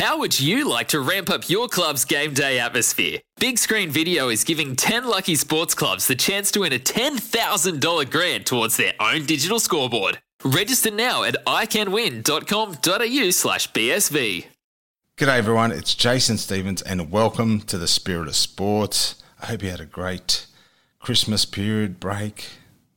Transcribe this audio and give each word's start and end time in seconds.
How 0.00 0.18
would 0.18 0.40
you 0.40 0.66
like 0.66 0.88
to 0.88 1.00
ramp 1.00 1.28
up 1.28 1.50
your 1.50 1.68
club's 1.68 2.06
game 2.06 2.32
day 2.32 2.58
atmosphere? 2.58 3.18
Big 3.38 3.58
Screen 3.58 3.90
Video 3.90 4.30
is 4.30 4.44
giving 4.44 4.74
10 4.74 5.04
lucky 5.04 5.34
sports 5.34 5.74
clubs 5.74 6.06
the 6.06 6.14
chance 6.14 6.50
to 6.52 6.60
win 6.60 6.72
a 6.72 6.78
$10,000 6.78 8.10
grant 8.10 8.46
towards 8.46 8.78
their 8.78 8.94
own 8.98 9.26
digital 9.26 9.60
scoreboard. 9.60 10.18
Register 10.42 10.90
now 10.90 11.22
at 11.22 11.36
iCanWin.com.au 11.44 13.30
slash 13.30 13.70
BSV. 13.72 14.46
G'day 15.18 15.36
everyone, 15.36 15.70
it's 15.70 15.94
Jason 15.94 16.38
Stevens 16.38 16.80
and 16.80 17.10
welcome 17.10 17.60
to 17.60 17.76
the 17.76 17.86
Spirit 17.86 18.26
of 18.26 18.36
Sports. 18.36 19.22
I 19.38 19.48
hope 19.48 19.62
you 19.62 19.68
had 19.68 19.80
a 19.80 19.84
great 19.84 20.46
Christmas 20.98 21.44
period 21.44 22.00
break, 22.00 22.46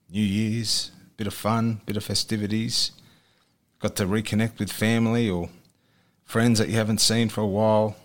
New 0.10 0.24
Year's, 0.24 0.92
bit 1.18 1.28
of 1.28 1.34
fun, 1.34 1.82
bit 1.86 1.98
of 1.98 2.06
festivities. 2.06 2.92
Got 3.80 3.98
to 3.98 4.06
reconnect 4.06 4.58
with 4.58 4.72
family 4.72 5.30
or 5.30 5.50
friends 6.26 6.60
that 6.60 6.70
you 6.70 6.76
haven't 6.76 7.02
seen 7.02 7.30
for 7.30 7.42
a 7.42 7.48
while. 7.48 7.96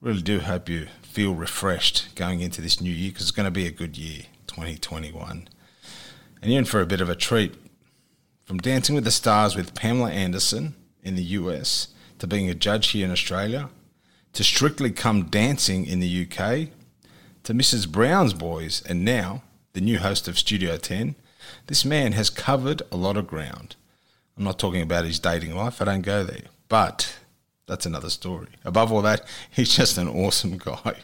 Really 0.00 0.22
do 0.22 0.40
hope 0.40 0.68
you 0.68 0.88
feel 1.02 1.34
refreshed 1.34 2.14
going 2.14 2.40
into 2.40 2.60
this 2.60 2.80
new 2.80 2.92
year 2.92 3.10
because 3.10 3.22
it's 3.22 3.30
going 3.30 3.46
to 3.46 3.50
be 3.50 3.66
a 3.66 3.70
good 3.70 3.96
year, 3.96 4.24
2021. 4.46 5.48
And 6.42 6.50
you're 6.52 6.58
in 6.58 6.64
for 6.64 6.80
a 6.80 6.86
bit 6.86 7.00
of 7.00 7.08
a 7.08 7.14
treat. 7.14 7.54
From 8.44 8.58
Dancing 8.58 8.94
with 8.94 9.04
the 9.04 9.10
Stars 9.10 9.56
with 9.56 9.74
Pamela 9.74 10.10
Anderson 10.10 10.74
in 11.02 11.16
the 11.16 11.22
US 11.22 11.88
to 12.18 12.26
being 12.26 12.50
a 12.50 12.54
judge 12.54 12.88
here 12.88 13.06
in 13.06 13.12
Australia 13.12 13.70
to 14.34 14.44
Strictly 14.44 14.90
Come 14.90 15.24
Dancing 15.24 15.86
in 15.86 16.00
the 16.00 16.22
UK 16.22 16.68
to 17.44 17.54
Mrs. 17.54 17.88
Brown's 17.88 18.34
Boys 18.34 18.82
and 18.86 19.04
now 19.04 19.42
the 19.72 19.80
new 19.80 19.98
host 19.98 20.28
of 20.28 20.38
Studio 20.38 20.76
10, 20.76 21.14
this 21.66 21.84
man 21.84 22.12
has 22.12 22.30
covered 22.30 22.82
a 22.90 22.96
lot 22.96 23.16
of 23.16 23.26
ground. 23.26 23.76
I'm 24.36 24.44
not 24.44 24.58
talking 24.58 24.82
about 24.82 25.04
his 25.04 25.18
dating 25.18 25.54
life, 25.54 25.80
I 25.80 25.84
don't 25.84 26.02
go 26.02 26.24
there. 26.24 26.48
But 26.74 27.18
that's 27.68 27.86
another 27.86 28.10
story. 28.10 28.48
Above 28.64 28.90
all 28.90 29.00
that, 29.02 29.24
he's 29.48 29.72
just 29.76 29.96
an 29.96 30.08
awesome 30.08 30.58
guy. 30.58 30.96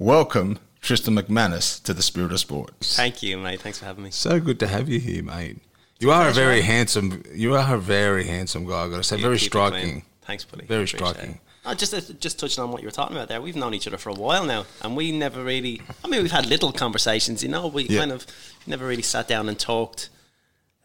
Welcome, 0.00 0.58
Tristan 0.80 1.14
McManus, 1.14 1.80
to 1.84 1.94
the 1.94 2.02
Spirit 2.02 2.32
of 2.32 2.40
Sport. 2.40 2.72
Thank 2.80 3.22
you, 3.22 3.38
mate. 3.38 3.60
Thanks 3.60 3.78
for 3.78 3.84
having 3.84 4.02
me. 4.02 4.10
So 4.10 4.40
good 4.40 4.58
to 4.58 4.66
have 4.66 4.88
you 4.88 4.98
here, 4.98 5.22
mate. 5.22 5.58
You 6.00 6.10
are 6.10 6.26
a 6.30 6.32
very 6.32 6.62
handsome. 6.62 7.22
You 7.32 7.54
are 7.54 7.76
a 7.76 7.78
very 7.78 8.24
handsome 8.24 8.66
guy. 8.66 8.82
I 8.82 8.88
got 8.88 8.96
to 8.96 9.04
say, 9.04 9.22
very 9.22 9.38
striking. 9.38 9.90
clean. 9.90 10.02
Thanks, 10.22 10.44
buddy. 10.44 10.66
Very 10.66 10.88
striking. 10.88 11.34
it. 11.34 11.40
Uh, 11.64 11.76
just 11.76 11.94
uh, 11.94 12.00
just 12.18 12.40
touching 12.40 12.64
on 12.64 12.72
what 12.72 12.82
you 12.82 12.88
were 12.88 12.90
talking 12.90 13.14
about 13.16 13.28
there, 13.28 13.40
we've 13.40 13.54
known 13.54 13.74
each 13.74 13.86
other 13.86 13.98
for 13.98 14.08
a 14.10 14.14
while 14.14 14.44
now, 14.44 14.66
and 14.82 14.96
we 14.96 15.12
never 15.12 15.44
really. 15.44 15.82
I 16.04 16.08
mean, 16.08 16.22
we've 16.22 16.32
had 16.32 16.46
little 16.46 16.72
conversations, 16.72 17.44
you 17.44 17.48
know. 17.48 17.68
We 17.68 17.84
Yeah. 17.84 18.00
kind 18.00 18.10
of 18.10 18.26
never 18.66 18.88
really 18.88 19.02
sat 19.02 19.28
down 19.28 19.48
and 19.48 19.56
talked 19.56 20.08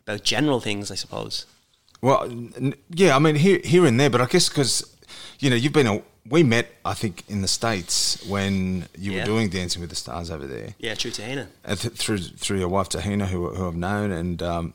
about 0.03 0.21
general 0.23 0.59
things, 0.59 0.91
I 0.91 0.95
suppose. 0.95 1.47
Well, 2.01 2.23
n- 2.23 2.73
yeah, 2.89 3.15
I 3.15 3.19
mean 3.19 3.35
here, 3.35 3.59
here 3.63 3.85
and 3.85 3.99
there, 3.99 4.09
but 4.09 4.21
I 4.21 4.25
guess 4.25 4.49
because 4.49 4.85
you 5.39 5.49
know 5.49 5.55
you've 5.55 5.73
been 5.73 5.87
a. 5.87 6.01
We 6.29 6.43
met, 6.43 6.67
I 6.83 6.93
think, 6.93 7.23
in 7.29 7.41
the 7.41 7.47
states 7.47 8.21
when 8.27 8.89
you 8.97 9.13
Yeah. 9.13 9.19
were 9.21 9.25
doing 9.27 9.47
Dancing 9.49 9.79
with 9.79 9.89
the 9.89 9.95
Stars 9.95 10.29
over 10.29 10.45
there. 10.45 10.75
Yeah, 10.77 10.93
true 10.95 11.09
Tahina. 11.09 11.47
Uh, 11.63 11.75
th- 11.75 11.93
through 11.93 12.17
through 12.17 12.59
your 12.59 12.67
wife 12.67 12.89
Tahina, 12.89 13.27
who 13.27 13.47
who 13.55 13.65
I've 13.65 13.77
known, 13.77 14.11
and 14.11 14.43
um, 14.43 14.73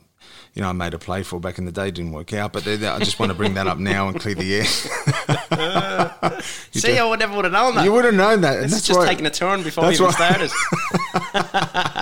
you 0.55 0.63
know 0.63 0.69
I 0.69 0.71
made 0.71 0.95
a 0.95 0.99
play 0.99 1.21
for 1.21 1.39
back 1.39 1.59
in 1.59 1.65
the 1.65 1.71
day, 1.71 1.91
didn't 1.91 2.11
work 2.11 2.33
out, 2.33 2.53
but 2.53 2.65
I 2.67 2.97
just 2.99 3.19
want 3.19 3.31
to 3.31 3.37
bring 3.37 3.53
that 3.53 3.67
up 3.67 3.77
now 3.77 4.07
and 4.07 4.19
clear 4.19 4.33
the 4.33 4.55
air. 4.55 4.65
See, 6.71 6.97
I 6.97 7.05
would 7.05 7.19
never 7.19 7.35
would 7.35 7.45
have 7.45 7.53
known 7.53 7.75
that. 7.75 7.85
you 7.85 7.91
would 7.93 8.05
have 8.05 8.15
known 8.15 8.41
that, 8.41 8.57
is 8.63 8.71
that's 8.71 8.87
just 8.87 8.99
why 8.99 9.05
taking 9.07 9.27
a 9.27 9.29
turn 9.29 9.61
before 9.61 9.85
we 9.87 9.93
even 9.93 10.11
started. 10.11 10.49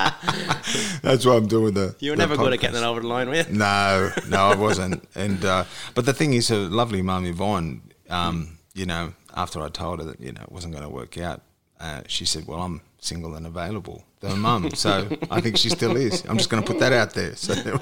that's 1.02 1.26
why 1.26 1.36
I'm 1.36 1.48
doing 1.48 1.74
the. 1.74 1.96
You 2.00 2.12
were 2.12 2.18
the 2.18 2.22
never 2.22 2.38
good 2.38 2.54
at 2.54 2.60
getting 2.60 2.82
it 2.82 2.86
over 2.86 3.02
the 3.02 3.08
line, 3.08 3.30
were 3.30 3.36
you? 3.36 3.46
No, 3.50 4.12
no, 4.28 4.38
I 4.38 4.56
wasn't. 4.56 5.08
And 5.16 5.44
uh, 5.44 5.66
but 5.96 6.06
the 6.06 6.14
thing 6.14 6.34
is, 6.34 6.48
her 6.50 6.58
lovely 6.58 7.02
mum 7.02 7.26
Yvonne, 7.26 7.82
um, 8.10 8.58
you 8.74 8.86
know, 8.86 9.14
after 9.36 9.62
I 9.62 9.70
told 9.70 10.00
her 10.00 10.06
that 10.06 10.20
you 10.20 10.32
know 10.32 10.42
it 10.42 10.52
wasn't 10.52 10.74
going 10.74 10.86
to 10.86 10.90
work 10.90 11.18
out, 11.18 11.42
uh, 11.80 12.02
she 12.08 12.26
said, 12.26 12.48
"Well, 12.48 12.62
I'm 12.62 12.82
single 13.00 13.36
and 13.36 13.46
available." 13.46 14.04
The 14.20 14.36
mum, 14.36 14.70
so 14.76 15.08
I 15.32 15.42
think 15.42 15.58
she 15.58 15.70
still 15.70 15.98
is. 15.98 16.24
I'm 16.30 16.38
just 16.38 16.52
going 16.52 16.62
to 16.62 16.68
put 16.68 16.80
that 16.80 16.94
out 16.94 17.14
there. 17.14 17.36
So. 17.36 17.56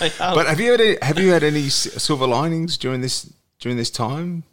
Right 0.00 0.12
but 0.18 0.46
have 0.46 0.60
you 0.60 0.70
had 0.70 0.80
any, 0.80 0.96
have 1.02 1.18
you 1.18 1.32
had 1.32 1.42
any 1.42 1.68
silver 1.68 2.28
linings 2.28 2.78
during 2.78 3.00
this 3.00 3.32
during 3.58 3.76
this 3.76 3.90
time? 3.90 4.44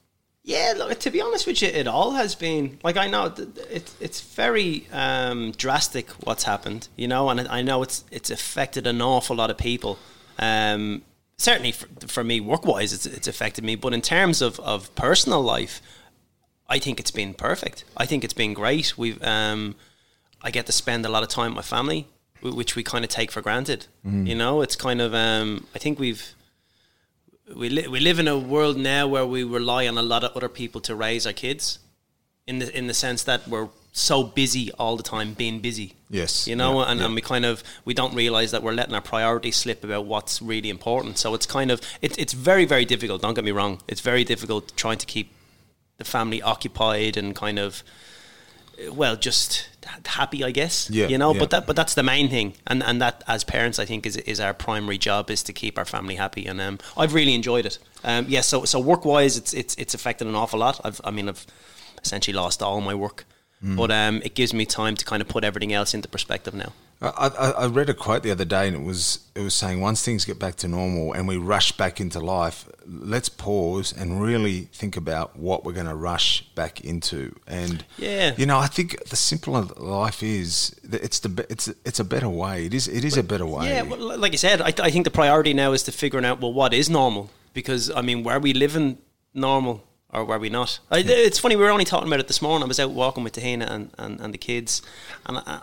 Yeah, 0.43 0.73
look, 0.75 0.99
to 1.01 1.11
be 1.11 1.21
honest 1.21 1.45
with 1.45 1.61
you, 1.61 1.67
it 1.67 1.87
all 1.87 2.11
has 2.11 2.33
been 2.33 2.79
like 2.83 2.97
I 2.97 3.07
know 3.07 3.31
it's 3.69 3.95
it's 3.99 4.21
very 4.21 4.87
um, 4.91 5.51
drastic 5.51 6.09
what's 6.25 6.43
happened, 6.43 6.87
you 6.95 7.07
know, 7.07 7.29
and 7.29 7.47
I 7.47 7.61
know 7.61 7.83
it's 7.83 8.03
it's 8.09 8.31
affected 8.31 8.87
an 8.87 9.01
awful 9.01 9.35
lot 9.35 9.51
of 9.51 9.57
people. 9.57 9.99
Um, 10.39 11.03
certainly 11.37 11.71
for, 11.71 11.87
for 12.07 12.23
me, 12.23 12.39
work 12.39 12.65
wise, 12.65 12.91
it's 12.91 13.05
it's 13.05 13.27
affected 13.27 13.63
me, 13.63 13.75
but 13.75 13.93
in 13.93 14.01
terms 14.01 14.41
of, 14.41 14.59
of 14.61 14.93
personal 14.95 15.43
life, 15.43 15.79
I 16.67 16.79
think 16.79 16.99
it's 16.99 17.11
been 17.11 17.35
perfect. 17.35 17.83
I 17.95 18.07
think 18.07 18.23
it's 18.23 18.33
been 18.33 18.55
great. 18.55 18.97
We've 18.97 19.21
um, 19.23 19.75
I 20.41 20.49
get 20.49 20.65
to 20.65 20.71
spend 20.71 21.05
a 21.05 21.09
lot 21.09 21.21
of 21.21 21.29
time 21.29 21.51
with 21.51 21.57
my 21.57 21.77
family, 21.77 22.07
which 22.41 22.75
we 22.75 22.81
kind 22.81 23.05
of 23.05 23.11
take 23.11 23.31
for 23.31 23.41
granted. 23.43 23.85
You 24.25 24.33
know, 24.33 24.61
it's 24.63 24.75
kind 24.75 25.01
of 25.01 25.13
um, 25.13 25.67
I 25.75 25.77
think 25.77 25.99
we've 25.99 26.33
we 27.55 27.69
li- 27.69 27.87
we 27.87 27.99
live 27.99 28.19
in 28.19 28.27
a 28.27 28.37
world 28.37 28.77
now 28.77 29.07
where 29.07 29.25
we 29.25 29.43
rely 29.43 29.87
on 29.87 29.97
a 29.97 30.01
lot 30.01 30.23
of 30.23 30.35
other 30.35 30.49
people 30.49 30.81
to 30.81 30.95
raise 30.95 31.25
our 31.25 31.33
kids, 31.33 31.79
in 32.47 32.59
the 32.59 32.77
in 32.77 32.87
the 32.87 32.93
sense 32.93 33.23
that 33.23 33.47
we're 33.47 33.69
so 33.93 34.23
busy 34.23 34.71
all 34.73 34.95
the 34.95 35.03
time 35.03 35.33
being 35.33 35.59
busy. 35.59 35.93
Yes, 36.09 36.47
you 36.47 36.55
know, 36.55 36.79
yeah, 36.79 36.91
and, 36.91 36.99
yeah. 36.99 37.05
and 37.05 37.15
we 37.15 37.21
kind 37.21 37.45
of 37.45 37.63
we 37.85 37.93
don't 37.93 38.15
realize 38.15 38.51
that 38.51 38.63
we're 38.63 38.73
letting 38.73 38.95
our 38.95 39.01
priorities 39.01 39.55
slip 39.57 39.83
about 39.83 40.05
what's 40.05 40.41
really 40.41 40.69
important. 40.69 41.17
So 41.17 41.33
it's 41.33 41.45
kind 41.45 41.71
of 41.71 41.81
it's 42.01 42.17
it's 42.17 42.33
very 42.33 42.65
very 42.65 42.85
difficult. 42.85 43.21
Don't 43.21 43.33
get 43.33 43.43
me 43.43 43.51
wrong. 43.51 43.81
It's 43.87 44.01
very 44.01 44.23
difficult 44.23 44.73
trying 44.75 44.97
to 44.99 45.05
keep 45.05 45.33
the 45.97 46.05
family 46.05 46.41
occupied 46.41 47.17
and 47.17 47.35
kind 47.35 47.59
of 47.59 47.83
well 48.91 49.15
just 49.15 49.67
happy 50.05 50.43
i 50.43 50.51
guess 50.51 50.89
Yeah, 50.89 51.07
you 51.07 51.17
know 51.17 51.33
yeah. 51.33 51.39
but 51.39 51.49
that 51.49 51.65
but 51.67 51.75
that's 51.75 51.93
the 51.95 52.03
main 52.03 52.29
thing. 52.29 52.53
And 52.67 52.83
and 52.83 53.01
that 53.01 53.23
as 53.27 53.43
parents 53.43 53.79
i 53.79 53.85
think 53.85 54.05
is 54.05 54.15
is 54.17 54.39
our 54.39 54.53
primary 54.53 54.97
job 54.97 55.29
is 55.31 55.43
to 55.43 55.53
keep 55.53 55.77
our 55.77 55.85
family 55.85 56.15
happy. 56.15 56.45
And 56.47 56.59
um 56.61 56.77
i've 56.97 57.13
really 57.13 57.33
enjoyed 57.33 57.65
it. 57.65 57.79
Um 58.03 58.25
yeah 58.29 58.41
so 58.41 58.65
so 58.65 58.79
work 58.79 59.05
wise 59.05 59.37
it's 59.37 59.53
it's 59.53 59.75
it's 59.75 59.93
affected 59.93 60.27
an 60.27 60.35
awful 60.35 60.59
lot. 60.59 60.79
I've 60.85 61.01
i 61.03 61.11
mean 61.11 61.27
i've 61.29 61.45
essentially 62.03 62.35
lost 62.35 62.61
all 62.61 62.81
my 62.81 62.95
work. 62.95 63.25
Mm. 63.63 63.75
but 63.77 63.91
um 63.91 64.21
it 64.23 64.33
gives 64.35 64.53
me 64.53 64.65
time 64.65 64.95
to 64.95 65.05
kind 65.05 65.21
of 65.21 65.27
put 65.27 65.43
everything 65.43 65.71
else 65.73 65.93
into 65.97 66.07
perspective 66.09 66.53
now 66.55 66.71
I, 67.01 67.07
I, 67.27 67.49
I 67.51 67.65
read 67.67 67.89
a 67.89 67.95
quote 67.95 68.21
the 68.21 68.29
other 68.31 68.45
day, 68.45 68.67
and 68.67 68.75
it 68.75 68.83
was 68.83 69.19
it 69.33 69.41
was 69.41 69.55
saying 69.55 69.81
once 69.81 70.03
things 70.05 70.23
get 70.23 70.37
back 70.37 70.55
to 70.57 70.67
normal 70.67 71.13
and 71.13 71.27
we 71.27 71.35
rush 71.37 71.71
back 71.71 71.99
into 71.99 72.19
life, 72.19 72.69
let's 72.85 73.27
pause 73.27 73.91
and 73.91 74.21
really 74.21 74.69
think 74.73 74.95
about 74.97 75.35
what 75.35 75.63
we're 75.65 75.71
going 75.73 75.87
to 75.87 75.95
rush 75.95 76.43
back 76.53 76.81
into. 76.81 77.35
And 77.47 77.83
Yeah. 77.97 78.35
you 78.37 78.45
know, 78.45 78.59
I 78.59 78.67
think 78.67 79.03
the 79.09 79.15
simpler 79.15 79.61
life 79.77 80.21
is, 80.21 80.75
it's 80.83 81.19
the 81.19 81.45
it's 81.49 81.67
it's 81.85 81.99
a 81.99 82.03
better 82.03 82.29
way. 82.29 82.65
It 82.67 82.73
is 82.73 82.87
it 82.87 83.03
is 83.03 83.17
a 83.17 83.23
better 83.23 83.47
way. 83.47 83.69
Yeah, 83.69 83.81
well, 83.81 84.17
like 84.19 84.33
I 84.33 84.37
said, 84.37 84.61
I, 84.61 84.67
I 84.67 84.91
think 84.91 85.05
the 85.05 85.11
priority 85.11 85.53
now 85.53 85.71
is 85.71 85.81
to 85.83 85.91
figuring 85.91 86.25
out 86.25 86.39
well 86.39 86.53
what 86.53 86.71
is 86.73 86.87
normal 86.89 87.31
because 87.53 87.89
I 87.89 88.01
mean, 88.01 88.23
were 88.23 88.37
we 88.39 88.53
living 88.53 88.99
normal 89.33 89.83
or 90.13 90.23
were 90.25 90.37
we 90.37 90.49
not? 90.49 90.79
I, 90.91 90.99
it's 90.99 91.39
funny 91.39 91.55
we 91.55 91.63
were 91.63 91.71
only 91.71 91.85
talking 91.85 92.07
about 92.07 92.19
it 92.19 92.27
this 92.27 92.41
morning. 92.43 92.63
I 92.63 92.67
was 92.67 92.79
out 92.79 92.91
walking 92.91 93.23
with 93.23 93.33
Tahina 93.33 93.67
and, 93.71 93.89
and, 93.97 94.19
and 94.19 94.33
the 94.33 94.37
kids, 94.37 94.81
and 95.25 95.37
I, 95.39 95.61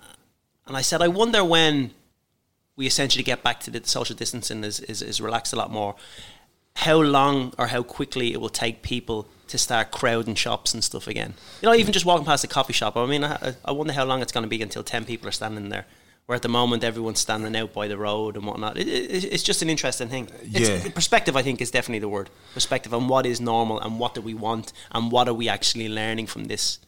and 0.69 0.77
I 0.77 0.83
said 0.83 1.03
I 1.03 1.09
wonder 1.09 1.43
when 1.45 1.91
we 2.77 2.87
essentially 2.87 3.25
get 3.25 3.43
back 3.43 3.59
to 3.61 3.71
the 3.73 3.81
social 3.85 4.15
distancing 4.15 4.63
is, 4.63 4.79
is, 4.81 5.03
is 5.03 5.21
relaxed 5.21 5.53
a 5.53 5.57
lot 5.57 5.73
more. 5.73 5.97
How 6.77 7.01
long 7.01 7.53
or 7.59 7.67
how 7.67 7.83
quickly 7.83 8.33
it 8.33 8.41
will 8.41 8.49
take 8.51 8.83
people 8.83 9.27
to 9.49 9.59
start 9.59 9.91
crowding 9.91 10.37
shops 10.37 10.75
and 10.75 10.85
stuff 10.85 11.09
again. 11.09 11.35
You 11.61 11.69
know, 11.69 11.75
even 11.75 11.93
just 11.93 12.07
walking 12.07 12.25
past 12.25 12.45
a 12.45 12.47
coffee 12.47 12.73
shop. 12.73 12.97
I 12.97 13.07
mean, 13.07 13.25
I, 13.25 13.55
I 13.65 13.73
wonder 13.73 13.93
how 13.93 14.05
long 14.05 14.23
it's 14.23 14.31
going 14.31 14.45
to 14.45 14.49
be 14.49 14.63
until 14.63 14.85
ten 14.85 15.05
people 15.05 15.29
are 15.29 15.33
standing 15.33 15.71
there. 15.71 15.87
Where 16.27 16.37
at 16.37 16.43
the 16.43 16.49
moment 16.51 16.85
everyone's 16.85 17.21
standing 17.21 17.57
out 17.57 17.73
by 17.73 17.89
the 17.89 17.97
road 17.97 18.37
and 18.37 18.45
whatnot. 18.45 18.77
It, 18.77 18.87
it, 18.87 19.25
it's 19.25 19.43
just 19.43 19.63
an 19.63 19.71
interesting 19.71 20.09
thing. 20.09 20.29
It's, 20.43 20.69
Yeah. 20.69 20.91
perspective, 20.93 21.37
I 21.37 21.43
think, 21.43 21.63
is 21.63 21.71
definitely 21.71 22.01
the 22.01 22.09
word. 22.09 22.29
Perspective 22.53 22.93
on 22.93 23.09
what 23.09 23.25
is 23.25 23.41
normal 23.41 23.81
and 23.81 23.99
what 23.99 24.15
do 24.15 24.21
we 24.21 24.35
want 24.35 24.75
and 24.93 25.11
what 25.11 25.27
are 25.27 25.33
we 25.35 25.49
actually 25.49 25.89
learning 25.89 26.27
from 26.27 26.45
this. 26.45 26.81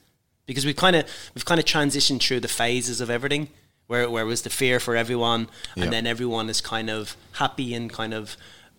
Because 0.44 0.66
we've 0.66 0.76
kind 0.76 0.94
of 0.94 1.06
we've 1.34 1.46
kind 1.46 1.58
of 1.58 1.64
transitioned 1.64 2.20
through 2.22 2.40
the 2.40 2.48
phases 2.48 3.00
of 3.00 3.08
everything. 3.08 3.48
Where, 3.90 4.08
where 4.08 4.24
was 4.24 4.42
the 4.42 4.50
fear 4.50 4.78
for 4.78 4.94
everyone, 4.94 5.48
Yeah. 5.74 5.82
and 5.84 5.92
then 5.92 6.06
everyone 6.06 6.48
is 6.48 6.60
kind 6.60 6.88
of 6.88 7.16
happy 7.32 7.74
and 7.74 7.92
kind 7.92 8.14
of, 8.14 8.36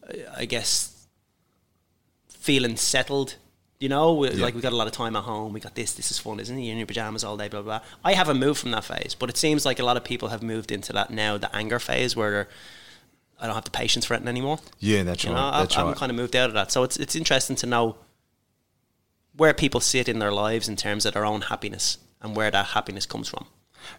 uh, 0.09 0.13
I 0.37 0.45
guess, 0.45 1.05
feeling 2.29 2.77
settled. 2.77 3.35
You 3.79 3.89
know, 3.89 4.13
like 4.13 4.53
we 4.55 4.61
got 4.61 4.71
a 4.73 4.75
lot 4.77 4.87
of 4.87 4.93
time 4.93 5.15
at 5.17 5.23
home. 5.23 5.51
We 5.53 5.59
got 5.59 5.75
this. 5.75 5.93
This 5.95 6.11
is 6.11 6.19
fun, 6.19 6.39
isn't 6.39 6.55
it? 6.57 6.61
You're 6.61 6.71
in 6.73 6.77
your 6.77 6.87
pajamas 6.87 7.23
all 7.25 7.35
day, 7.35 7.49
blah 7.49 7.61
blah. 7.61 7.79
blah. 7.79 7.87
I 8.05 8.13
haven't 8.13 8.37
moved 8.39 8.59
from 8.61 8.71
that 8.71 8.85
phase, 8.85 9.15
but 9.19 9.29
it 9.29 9.35
seems 9.37 9.65
like 9.65 9.79
a 9.79 9.83
lot 9.83 9.97
of 9.97 10.03
people 10.05 10.29
have 10.29 10.41
moved 10.43 10.71
into 10.71 10.93
that 10.93 11.09
now, 11.09 11.37
the 11.37 11.53
anger 11.53 11.79
phase, 11.79 12.15
where 12.15 12.47
I 13.39 13.47
don't 13.47 13.55
have 13.55 13.63
the 13.65 13.71
patience 13.71 14.05
for 14.05 14.13
it 14.13 14.25
anymore. 14.25 14.59
yeah, 14.79 15.03
that's 15.03 15.23
You 15.25 15.31
right. 15.31 15.35
know, 15.41 15.45
I've, 15.47 15.63
that's 15.63 15.77
I've 15.77 15.87
right. 15.87 15.95
kind 15.97 16.09
of 16.11 16.15
moved 16.15 16.35
out 16.37 16.47
of 16.49 16.53
that. 16.53 16.71
So 16.71 16.83
it's 16.83 16.95
it's 16.97 17.15
interesting 17.17 17.55
to 17.57 17.65
know 17.65 17.97
where 19.35 19.53
people 19.53 19.81
sit 19.81 20.07
in 20.07 20.19
their 20.19 20.31
lives 20.31 20.69
in 20.69 20.75
terms 20.77 21.05
of 21.05 21.13
their 21.15 21.25
own 21.25 21.41
happiness 21.41 21.97
and 22.21 22.33
where 22.35 22.51
that 22.51 22.67
happiness 22.67 23.05
comes 23.05 23.27
from. 23.27 23.45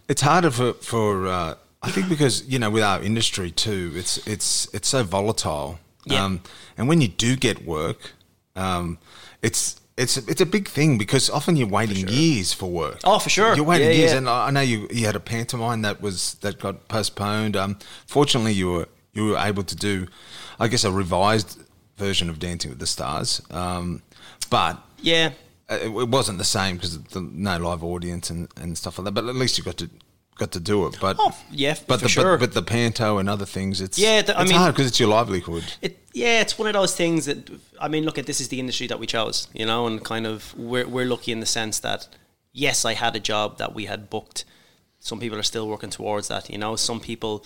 It's 0.09 0.23
harder 0.23 0.51
for 0.51 0.73
for 0.75 1.27
uh, 1.27 1.55
I 1.83 1.91
think 1.91 2.09
because 2.09 2.45
you 2.49 2.59
know 2.59 2.71
with 2.71 2.83
our 2.83 3.03
industry 3.03 3.51
too, 3.51 3.93
it's 3.95 4.19
it's 4.27 4.69
it's 4.75 4.89
so 4.89 5.03
volatile. 5.05 5.79
Yeah. 6.05 6.25
Um, 6.25 6.41
and 6.77 6.89
when 6.89 7.01
you 7.01 7.09
do 7.09 7.37
get 7.37 7.65
work, 7.65 8.13
um, 8.57 8.99
it's 9.43 9.81
it's 9.97 10.17
it's 10.17 10.41
a 10.41 10.47
big 10.47 10.69
thing 10.69 10.99
because 10.99 11.31
often 11.31 11.57
you're 11.57 11.69
waiting 11.69 12.09
years 12.09 12.53
for 12.53 12.71
work. 12.71 12.99
Oh, 13.05 13.19
for 13.19 13.31
sure. 13.31 13.55
You're 13.55 13.65
waiting 13.65 13.89
Yeah, 13.89 13.95
years, 13.95 14.13
yeah. 14.13 14.19
and 14.19 14.29
I 14.29 14.51
know 14.51 14.61
you 14.63 14.89
you 14.91 15.07
had 15.07 15.17
a 15.17 15.21
pantomime 15.21 15.83
that 15.83 16.01
was 16.01 16.35
that 16.41 16.59
got 16.59 16.89
postponed. 16.89 17.57
Um, 17.57 17.79
fortunately, 18.07 18.53
you 18.53 18.71
were 18.73 18.89
you 19.13 19.27
were 19.27 19.39
able 19.39 19.63
to 19.63 19.77
do, 19.77 20.07
I 20.59 20.69
guess, 20.69 20.85
a 20.85 20.91
revised 20.91 21.59
version 21.99 22.31
of 22.31 22.39
Dancing 22.39 22.71
with 22.71 22.79
the 22.81 22.87
Stars. 22.87 23.43
Um, 23.51 24.03
but 24.51 24.79
Yeah, 25.01 25.31
Uh, 25.73 25.79
it, 25.87 25.87
it 26.03 26.09
wasn't 26.09 26.39
the 26.39 26.45
same 26.45 26.77
because 26.77 27.01
the 27.03 27.21
no 27.21 27.59
live 27.59 27.83
audience 27.85 28.31
and, 28.31 28.49
and 28.57 28.77
stuff 28.77 28.99
like 28.99 29.05
that. 29.07 29.13
But 29.13 29.25
at 29.29 29.35
least 29.35 29.59
you 29.59 29.65
got 29.65 29.77
to 29.79 29.89
got 30.37 30.53
to 30.53 30.61
do 30.61 30.87
it. 30.87 30.97
But 31.01 31.17
Oh, 31.19 31.37
yeah, 31.51 31.75
but 31.87 31.99
for 32.01 32.05
the 32.05 32.09
sure. 32.09 32.39
but, 32.39 32.47
but 32.51 32.55
the 32.55 32.63
panto 32.63 33.19
and 33.19 33.29
other 33.29 33.45
things, 33.47 33.81
it's 33.81 33.99
Yeah, 33.99 34.23
the- 34.23 34.37
I 34.39 34.43
it's 34.43 34.51
mean- 34.51 34.59
hard 34.61 34.75
because 34.75 34.87
it's 34.89 34.99
your 35.01 35.09
livelihood. 35.11 35.65
It 35.83 35.99
yeah, 36.15 36.41
it's 36.41 36.59
one 36.59 36.69
of 36.69 36.75
those 36.75 36.95
things 36.95 37.25
that 37.27 37.51
I 37.81 37.89
mean, 37.89 38.05
look 38.05 38.19
at 38.19 38.27
this 38.27 38.41
is 38.41 38.49
the 38.49 38.59
industry 38.61 38.87
that 38.89 38.99
we 38.99 39.07
chose, 39.07 39.49
you 39.53 39.67
know, 39.67 39.87
and 39.87 40.03
kind 40.05 40.27
of 40.27 40.55
we're 40.57 40.87
we're 40.89 41.07
lucky 41.07 41.33
in 41.33 41.41
the 41.41 41.47
sense 41.47 41.81
that 41.81 42.09
yes, 42.53 42.85
I 42.85 42.95
had 42.95 43.17
a 43.17 43.21
job 43.21 43.59
that 43.59 43.75
we 43.75 43.87
had 43.87 44.09
booked. 44.11 44.45
Some 45.01 45.19
people 45.21 45.39
are 45.39 45.43
still 45.43 45.67
working 45.69 45.91
towards 45.91 46.29
that, 46.29 46.49
you 46.51 46.59
know. 46.59 46.77
Some 46.77 47.01
people 47.01 47.45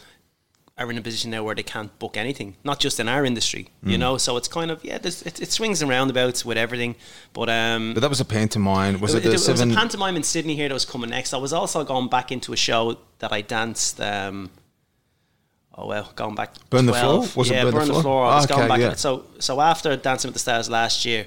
are 0.79 0.91
in 0.91 0.99
a 0.99 1.01
position 1.01 1.31
now 1.31 1.43
where 1.43 1.55
they 1.55 1.63
can't 1.63 1.99
book 1.99 2.17
anything, 2.19 2.55
not 2.63 2.79
just 2.79 3.01
in 3.01 3.09
our 3.09 3.25
industry, 3.25 3.69
Mm. 3.85 3.93
you 3.93 3.99
know. 3.99 4.19
So 4.19 4.37
it's 4.37 4.49
kind 4.49 4.71
of 4.71 4.85
yeah, 4.85 4.99
there's, 4.99 5.23
it, 5.23 5.41
it 5.41 5.51
swings 5.51 5.81
and 5.81 5.89
roundabouts 5.91 6.45
with 6.45 6.59
everything, 6.59 6.97
but 7.33 7.49
um, 7.49 7.95
But 7.95 8.01
that 8.01 8.11
was 8.11 8.21
a 8.21 8.25
pantomime. 8.27 9.01
Was 9.01 9.15
it, 9.15 9.19
it, 9.19 9.23
the 9.23 9.29
it 9.31 9.49
was 9.49 9.61
a 9.61 9.67
pantomime 9.67 10.17
in 10.17 10.23
Sydney 10.23 10.55
here 10.55 10.69
that 10.69 10.75
was 10.75 10.85
coming 10.85 11.11
next. 11.11 11.33
I 11.33 11.39
was 11.39 11.53
also 11.55 11.83
going 11.85 12.09
back 12.09 12.31
into 12.31 12.53
a 12.53 12.57
show 12.57 12.99
that 13.21 13.33
I 13.33 13.41
danced. 13.41 14.01
Um, 14.01 14.51
oh 15.75 15.87
well, 15.87 16.13
going 16.15 16.35
back. 16.35 16.55
Burn 16.69 16.85
the 16.85 16.93
Floor? 16.93 17.27
Was 17.35 17.51
it 17.51 17.55
yeah, 17.55 17.63
Burn 17.63 17.73
the 17.73 17.79
Burn 17.79 17.87
the 17.89 17.93
Floor? 17.95 18.03
Floor. 18.03 18.27
I 18.27 18.35
was 18.37 18.45
Okay, 18.45 18.55
going 18.57 18.69
back. 18.69 18.81
yeah. 18.81 18.95
So 18.95 19.25
so 19.39 19.61
after 19.63 19.97
Dancing 19.97 20.29
with 20.29 20.35
the 20.35 20.41
Stars 20.41 20.69
last 20.69 21.07
year, 21.07 21.27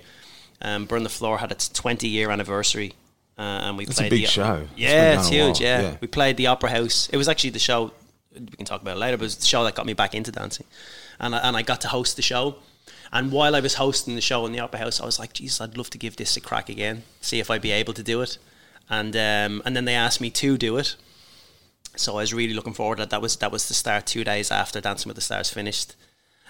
um, 0.61 0.85
Burn 0.85 1.01
the 1.01 1.09
Floor 1.09 1.39
had 1.39 1.51
its 1.51 1.67
20 1.69 2.07
year 2.07 2.29
anniversary. 2.29 2.93
Uh, 3.35 3.41
and 3.69 3.77
we 3.77 3.85
That's 3.85 4.01
a 4.01 4.09
big 4.09 4.23
the, 4.23 4.27
show. 4.27 4.67
Yeah, 4.75 5.15
going 5.15 5.19
it's 5.19 5.29
huge. 5.29 5.61
Yeah. 5.61 5.81
yeah. 5.81 5.95
we 6.01 6.07
played 6.09 6.35
the 6.35 6.47
Opera 6.47 6.69
House. 6.71 7.07
It 7.11 7.15
was 7.17 7.29
actually 7.29 7.51
the 7.51 7.59
show. 7.59 7.93
We 8.39 8.57
can 8.57 8.65
talk 8.65 8.81
about 8.81 8.97
it 8.97 8.99
later, 8.99 9.17
but 9.17 9.23
it 9.23 9.27
was 9.27 9.37
the 9.37 9.45
show 9.45 9.63
that 9.63 9.75
got 9.75 9.85
me 9.85 9.93
back 9.93 10.15
into 10.15 10.31
dancing, 10.31 10.65
and 11.19 11.35
I, 11.35 11.39
and 11.39 11.57
I 11.57 11.61
got 11.61 11.81
to 11.81 11.87
host 11.87 12.15
the 12.15 12.21
show. 12.21 12.55
And 13.11 13.31
while 13.31 13.55
I 13.55 13.59
was 13.59 13.75
hosting 13.75 14.15
the 14.15 14.21
show 14.21 14.45
in 14.45 14.51
the 14.51 14.59
Opera 14.59 14.79
House, 14.79 15.01
I 15.01 15.05
was 15.05 15.17
like, 15.17 15.33
Jesus, 15.33 15.59
I'd 15.59 15.77
love 15.77 15.89
to 15.91 15.97
give 15.97 16.15
this 16.15 16.37
a 16.37 16.41
crack 16.41 16.69
again, 16.69 17.03
see 17.21 17.39
if 17.39 17.49
I'd 17.49 17.61
be 17.61 17.71
able 17.71 17.93
to 17.93 18.03
do 18.03 18.21
it. 18.21 18.37
And 18.89 19.15
um, 19.15 19.61
and 19.65 19.75
then 19.75 19.85
they 19.85 19.95
asked 19.95 20.21
me 20.21 20.29
to 20.31 20.57
do 20.57 20.77
it, 20.77 20.95
so 21.95 22.13
I 22.13 22.21
was 22.21 22.33
really 22.33 22.53
looking 22.53 22.73
forward 22.73 22.97
to 22.97 23.03
that. 23.03 23.09
That 23.09 23.21
was 23.21 23.35
that 23.37 23.51
was 23.51 23.67
the 23.67 23.73
start 23.73 24.05
two 24.05 24.23
days 24.23 24.51
after 24.51 24.81
Dancing 24.81 25.09
with 25.09 25.15
the 25.15 25.21
Stars 25.21 25.49
finished, 25.49 25.95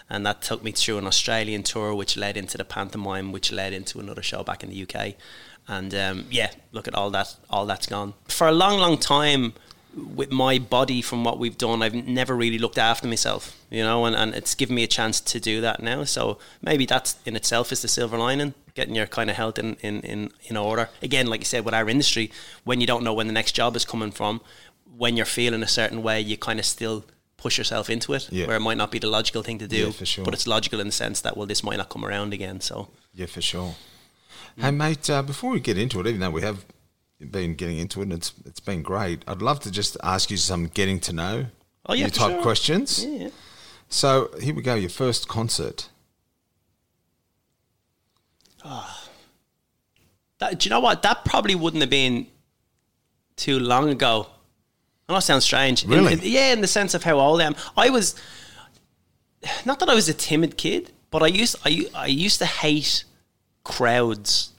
and 0.10 0.26
that 0.26 0.42
took 0.42 0.64
me 0.64 0.72
through 0.72 0.98
an 0.98 1.08
Australian 1.08 1.64
tour, 1.64 1.94
which 1.94 2.18
led 2.18 2.38
into 2.38 2.58
the 2.58 2.66
pantomime, 2.66 3.32
which 3.32 3.52
led 3.52 3.74
into 3.74 4.00
another 4.00 4.24
show 4.24 4.44
back 4.44 4.64
in 4.64 4.70
the 4.70 4.84
UK. 4.84 5.16
And 5.68 5.94
um, 5.94 6.26
yeah, 6.32 6.52
look 6.72 6.88
at 6.88 6.96
all 6.96 7.12
that, 7.12 7.36
all 7.50 7.68
that's 7.68 7.86
gone. 7.86 8.16
For 8.28 8.48
a 8.48 8.52
long, 8.52 8.80
long 8.80 8.98
time, 8.98 9.54
with 10.16 10.32
my 10.32 10.58
body 10.60 11.02
from 11.02 11.24
what 11.24 11.40
we've 11.40 11.58
done, 11.58 11.82
I've 11.82 11.94
never 11.94 12.36
really 12.36 12.58
looked 12.60 12.78
after 12.78 13.08
myself, 13.08 13.56
you 13.70 13.84
know, 13.84 14.06
and, 14.06 14.16
and 14.16 14.34
it's 14.36 14.56
given 14.56 14.76
me 14.76 14.84
a 14.84 14.88
chance 14.88 15.20
to 15.22 15.40
do 15.40 15.62
that 15.62 15.82
now. 15.82 16.04
So 16.04 16.38
maybe 16.62 16.86
that's 16.86 17.16
in 17.26 17.36
itself 17.36 17.72
is 17.72 17.82
the 17.82 17.88
silver 17.88 18.18
lining, 18.18 18.54
getting 18.76 18.96
your 18.96 19.08
kind 19.08 19.30
of 19.30 19.36
health 19.36 19.58
in, 19.60 19.76
in, 19.82 20.02
in, 20.02 20.32
in 20.44 20.58
order. 20.58 20.90
Again, 21.02 21.28
like 21.28 21.42
you 21.42 21.46
said, 21.46 21.66
with 21.66 21.74
our 21.74 21.90
industry, 21.90 22.32
when 22.64 22.82
you 22.82 22.88
don't 22.88 23.04
know 23.04 23.14
when 23.14 23.28
the 23.28 23.34
next 23.34 23.54
job 23.54 23.76
is 23.76 23.86
coming 23.86 24.12
from, 24.12 24.42
when 24.98 25.16
you're 25.18 25.26
feeling 25.26 25.64
a 25.64 25.68
certain 25.68 26.04
way, 26.04 26.20
you 26.20 26.38
kind 26.38 26.60
of 26.60 26.66
still 26.66 27.06
push 27.38 27.58
yourself 27.58 27.90
into 27.90 28.14
it, 28.14 28.28
Yeah. 28.32 28.48
where 28.48 28.58
it 28.58 28.62
might 28.62 28.78
not 28.78 28.92
be 28.92 29.00
the 29.00 29.08
logical 29.08 29.44
thing 29.44 29.60
to 29.60 29.68
do, 29.68 29.86
Yeah, 29.86 29.92
for 29.92 30.06
sure. 30.06 30.26
but 30.26 30.34
it's 30.34 30.46
logical 30.46 30.80
in 30.82 30.88
the 30.88 30.92
sense 30.94 31.22
that, 31.22 31.38
well, 31.38 31.48
this 31.48 31.64
might 31.64 31.78
not 31.78 31.90
come 31.90 32.04
around 32.06 32.34
again. 32.34 32.60
So 32.62 32.90
Yeah, 33.14 33.28
for 33.28 33.42
sure. 33.42 33.76
Hey, 34.58 34.72
mate, 34.72 35.10
uh, 35.10 35.22
before 35.22 35.52
we 35.52 35.62
get 35.62 35.78
into 35.78 36.02
it, 36.02 36.08
even 36.08 36.20
though 36.20 36.32
we 36.32 36.42
have 36.42 36.66
been 37.32 37.54
getting 37.56 37.78
into 37.80 38.00
it 38.00 38.04
and 38.04 38.14
it's 38.14 38.34
it's 38.46 38.60
been 38.62 38.82
great, 38.82 39.24
I'd 39.28 39.42
love 39.42 39.60
to 39.62 39.72
just 39.72 39.98
ask 40.04 40.32
you 40.32 40.38
some 40.38 40.68
getting 40.68 41.00
to 41.02 41.14
know 41.14 41.46
Oh, 41.86 41.94
yeah, 41.94 42.06
you 42.06 42.12
type 42.12 42.32
sure. 42.34 42.42
questions. 42.42 43.04
yeah. 43.06 43.30
So 43.90 44.30
here 44.40 44.54
we 44.54 44.62
go. 44.62 44.76
Your 44.76 44.90
first 44.92 45.28
concert. 45.28 45.90
Ah. 48.64 49.06
That, 50.40 50.60
do 50.60 50.68
you 50.68 50.70
know 50.70 50.80
what? 50.80 51.02
That 51.02 51.26
probably 51.26 51.56
wouldn't 51.56 51.82
have 51.82 51.90
been 51.90 52.28
too 53.36 53.60
long 53.60 53.90
ago. 53.90 54.28
I 55.08 55.14
know 55.14 55.18
it 55.18 55.22
sounds 55.22 55.44
strange. 55.46 55.84
In- 55.84 55.90
Really? 55.90 56.14
in- 56.14 56.20
yeah, 56.24 56.54
in 56.54 56.62
the 56.62 56.68
sense 56.68 56.94
of 56.94 57.04
how 57.04 57.20
old 57.20 57.42
I 57.42 57.46
am. 57.46 57.56
I 57.76 57.90
was 57.90 58.16
not 59.66 59.80
that 59.80 59.90
I 59.90 59.96
was 59.96 60.08
a 60.10 60.14
timid 60.14 60.58
kid, 60.58 60.92
but 61.12 61.24
I 61.24 61.28
used 61.28 61.56
I, 61.66 61.88
I 61.96 62.08
used 62.08 62.40
to 62.40 62.46
hate 62.46 63.06
crowds, 63.64 64.52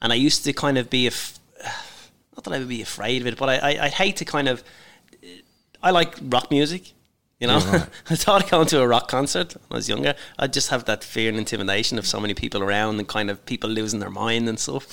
and 0.00 0.12
I 0.12 0.16
used 0.16 0.44
to 0.44 0.52
kind 0.52 0.78
of 0.78 0.88
be 0.90 1.06
a 1.06 1.10
not 2.40 2.44
that 2.44 2.56
I 2.56 2.58
would 2.58 2.68
be 2.68 2.82
afraid 2.82 3.20
of 3.22 3.26
it, 3.26 3.36
but 3.36 3.48
I 3.48 3.56
I 3.56 3.84
I'd 3.84 3.92
hate 3.92 4.16
to 4.16 4.24
kind 4.24 4.48
of 4.48 4.64
I 5.82 5.90
like 5.90 6.16
rock 6.22 6.50
music. 6.50 6.92
You 7.38 7.46
know, 7.46 7.58
Yeah, 7.58 7.72
right. 7.72 7.88
I 8.10 8.16
thought 8.16 8.50
going 8.50 8.66
to 8.66 8.82
a 8.82 8.86
rock 8.86 9.08
concert 9.08 9.54
when 9.54 9.76
I 9.76 9.78
was 9.78 9.88
younger. 9.88 10.14
I'd 10.38 10.52
just 10.52 10.68
have 10.68 10.84
that 10.84 11.02
fear 11.02 11.30
and 11.30 11.38
intimidation 11.38 11.98
of 11.98 12.06
so 12.06 12.20
many 12.20 12.34
people 12.34 12.62
around 12.62 12.98
and 12.98 13.08
kind 13.08 13.30
of 13.30 13.46
people 13.46 13.70
losing 13.70 13.98
their 14.00 14.10
mind 14.10 14.46
and 14.46 14.58
stuff. 14.58 14.84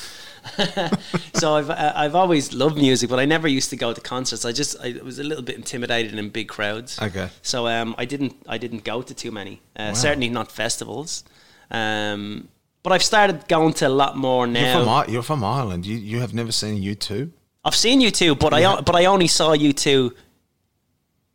so 1.34 1.56
I've 1.56 1.70
I've 1.70 2.16
always 2.16 2.54
loved 2.54 2.78
music, 2.78 3.10
but 3.10 3.20
I 3.20 3.26
never 3.26 3.48
used 3.48 3.70
to 3.72 3.78
go 3.78 3.94
to 3.94 4.02
concerts. 4.02 4.46
I 4.46 4.52
just 4.52 4.78
I 4.82 5.00
was 5.04 5.20
a 5.20 5.24
little 5.24 5.44
bit 5.44 5.56
intimidated 5.56 6.18
in 6.18 6.30
big 6.30 6.48
crowds. 6.48 7.00
Okay. 7.02 7.30
So 7.42 7.68
um, 7.68 7.96
I 7.98 8.06
didn't 8.06 8.36
I 8.48 8.58
didn't 8.58 8.84
go 8.84 9.02
to 9.02 9.14
too 9.14 9.32
many. 9.32 9.62
Uh, 9.76 9.94
Certainly 9.94 10.30
not 10.30 10.52
festivals. 10.52 11.24
Um, 11.70 12.48
but 12.84 12.94
I've 12.94 13.04
started 13.04 13.50
going 13.50 13.74
to 13.74 13.88
a 13.88 13.96
lot 14.04 14.16
more 14.16 14.46
You're 14.46 14.54
now. 14.54 15.04
from 15.04 15.14
you're 15.14 15.24
from 15.24 15.44
Ireland. 15.44 15.86
You 15.86 15.98
you 15.98 16.20
have 16.22 16.34
never 16.34 16.54
seen 16.54 16.82
U2. 16.82 17.32
I've 17.68 17.76
seen 17.76 18.02
U2, 18.02 18.40
but 18.40 18.54
I 18.54 18.60
Yeah. 18.62 18.76
o- 18.78 18.82
but 18.82 18.96
I 18.96 19.06
only 19.06 19.28
saw 19.28 19.48
U2 19.54 20.12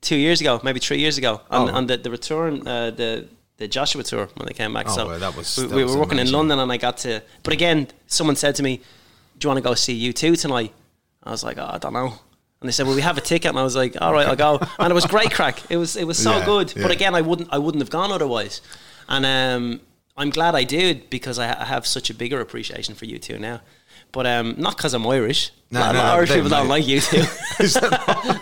two 0.00 0.16
years 0.16 0.40
ago, 0.40 0.60
maybe 0.64 0.80
three 0.80 0.98
years 0.98 1.18
ago, 1.18 1.40
on, 1.50 1.68
Oh. 1.70 1.74
on 1.78 1.86
the 1.86 1.96
the 1.96 2.10
return 2.10 2.66
uh, 2.66 2.90
the 2.90 3.10
the 3.58 3.68
Joshua 3.68 4.02
tour 4.02 4.28
when 4.36 4.46
they 4.48 4.54
came 4.54 4.72
back. 4.72 4.86
Oh, 4.88 4.94
so 4.96 5.06
well, 5.08 5.20
that 5.20 5.36
was- 5.36 5.56
we, 5.58 5.66
that 5.66 5.76
we 5.76 5.84
was 5.84 5.92
were 5.92 6.00
working 6.00 6.18
amazing. 6.18 6.34
in 6.34 6.38
London, 6.38 6.58
and 6.58 6.72
I 6.72 6.78
got 6.78 6.96
to. 6.98 7.22
But 7.44 7.52
again, 7.52 7.86
someone 8.06 8.36
said 8.36 8.54
to 8.56 8.62
me, 8.62 8.72
"Do 9.38 9.40
you 9.46 9.48
want 9.50 9.58
to 9.62 9.68
go 9.70 9.74
see 9.74 9.94
U2 10.10 10.36
tonight?" 10.40 10.72
I 11.22 11.30
was 11.30 11.44
like, 11.44 11.58
oh, 11.58 11.70
"I 11.74 11.78
don't 11.78 11.92
know." 11.92 12.08
And 12.60 12.68
they 12.68 12.72
said, 12.72 12.86
"Well, 12.86 12.96
we 12.96 13.02
have 13.02 13.18
a 13.18 13.20
ticket," 13.32 13.50
and 13.50 13.58
I 13.58 13.62
was 13.62 13.76
like, 13.76 13.92
"All 14.02 14.12
right, 14.12 14.26
I'll 14.26 14.36
go." 14.48 14.52
And 14.78 14.90
it 14.90 14.94
was 14.94 15.06
great 15.06 15.30
crack. 15.38 15.56
It 15.70 15.76
was 15.76 15.96
it 15.96 16.06
was 16.06 16.18
so 16.18 16.30
Yeah, 16.38 16.44
good. 16.52 16.66
yeah. 16.74 16.82
But 16.82 16.90
again, 16.98 17.14
I 17.14 17.20
wouldn't 17.28 17.48
I 17.56 17.58
wouldn't 17.58 17.82
have 17.84 17.90
gone 17.90 18.10
otherwise. 18.10 18.60
And 19.08 19.24
um, 19.26 19.80
I'm 20.16 20.30
glad 20.30 20.54
I 20.62 20.64
did 20.64 21.10
because 21.10 21.38
I, 21.38 21.46
I 21.62 21.64
have 21.74 21.86
such 21.86 22.10
a 22.10 22.14
bigger 22.14 22.40
appreciation 22.40 22.94
for 22.94 23.04
U2 23.06 23.38
now. 23.38 23.60
But 24.12 24.26
um, 24.26 24.54
not 24.58 24.76
because 24.76 24.92
I'm 24.94 25.06
Irish. 25.06 25.50
No, 25.70 25.80
a 25.80 25.82
lot 25.82 25.92
no, 25.94 25.98
of 26.00 26.04
no, 26.04 26.12
Irish 26.12 26.30
people 26.32 26.48
don't 26.50 26.68
like 26.68 26.86
you 26.86 27.00
two. 27.10 27.16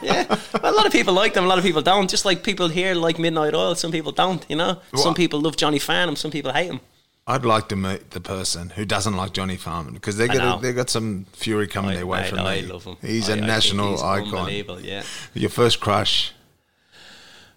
yeah, 0.02 0.26
well, 0.60 0.72
a 0.72 0.76
lot 0.76 0.84
of 0.84 0.92
people 0.92 1.14
like 1.14 1.34
them. 1.34 1.44
A 1.44 1.46
lot 1.46 1.58
of 1.58 1.64
people 1.64 1.80
don't. 1.80 2.10
Just 2.10 2.24
like 2.24 2.42
people 2.42 2.68
here 2.68 2.94
like 2.94 3.20
Midnight 3.20 3.54
Oil. 3.54 3.76
Some 3.76 3.92
people 3.92 4.10
don't. 4.10 4.44
You 4.48 4.56
know, 4.56 4.80
some 4.96 5.14
people 5.14 5.40
love 5.40 5.56
Johnny 5.56 5.78
Farnham. 5.78 6.16
Some 6.16 6.32
people 6.32 6.52
hate 6.52 6.70
him. 6.70 6.80
I'd 7.26 7.44
like 7.44 7.68
to 7.68 7.76
meet 7.76 8.10
the 8.10 8.20
person 8.20 8.70
who 8.70 8.84
doesn't 8.84 9.16
like 9.16 9.32
Johnny 9.32 9.56
Farnham 9.56 9.94
because 9.94 10.16
they 10.16 10.28
I 10.28 10.34
got 10.34 10.62
they 10.62 10.72
got 10.72 10.90
some 10.90 11.26
fury 11.32 11.68
coming 11.68 11.92
I, 11.92 11.96
their 11.96 12.06
way 12.06 12.22
mate, 12.22 12.30
from 12.30 12.38
I 12.40 12.56
me. 12.56 12.66
love 12.66 12.84
him. 12.84 12.96
He's 13.00 13.28
a 13.28 13.34
a 13.34 13.36
national 13.36 14.02
icon. 14.02 14.50
Yeah. 14.82 15.04
Your 15.34 15.50
first 15.50 15.78
crush. 15.78 16.32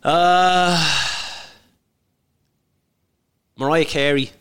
Uh, 0.03 0.77
Mariah 3.57 3.85
Carey. 3.85 4.31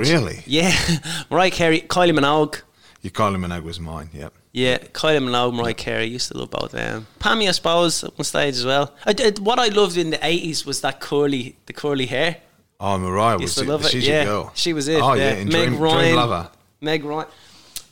Really? 0.00 0.42
yeah, 0.46 0.74
Mariah 1.30 1.50
Carey, 1.50 1.80
Kylie 1.82 2.16
Minogue. 2.16 2.62
Your 3.02 3.10
Kylie 3.10 3.36
Minogue 3.36 3.64
was 3.64 3.78
mine. 3.78 4.10
Yep. 4.12 4.32
Yeah, 4.52 4.78
Kylie 4.78 5.22
Minogue, 5.22 5.54
Mariah 5.54 5.74
Carey. 5.74 6.06
Used 6.06 6.32
to 6.32 6.38
love 6.38 6.50
both 6.50 6.64
of 6.64 6.70
them. 6.72 7.06
Pammy, 7.20 7.48
I 7.48 7.52
suppose, 7.52 8.02
at 8.04 8.16
one 8.16 8.24
stage 8.24 8.54
as 8.54 8.64
well. 8.64 8.94
I 9.04 9.12
did, 9.12 9.38
what 9.40 9.58
I 9.58 9.68
loved 9.68 9.96
in 9.96 10.10
the 10.10 10.24
eighties 10.24 10.64
was 10.64 10.80
that 10.80 11.00
curly, 11.00 11.56
the 11.66 11.72
curly 11.72 12.06
hair. 12.06 12.38
Oh, 12.80 12.98
Mariah 12.98 13.38
was 13.38 13.62
love 13.64 13.84
it. 13.84 13.90
she's 13.90 14.06
yeah, 14.06 14.22
your 14.22 14.24
girl. 14.24 14.52
she 14.54 14.72
was 14.72 14.88
it. 14.88 15.00
Oh 15.02 15.14
yeah, 15.14 15.34
yeah, 15.34 15.36
in 15.36 15.48
Meg 15.48 15.68
Dream, 15.68 15.80
Ryan, 15.80 15.98
Dream 15.98 16.16
Lover. 16.16 16.50
Meg 16.80 17.04
Ryan. 17.04 17.28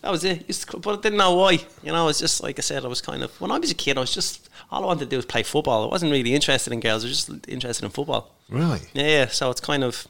That 0.02 0.10
was 0.10 0.24
it. 0.24 0.48
Used 0.48 0.68
to, 0.68 0.78
but 0.78 0.98
I 0.98 1.00
didn't 1.00 1.18
know 1.18 1.34
why. 1.36 1.52
You 1.82 1.92
know, 1.92 2.08
it's 2.08 2.18
just 2.18 2.42
like 2.42 2.58
I 2.58 2.62
said. 2.62 2.84
I 2.84 2.88
was 2.88 3.00
kind 3.00 3.22
of 3.22 3.40
when 3.40 3.52
I 3.52 3.58
was 3.58 3.70
a 3.70 3.74
kid. 3.74 3.96
I 3.96 4.00
was 4.00 4.12
just 4.12 4.48
all 4.70 4.82
I 4.82 4.86
wanted 4.86 5.00
to 5.00 5.06
do 5.06 5.16
was 5.16 5.26
play 5.26 5.42
football. 5.42 5.84
I 5.84 5.86
wasn't 5.86 6.10
really 6.10 6.34
interested 6.34 6.72
in 6.72 6.80
girls. 6.80 7.04
I 7.04 7.08
was 7.08 7.26
just 7.26 7.48
interested 7.48 7.84
in 7.84 7.90
football. 7.90 8.34
Really? 8.48 8.80
Yeah, 8.94 9.06
yeah. 9.06 9.26
So 9.26 9.50
it's 9.50 9.60
kind 9.60 9.84
of, 9.84 10.08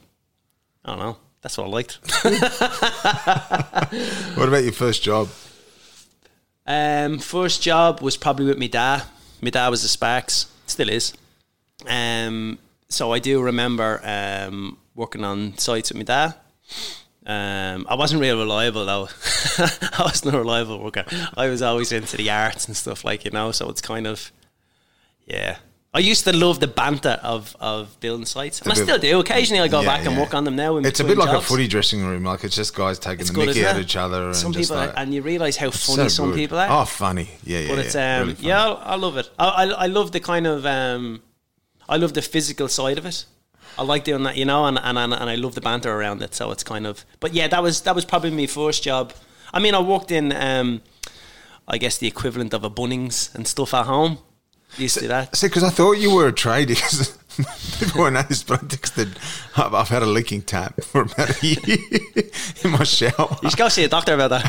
I 0.84 0.90
don't 0.90 0.98
know. 1.00 1.16
That's 1.42 1.58
what 1.58 1.66
I 1.66 1.70
liked. 1.70 1.98
What 4.36 4.48
about 4.48 4.64
your 4.64 4.72
first 4.72 5.02
job? 5.02 5.28
Um, 6.66 7.18
first 7.18 7.62
job 7.62 8.00
was 8.00 8.16
probably 8.16 8.46
with 8.46 8.58
my 8.58 8.68
dad. 8.68 9.02
My 9.40 9.50
dad 9.50 9.68
was 9.68 9.84
a 9.84 9.88
Sparks, 9.88 10.46
still 10.66 10.88
is. 10.88 11.12
Um, 11.86 12.58
so 12.88 13.12
I 13.12 13.18
do 13.18 13.42
remember 13.42 14.00
um, 14.04 14.78
working 14.94 15.24
on 15.24 15.58
sites 15.58 15.90
with 15.90 15.98
my 15.98 16.04
dad. 16.04 16.34
Um, 17.24 17.86
I 17.88 17.94
wasn't 17.94 18.20
real 18.20 18.38
reliable 18.38 18.86
though. 18.86 19.08
I 19.58 20.02
wasn't 20.02 20.34
a 20.34 20.38
reliable 20.38 20.82
worker. 20.82 21.04
I 21.36 21.48
was 21.48 21.62
always 21.62 21.92
into 21.92 22.16
the 22.16 22.30
arts 22.30 22.66
and 22.66 22.76
stuff 22.76 23.04
like 23.04 23.24
you 23.24 23.30
know. 23.30 23.52
So 23.52 23.68
it's 23.68 23.82
kind 23.82 24.06
of, 24.06 24.32
yeah. 25.26 25.58
I 25.94 25.98
used 25.98 26.24
to 26.24 26.32
love 26.34 26.58
the 26.58 26.66
banter 26.68 27.20
of, 27.22 27.54
of 27.60 28.00
building 28.00 28.24
sites, 28.24 28.62
and 28.62 28.72
I 28.72 28.74
still 28.74 28.98
do. 28.98 29.20
Occasionally, 29.20 29.60
I 29.62 29.68
go 29.68 29.80
Yeah, 29.82 29.86
back 29.88 30.06
and 30.06 30.14
yeah. 30.14 30.20
work 30.22 30.32
on 30.32 30.44
them 30.44 30.56
now. 30.56 30.78
It's 30.78 31.00
a 31.00 31.04
bit 31.04 31.18
like 31.18 31.30
jobs. 31.30 31.44
a 31.44 31.48
footy 31.48 31.68
dressing 31.68 32.02
room. 32.02 32.24
Like 32.24 32.44
it's 32.44 32.56
just 32.56 32.74
guys 32.74 32.98
taking 32.98 33.20
It's 33.20 33.30
the 33.30 33.44
mickey 33.44 33.62
of 33.64 33.78
each 33.78 33.94
other. 33.94 34.28
And 34.28 34.36
Some 34.36 34.52
just 34.52 34.70
people, 34.70 34.86
like, 34.86 34.94
and 34.96 35.12
you 35.12 35.20
realise 35.20 35.56
how 35.58 35.70
so 35.70 35.96
funny 35.96 36.08
some 36.08 36.30
good. 36.30 36.36
people 36.36 36.58
are. 36.58 36.68
Oh, 36.70 36.84
funny. 36.86 37.28
Yeah, 37.44 37.58
yeah. 37.60 37.68
but 37.68 37.78
it's 37.80 37.94
yeah, 37.94 38.20
um, 38.20 38.28
really 38.28 38.42
yeah, 38.42 38.66
I 38.66 38.92
I 38.92 38.96
love 38.96 39.18
it. 39.18 39.28
I, 39.38 39.46
I 39.48 39.64
I 39.84 39.86
love 39.86 40.12
the 40.12 40.20
kind 40.20 40.46
of 40.46 40.64
um, 40.64 41.20
I 41.88 41.98
love 41.98 42.14
the 42.14 42.22
physical 42.22 42.68
side 42.68 42.96
of 42.96 43.04
it. 43.04 43.26
I 43.78 43.82
like 43.82 44.04
doing 44.04 44.22
that, 44.22 44.36
you 44.38 44.46
know, 44.46 44.64
and, 44.64 44.78
and 44.78 44.96
and 44.98 45.12
and 45.12 45.28
I 45.28 45.34
love 45.34 45.54
the 45.54 45.60
banter 45.60 45.92
around 45.92 46.22
it. 46.22 46.34
So 46.34 46.50
it's 46.52 46.64
kind 46.64 46.86
of, 46.86 47.04
but 47.20 47.34
yeah, 47.34 47.48
that 47.48 47.62
was 47.62 47.82
that 47.82 47.94
was 47.94 48.06
probably 48.06 48.30
my 48.30 48.46
first 48.46 48.82
job. 48.82 49.12
I 49.52 49.58
mean, 49.60 49.74
I 49.74 49.80
worked 49.80 50.10
in, 50.10 50.32
um, 50.32 50.80
I 51.68 51.76
guess 51.76 51.98
the 51.98 52.06
equivalent 52.06 52.54
of 52.54 52.64
a 52.64 52.70
Bunnings 52.70 53.34
and 53.34 53.46
stuff 53.46 53.74
at 53.74 53.84
home. 53.84 54.16
Used 54.78 54.98
to 54.98 55.08
that. 55.08 55.36
See, 55.36 55.48
because 55.48 55.64
I 55.64 55.70
thought 55.70 55.92
you 55.92 56.14
were 56.14 56.28
a 56.28 56.32
tradie. 56.32 56.80
'cause 56.80 57.18
People 57.80 58.02
won't 58.02 58.12
know 58.14 58.22
this, 58.22 58.42
but 58.42 58.62
I 58.62 58.66
texted. 58.66 59.16
I've, 59.56 59.72
I've 59.72 59.88
had 59.88 60.02
a 60.02 60.06
leaking 60.06 60.42
tap 60.42 60.82
for 60.84 61.00
about 61.02 61.42
a 61.42 61.46
year 61.46 61.56
in 62.64 62.70
my 62.72 62.84
shower. 62.84 63.36
You 63.42 63.48
should 63.48 63.58
go 63.58 63.68
see 63.70 63.84
a 63.84 63.88
doctor 63.88 64.12
about 64.12 64.28
that. 64.28 64.44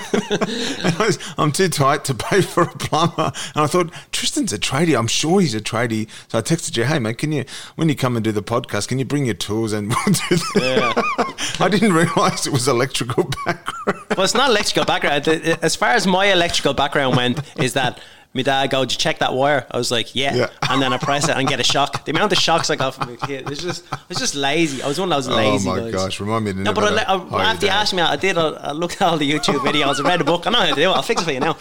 I 0.00 0.94
was- 1.06 1.18
I'm 1.38 1.52
too 1.52 1.68
tight 1.68 2.04
to 2.06 2.14
pay 2.14 2.40
for 2.40 2.62
a 2.62 2.68
plumber. 2.78 3.32
And 3.54 3.64
I 3.64 3.66
thought, 3.66 3.92
Tristan's 4.12 4.52
a 4.54 4.58
tradie. 4.58 4.98
I'm 4.98 5.06
sure 5.06 5.40
he's 5.40 5.54
a 5.54 5.60
tradie. 5.60 6.08
So 6.28 6.38
I 6.38 6.42
texted 6.42 6.76
you, 6.76 6.84
hey, 6.84 6.98
mate, 6.98 7.18
can 7.18 7.32
you, 7.32 7.44
when 7.76 7.88
you 7.90 7.94
come 7.96 8.16
and 8.16 8.24
do 8.24 8.32
the 8.32 8.42
podcast, 8.42 8.88
can 8.88 8.98
you 8.98 9.04
bring 9.04 9.26
your 9.26 9.34
tools 9.34 9.72
and 9.74 9.88
we'll 9.88 10.04
do 10.06 10.36
the. 10.36 11.56
I 11.60 11.68
didn't 11.68 11.92
realise 11.92 12.46
it 12.46 12.52
was 12.52 12.66
electrical 12.66 13.30
background. 13.44 14.00
Well, 14.16 14.24
it's 14.24 14.34
not 14.34 14.48
electrical 14.50 14.84
background. 14.86 15.28
As 15.28 15.76
far 15.76 15.90
as 15.90 16.06
my 16.06 16.26
electrical 16.26 16.72
background 16.74 17.14
went, 17.16 17.40
is 17.62 17.74
that 17.74 18.00
my 18.36 18.42
dad 18.42 18.70
go, 18.70 18.84
"Did 18.84 18.92
you 18.92 18.98
check 18.98 19.18
that 19.18 19.32
wire?" 19.34 19.66
I 19.70 19.76
was 19.78 19.90
like, 19.90 20.14
"Yeah,", 20.14 20.34
Yeah. 20.34 20.50
and 20.68 20.80
then 20.80 20.92
I 20.92 20.98
press 20.98 21.28
it 21.28 21.36
and 21.36 21.48
get 21.48 21.58
a 21.58 21.64
shock. 21.74 22.04
The 22.04 22.12
amount 22.12 22.32
of 22.32 22.38
shocks 22.38 22.70
I 22.70 22.76
got 22.76 22.94
from 22.94 23.08
a 23.14 23.16
kid, 23.16 23.50
it's 23.50 23.62
just, 23.62 23.84
I 23.92 23.98
was 24.08 24.18
just 24.18 24.34
lazy. 24.34 24.82
I 24.82 24.88
was 24.88 25.00
one 25.00 25.10
of 25.10 25.16
those 25.16 25.28
lazy 25.34 25.68
oh 25.68 25.74
my 25.74 25.80
guys. 25.80 25.92
gosh, 25.92 26.20
remind 26.20 26.44
me 26.44 26.52
No, 26.52 26.72
but 26.72 26.84
I, 26.84 27.14
I, 27.14 27.44
after 27.50 27.66
you 27.66 27.72
asked 27.72 27.94
me, 27.94 28.02
I 28.02 28.16
did. 28.16 28.38
I, 28.38 28.48
I 28.48 28.72
looked 28.72 28.94
at 29.00 29.02
all 29.02 29.16
the 29.18 29.28
YouTube 29.30 29.58
videos, 29.60 29.98
I 30.04 30.08
read 30.08 30.20
a 30.20 30.24
book. 30.24 30.46
I 30.46 30.50
know 30.50 30.58
how 30.58 30.66
to 30.66 30.74
do 30.74 30.82
it. 30.90 30.94
I'll 30.94 31.02
fix 31.02 31.22
it 31.22 31.24
for 31.24 31.32
you 31.32 31.40
now. 31.40 31.54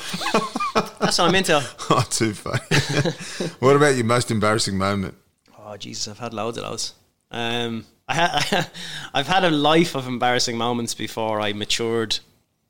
That's 1.00 1.17
what 1.17 1.22
I'm 1.29 1.36
into. 1.36 1.63
Oh, 1.89 2.03
too 2.10 2.34
funny. 2.34 2.60
what 3.60 3.75
about 3.75 3.96
your 3.96 4.05
most 4.05 4.29
embarrassing 4.32 4.77
moment? 4.77 5.15
Oh 5.65 5.77
Jesus, 5.77 6.08
I've 6.08 6.20
had 6.20 6.34
loads 6.34 6.58
of 6.58 6.63
those. 6.65 6.94
Um, 7.32 7.86
I 8.08 8.13
had, 8.13 8.67
I've 9.13 9.27
had 9.27 9.44
a 9.44 9.50
life 9.50 9.96
of 9.96 10.08
embarrassing 10.08 10.58
moments 10.58 10.94
before 10.94 11.41
I 11.41 11.53
matured, 11.53 12.20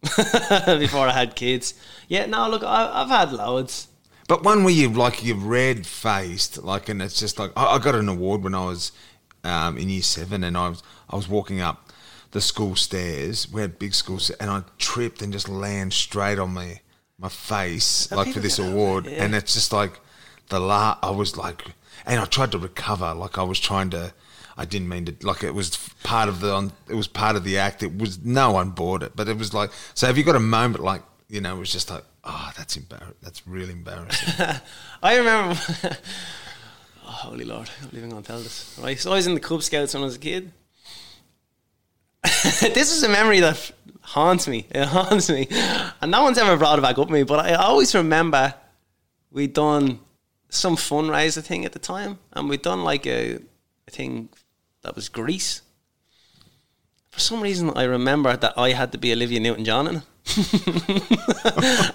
before 0.01 1.07
I 1.07 1.11
had 1.11 1.35
kids. 1.35 1.73
Yeah, 2.07 2.25
no, 2.25 2.49
look, 2.49 2.63
I, 2.63 3.01
I've 3.01 3.09
had 3.09 3.31
loads. 3.33 3.87
But 4.27 4.43
one 4.43 4.63
where 4.63 4.73
you 4.73 4.89
like 4.89 5.23
you're 5.23 5.37
red 5.37 5.85
faced, 5.85 6.63
like, 6.63 6.89
and 6.89 7.01
it's 7.01 7.19
just 7.19 7.37
like 7.37 7.51
I, 7.55 7.75
I 7.75 7.79
got 7.79 7.95
an 7.95 8.09
award 8.09 8.43
when 8.43 8.55
I 8.55 8.65
was 8.65 8.91
um, 9.43 9.77
in 9.77 9.89
year 9.89 10.01
seven, 10.01 10.43
and 10.43 10.57
I 10.57 10.69
was 10.69 10.83
I 11.09 11.15
was 11.15 11.29
walking 11.29 11.61
up 11.61 11.91
the 12.31 12.41
school 12.41 12.75
stairs. 12.75 13.51
We 13.51 13.61
had 13.61 13.77
big 13.77 13.93
school, 13.93 14.19
sta- 14.19 14.35
and 14.39 14.49
I 14.49 14.63
tripped 14.77 15.21
and 15.21 15.31
just 15.31 15.47
land 15.47 15.93
straight 15.93 16.39
on 16.39 16.53
my 16.53 16.81
my 17.19 17.29
face, 17.29 18.11
like 18.11 18.33
for 18.33 18.39
this 18.39 18.59
award, 18.59 19.05
yeah. 19.05 19.23
and 19.23 19.35
it's 19.35 19.53
just 19.53 19.71
like 19.71 19.99
the 20.49 20.59
la. 20.59 20.97
I 21.03 21.11
was 21.11 21.37
like, 21.37 21.63
and 22.05 22.19
I 22.19 22.25
tried 22.25 22.51
to 22.53 22.57
recover, 22.57 23.13
like 23.13 23.37
I 23.37 23.43
was 23.43 23.59
trying 23.59 23.91
to. 23.91 24.13
I 24.57 24.63
didn't 24.63 24.87
mean 24.87 25.05
to. 25.05 25.15
Like 25.21 25.43
it 25.43 25.53
was 25.53 25.77
part 26.03 26.29
of 26.29 26.39
the. 26.39 26.71
It 26.89 26.95
was 26.95 27.07
part 27.07 27.35
of 27.35 27.43
the 27.43 27.57
act. 27.57 27.83
It 27.83 27.97
was 27.97 28.23
no 28.23 28.51
one 28.51 28.71
bought 28.71 29.03
it, 29.03 29.11
but 29.15 29.27
it 29.27 29.37
was 29.37 29.53
like. 29.53 29.69
So 29.93 30.07
have 30.07 30.17
you 30.17 30.23
got 30.23 30.35
a 30.35 30.39
moment 30.39 30.83
like 30.83 31.03
you 31.29 31.41
know? 31.41 31.57
It 31.57 31.59
was 31.59 31.71
just 31.71 31.91
like, 31.91 32.03
oh, 32.25 32.51
that's 32.57 32.75
embarrassing. 32.75 33.15
That's 33.21 33.47
really 33.47 33.73
embarrassing. 33.73 34.45
I 35.03 35.17
remember. 35.17 35.59
oh, 37.05 37.09
holy 37.09 37.45
Lord, 37.45 37.69
I 37.69 37.79
can't 37.79 37.89
believe 37.91 38.03
I'm 38.03 38.09
going 38.11 38.23
to 38.23 38.27
tell 38.27 38.39
this. 38.39 38.77
Right, 38.81 38.99
so 38.99 39.11
I 39.11 39.15
was 39.15 39.27
in 39.27 39.35
the 39.35 39.39
Cub 39.39 39.63
Scouts 39.63 39.93
when 39.93 40.03
I 40.03 40.05
was 40.05 40.15
a 40.15 40.19
kid. 40.19 40.51
this 42.23 42.91
is 42.91 43.03
a 43.03 43.09
memory 43.09 43.39
that 43.39 43.71
haunts 44.01 44.47
me. 44.47 44.65
It 44.71 44.85
haunts 44.85 45.29
me, 45.29 45.47
and 46.01 46.09
no 46.11 46.23
one's 46.23 46.37
ever 46.37 46.57
brought 46.57 46.79
it 46.79 46.81
back 46.81 46.97
up 46.97 47.07
to 47.07 47.13
me. 47.13 47.23
But 47.23 47.45
I 47.45 47.53
always 47.53 47.93
remember 47.93 48.53
we'd 49.31 49.53
done 49.53 49.99
some 50.49 50.75
fundraiser 50.75 51.43
thing 51.43 51.65
at 51.65 51.73
the 51.73 51.79
time, 51.79 52.17
and 52.33 52.49
we'd 52.49 52.63
done 52.63 52.83
like 52.83 53.05
a, 53.05 53.35
a 53.87 53.91
thing 53.91 54.29
that 54.81 54.95
was 54.95 55.09
Greece. 55.09 55.61
For 57.11 57.19
some 57.19 57.41
reason, 57.41 57.71
I 57.75 57.83
remember 57.83 58.35
that 58.35 58.57
I 58.57 58.71
had 58.71 58.91
to 58.93 58.97
be 58.97 59.13
Olivia 59.13 59.39
Newton-John 59.39 59.87
in 59.87 59.95
it. 59.97 60.03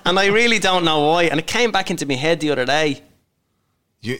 and 0.05 0.19
I 0.19 0.27
really 0.33 0.59
don't 0.59 0.85
know 0.85 1.09
why. 1.09 1.25
And 1.25 1.39
it 1.41 1.47
came 1.47 1.71
back 1.73 1.91
into 1.91 2.07
my 2.07 2.15
head 2.15 2.41
the 2.41 2.51
other 2.51 2.65
day. 2.65 3.03
You, 4.01 4.19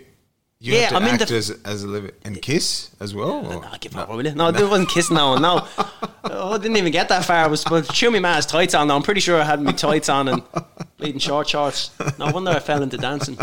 you 0.59 0.75
Yeah, 0.75 0.91
I'm 0.93 1.07
in 1.07 1.17
the- 1.19 1.35
as 1.35 1.51
as 1.65 1.83
a 1.85 1.87
living 1.87 2.11
and 2.25 2.41
kiss 2.43 2.91
as 3.01 3.15
well. 3.15 3.47
or- 3.47 3.63
No, 3.63 3.69
give 3.81 3.97
up, 3.97 4.09
will 4.09 4.25
you? 4.25 4.35
No, 4.35 4.49
it 4.49 4.55
wasn't 4.69 4.89
kissing 4.91 5.17
no 5.17 5.31
one. 5.31 5.43
No, 5.43 5.67
oh, 6.25 6.53
I 6.55 6.59
didn't 6.59 6.77
even 6.77 6.93
get 6.93 7.09
that 7.09 7.25
far. 7.25 7.45
I 7.45 7.47
was 7.47 7.65
but 7.65 7.89
chew 7.93 8.11
me 8.11 8.19
man's 8.19 8.47
tights 8.47 8.75
on. 8.75 8.89
Though. 8.89 8.97
I'm 8.97 9.03
pretty 9.03 9.21
sure 9.21 9.41
I 9.41 9.45
had 9.45 9.63
my 9.63 9.73
tights 9.73 10.09
on 10.09 10.29
and 10.29 10.43
bleeding 10.99 11.21
short 11.21 11.49
shorts. 11.49 11.91
No 12.19 12.31
wonder 12.31 12.51
I 12.51 12.59
fell 12.61 12.83
into 12.83 12.97
dancing. 12.99 13.37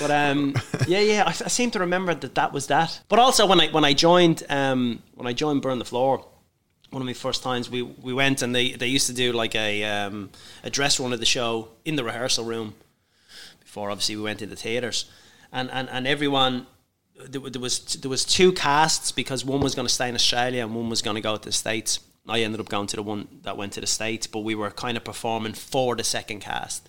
But 0.00 0.10
um, 0.10 0.54
yeah, 0.88 1.00
yeah, 1.00 1.22
I, 1.26 1.30
I 1.30 1.32
seem 1.48 1.70
to 1.70 1.78
remember 1.78 2.12
that 2.14 2.34
that 2.34 2.52
was 2.52 2.66
that. 2.66 3.00
But 3.08 3.18
also 3.18 3.46
when 3.46 3.60
I 3.60 3.68
when 3.68 3.84
I 3.84 3.94
joined 3.94 4.42
um, 4.50 5.02
when 5.14 5.26
I 5.26 5.32
joined 5.32 5.62
Burn 5.62 5.78
the 5.78 5.84
Floor, 5.86 6.26
one 6.96 7.02
of 7.02 7.06
my 7.06 7.12
first 7.12 7.42
times 7.42 7.68
we 7.68 7.82
we 7.82 8.14
went 8.14 8.40
and 8.40 8.54
they 8.54 8.72
they 8.72 8.86
used 8.86 9.06
to 9.06 9.12
do 9.12 9.30
like 9.30 9.54
a 9.54 9.84
um, 9.84 10.30
a 10.64 10.70
dress 10.70 10.98
run 10.98 11.12
of 11.12 11.20
the 11.20 11.26
show 11.26 11.68
in 11.84 11.94
the 11.94 12.02
rehearsal 12.02 12.42
room 12.42 12.74
before 13.60 13.90
obviously 13.90 14.16
we 14.16 14.22
went 14.22 14.40
into 14.40 14.54
the 14.54 14.60
theaters. 14.62 15.04
And 15.52 15.70
and, 15.70 15.90
and 15.90 16.06
everyone 16.06 16.66
there, 17.32 17.42
there 17.50 17.60
was 17.60 17.80
there 18.00 18.08
was 18.08 18.24
two 18.24 18.50
casts 18.50 19.12
because 19.12 19.44
one 19.44 19.60
was 19.60 19.74
going 19.74 19.86
to 19.86 19.92
stay 19.92 20.08
in 20.08 20.14
Australia 20.14 20.62
and 20.62 20.74
one 20.74 20.88
was 20.88 21.02
going 21.02 21.16
to 21.16 21.20
go 21.20 21.36
to 21.36 21.48
the 21.50 21.52
states. 21.52 22.00
I 22.26 22.40
ended 22.40 22.60
up 22.60 22.70
going 22.70 22.86
to 22.86 22.96
the 22.96 23.02
one 23.02 23.28
that 23.42 23.58
went 23.58 23.74
to 23.74 23.82
the 23.82 23.86
states 23.86 24.26
but 24.26 24.40
we 24.40 24.54
were 24.54 24.70
kind 24.70 24.96
of 24.96 25.04
performing 25.04 25.52
for 25.52 25.96
the 25.96 26.04
second 26.04 26.40
cast. 26.40 26.88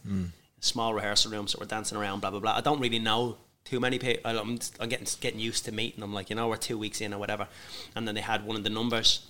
Small 0.62 0.94
rehearsal 0.94 1.32
room 1.34 1.48
so 1.50 1.58
we're 1.60 1.66
dancing 1.66 1.98
around 1.98 2.22
blah 2.22 2.32
blah 2.32 2.40
blah. 2.40 2.56
I 2.56 2.62
don't 2.62 2.80
really 2.80 3.00
know 3.00 3.40
too 3.66 3.82
many 3.82 4.00
people 4.00 4.22
I'm, 4.24 4.58
I'm 4.80 4.88
getting 4.88 5.08
getting 5.20 5.42
used 5.42 5.66
to 5.66 5.74
meeting 5.74 6.00
them 6.00 6.14
like 6.14 6.30
you 6.30 6.38
know 6.38 6.48
we're 6.48 6.56
two 6.56 6.78
weeks 6.78 7.02
in 7.02 7.14
or 7.14 7.20
whatever. 7.20 7.50
And 7.94 8.08
then 8.08 8.16
they 8.16 8.22
had 8.22 8.46
one 8.46 8.56
of 8.56 8.64
the 8.64 8.70
numbers 8.70 9.28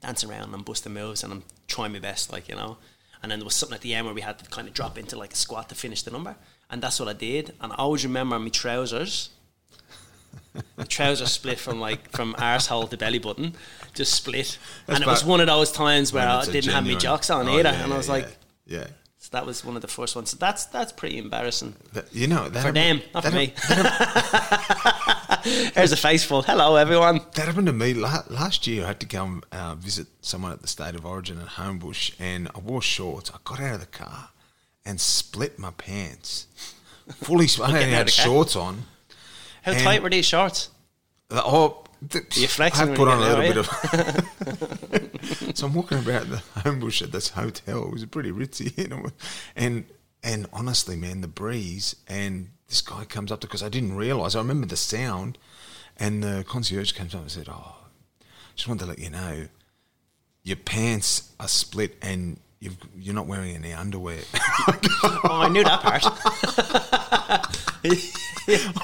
dancing 0.00 0.30
around 0.30 0.44
and 0.44 0.54
I'm 0.54 0.62
busting 0.62 0.92
moves 0.92 1.22
and 1.22 1.32
I'm 1.32 1.42
trying 1.68 1.92
my 1.92 1.98
best, 2.00 2.32
like, 2.32 2.48
you 2.48 2.56
know. 2.56 2.78
And 3.22 3.30
then 3.30 3.38
there 3.38 3.44
was 3.44 3.54
something 3.54 3.74
at 3.76 3.82
the 3.82 3.94
end 3.94 4.06
where 4.06 4.14
we 4.14 4.20
had 4.20 4.38
to 4.40 4.44
kind 4.50 4.66
of 4.66 4.74
drop 4.74 4.98
into 4.98 5.16
like 5.16 5.32
a 5.32 5.36
squat 5.36 5.68
to 5.68 5.74
finish 5.74 6.02
the 6.02 6.10
number. 6.10 6.34
And 6.70 6.82
that's 6.82 6.98
what 6.98 7.08
I 7.08 7.12
did. 7.12 7.52
And 7.60 7.72
I 7.72 7.76
always 7.76 8.04
remember 8.04 8.38
my 8.38 8.48
trousers. 8.48 9.30
My 10.76 10.84
trousers 10.84 11.30
split 11.30 11.58
from 11.58 11.80
like 11.80 12.10
from 12.10 12.34
arsehole 12.34 12.88
to 12.90 12.96
belly 12.96 13.18
button, 13.18 13.54
just 13.94 14.12
split. 14.12 14.58
That's 14.86 14.98
and 15.00 15.06
it 15.06 15.10
was 15.10 15.24
one 15.24 15.40
of 15.40 15.46
those 15.46 15.72
times 15.72 16.12
where 16.12 16.28
I 16.28 16.44
didn't 16.44 16.72
have 16.72 16.84
my 16.84 16.94
jocks 16.94 17.30
on 17.30 17.48
Oh, 17.48 17.52
either. 17.58 17.70
yeah, 17.70 17.84
and 17.84 17.92
I 17.92 17.96
was 17.96 18.08
yeah, 18.08 18.12
like, 18.12 18.36
yeah. 18.66 18.86
so 19.18 19.28
that 19.32 19.46
was 19.46 19.64
one 19.64 19.76
of 19.76 19.82
the 19.82 19.88
first 19.88 20.14
ones. 20.14 20.30
So 20.30 20.36
that's 20.38 20.66
that's 20.66 20.92
pretty 20.92 21.16
embarrassing. 21.18 21.74
That- 21.94 22.14
you 22.14 22.26
know 22.26 22.48
that 22.50 22.62
For 22.62 22.72
them, 22.72 23.00
not 23.14 23.22
that 23.22 23.30
for 23.30 23.36
me. 23.36 23.54
There's 25.74 25.92
a 25.92 25.96
face 25.96 26.24
full. 26.24 26.42
Hello, 26.42 26.76
everyone. 26.76 27.20
That 27.34 27.46
happened 27.46 27.66
to 27.66 27.72
me 27.72 27.94
last 27.94 28.66
year. 28.66 28.84
I 28.84 28.88
had 28.88 29.00
to 29.00 29.06
go 29.06 29.24
and 29.24 29.44
uh, 29.52 29.74
visit 29.74 30.06
someone 30.20 30.52
at 30.52 30.60
the 30.62 30.68
State 30.68 30.94
of 30.94 31.04
Origin 31.04 31.40
at 31.40 31.48
Homebush, 31.48 32.12
and 32.20 32.48
I 32.54 32.58
wore 32.60 32.82
shorts. 32.82 33.30
I 33.30 33.38
got 33.44 33.60
out 33.60 33.74
of 33.74 33.80
the 33.80 33.86
car 33.86 34.30
and 34.84 35.00
split 35.00 35.58
my 35.58 35.70
pants. 35.72 36.46
Fully, 37.16 37.46
I 37.60 37.66
only 37.68 37.90
had 37.90 38.10
shorts 38.10 38.54
on. 38.56 38.84
How 39.62 39.72
tight 39.72 40.02
were 40.02 40.10
these 40.10 40.26
shorts? 40.26 40.68
The- 41.28 41.42
Oh, 41.44 41.84
th- 42.10 42.36
you 42.36 42.46
flexing 42.46 42.90
I 42.90 42.94
put 42.96 43.08
on 43.08 43.18
a 43.18 43.36
little 43.38 43.40
bit 43.42 43.56
of. 43.56 43.66
so 45.56 45.66
I'm 45.66 45.72
walking 45.74 45.98
about 45.98 46.28
the 46.28 46.36
Homebush 46.60 47.00
at 47.02 47.10
this 47.10 47.30
hotel. 47.30 47.84
It 47.84 47.90
was 47.92 48.04
pretty 48.04 48.30
ritzy, 48.30 48.76
you 48.76 48.88
know, 48.88 49.06
and 49.56 49.86
and 50.22 50.46
honestly, 50.52 50.94
man, 50.94 51.20
the 51.22 51.26
breeze 51.28 51.96
and 52.06 52.50
this 52.72 52.80
guy 52.80 53.04
comes 53.04 53.30
up 53.30 53.40
to 53.42 53.46
because 53.46 53.62
I 53.62 53.68
didn't 53.68 53.96
realise. 53.96 54.34
I 54.34 54.38
remember 54.38 54.66
the 54.66 54.78
sound, 54.78 55.36
and 55.98 56.22
the 56.22 56.42
concierge 56.48 56.92
comes 56.92 57.14
up 57.14 57.20
and 57.20 57.30
said, 57.30 57.46
"Oh, 57.50 57.76
just 58.56 58.66
wanted 58.66 58.80
to 58.80 58.86
let 58.86 58.98
you 58.98 59.10
know, 59.10 59.48
your 60.42 60.56
pants 60.56 61.32
are 61.38 61.48
split 61.48 61.96
and." 62.02 62.40
You've, 62.60 62.76
you're 62.96 63.14
not 63.14 63.26
wearing 63.26 63.56
any 63.56 63.72
underwear. 63.72 64.20
Oh, 65.04 65.40
I 65.40 65.48
knew 65.48 65.64
that 65.64 65.80
part. 65.80 66.04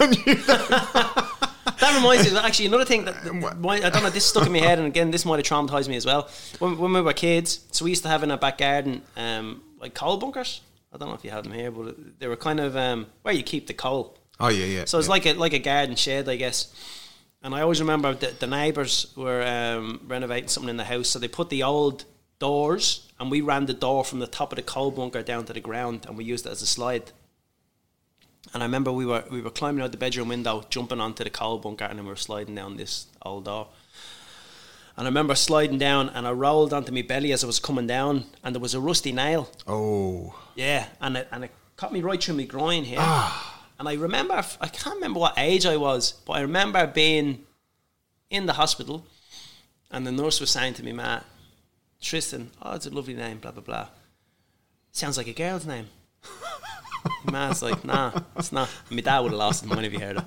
I 0.00 0.07
knew 0.07 0.35
that. 0.35 1.28
That 1.78 1.95
reminds 1.97 2.33
me. 2.33 2.38
Actually, 2.38 2.66
another 2.66 2.85
thing 2.85 3.04
that, 3.04 3.23
that 3.23 3.33
I 3.33 3.90
don't 3.90 4.02
know. 4.02 4.11
This 4.11 4.26
stuck 4.26 4.47
in 4.47 4.52
my 4.52 4.59
head, 4.59 4.78
and 4.78 4.88
again, 4.88 5.12
this 5.12 5.25
might 5.25 5.37
have 5.37 5.47
traumatized 5.47 5.87
me 5.87 5.95
as 5.95 6.04
well. 6.04 6.28
When, 6.59 6.76
when 6.76 6.92
we 6.92 7.00
were 7.00 7.12
kids, 7.12 7.61
so 7.71 7.85
we 7.85 7.92
used 7.92 8.02
to 8.02 8.09
have 8.09 8.25
in 8.25 8.33
our 8.33 8.37
back 8.37 8.59
garden 8.59 9.02
um, 9.16 9.62
like 9.80 9.95
coal 9.95 10.16
bunkers. 10.16 10.61
I 10.92 10.97
don't 10.97 11.09
know 11.09 11.14
if 11.14 11.25
you 11.25 11.30
have 11.30 11.45
them 11.45 11.52
here, 11.52 11.71
but 11.71 12.18
they 12.18 12.26
were 12.26 12.37
kind 12.37 12.61
of 12.61 12.76
um, 12.76 13.07
where 13.23 13.35
you 13.35 13.42
keep 13.42 13.66
the 13.66 13.75
coal. 13.75 14.16
Oh 14.40 14.49
yeah, 14.49 14.66
yeah. 14.66 14.85
So 14.85 14.99
it's 14.99 15.09
yeah. 15.09 15.12
like 15.12 15.26
a 15.26 15.33
like 15.35 15.52
a 15.52 15.59
garden 15.59 15.97
shed, 15.97 16.28
I 16.28 16.37
guess. 16.37 16.73
And 17.42 17.54
I 17.54 17.61
always 17.61 17.80
remember 17.80 18.14
the, 18.14 18.35
the 18.38 18.47
neighbours 18.47 19.12
were 19.16 19.42
um, 19.42 20.00
renovating 20.09 20.49
something 20.49 20.71
in 20.71 20.76
the 20.76 20.85
house, 20.85 21.09
so 21.09 21.18
they 21.18 21.28
put 21.28 21.50
the 21.50 21.62
old 21.62 22.04
doors, 22.38 23.07
and 23.21 23.30
we 23.30 23.40
ran 23.40 23.66
the 23.66 23.75
door 23.75 24.04
from 24.04 24.18
the 24.18 24.26
top 24.26 24.52
of 24.52 24.57
the 24.57 24.62
coal 24.62 24.90
bunker 24.90 25.23
down 25.23 25.45
to 25.45 25.52
the 25.52 25.61
ground, 25.61 26.07
and 26.09 26.16
we 26.16 26.25
used 26.25 26.47
it 26.47 26.50
as 26.50 26.62
a 26.62 26.66
slide. 26.66 27.12
And 28.54 28.62
I 28.62 28.66
remember 28.66 28.90
we 28.90 29.07
were 29.07 29.25
we 29.30 29.40
were 29.40 29.50
climbing 29.50 29.85
out 29.85 29.92
the 29.92 29.99
bedroom 29.99 30.28
window, 30.28 30.64
jumping 30.71 31.00
onto 31.00 31.23
the 31.23 31.30
coal 31.30 31.59
bunker, 31.59 31.85
and 31.85 31.99
then 31.99 32.07
we 32.07 32.11
were 32.11 32.16
sliding 32.16 32.54
down 32.54 32.76
this 32.76 33.07
old 33.23 33.45
door. 33.45 33.68
And 34.99 35.07
I 35.07 35.11
remember 35.11 35.37
sliding 35.37 35.78
down, 35.78 36.09
and 36.09 36.26
I 36.26 36.33
rolled 36.33 36.73
onto 36.73 36.90
my 36.90 37.02
belly 37.02 37.31
as 37.31 37.45
I 37.45 37.47
was 37.47 37.61
coming 37.61 37.87
down, 37.87 38.25
and 38.43 38.52
there 38.52 38.61
was 38.61 38.75
a 38.75 38.81
rusty 38.81 39.12
nail. 39.12 39.49
Oh, 39.64 40.35
Yeah, 40.57 40.87
and 41.00 41.17
it, 41.17 41.28
and 41.31 41.45
it 41.45 41.52
cut 41.76 41.93
me 41.93 42.00
right 42.00 42.21
through 42.21 42.35
my 42.35 42.43
groin 42.43 42.83
here. 42.83 42.99
Ah. 43.00 43.64
And 43.78 43.88
I 43.88 43.93
remember, 43.93 44.43
I 44.61 44.67
can't 44.67 44.97
remember 44.97 45.21
what 45.21 45.35
age 45.38 45.67
I 45.67 45.76
was, 45.76 46.14
but 46.26 46.33
I 46.33 46.40
remember 46.40 46.85
being 46.88 47.47
in 48.28 48.47
the 48.47 48.55
hospital, 48.55 49.07
and 49.93 50.05
the 50.05 50.11
nurse 50.11 50.40
was 50.40 50.50
saying 50.50 50.75
to 50.75 50.83
me, 50.85 50.90
"Matt, 50.90 51.25
Tristan, 52.02 52.50
oh, 52.61 52.75
it's 52.75 52.87
a 52.87 52.90
lovely 52.90 53.14
name, 53.14 53.38
blah 53.38 53.52
blah 53.52 53.62
blah. 53.62 53.87
Sounds 54.90 55.17
like 55.17 55.28
a 55.28 55.33
girl's 55.33 55.64
name." 55.64 55.87
Matt's 57.31 57.62
like, 57.62 57.85
"Nah, 57.85 58.21
it's 58.37 58.50
not." 58.50 58.69
My 58.90 59.00
dad 59.00 59.21
would 59.21 59.31
have 59.31 59.38
lost 59.38 59.62
his 59.62 59.71
mind 59.71 59.87
if 59.87 59.93
he 59.93 60.00
heard 60.00 60.17
it, 60.17 60.25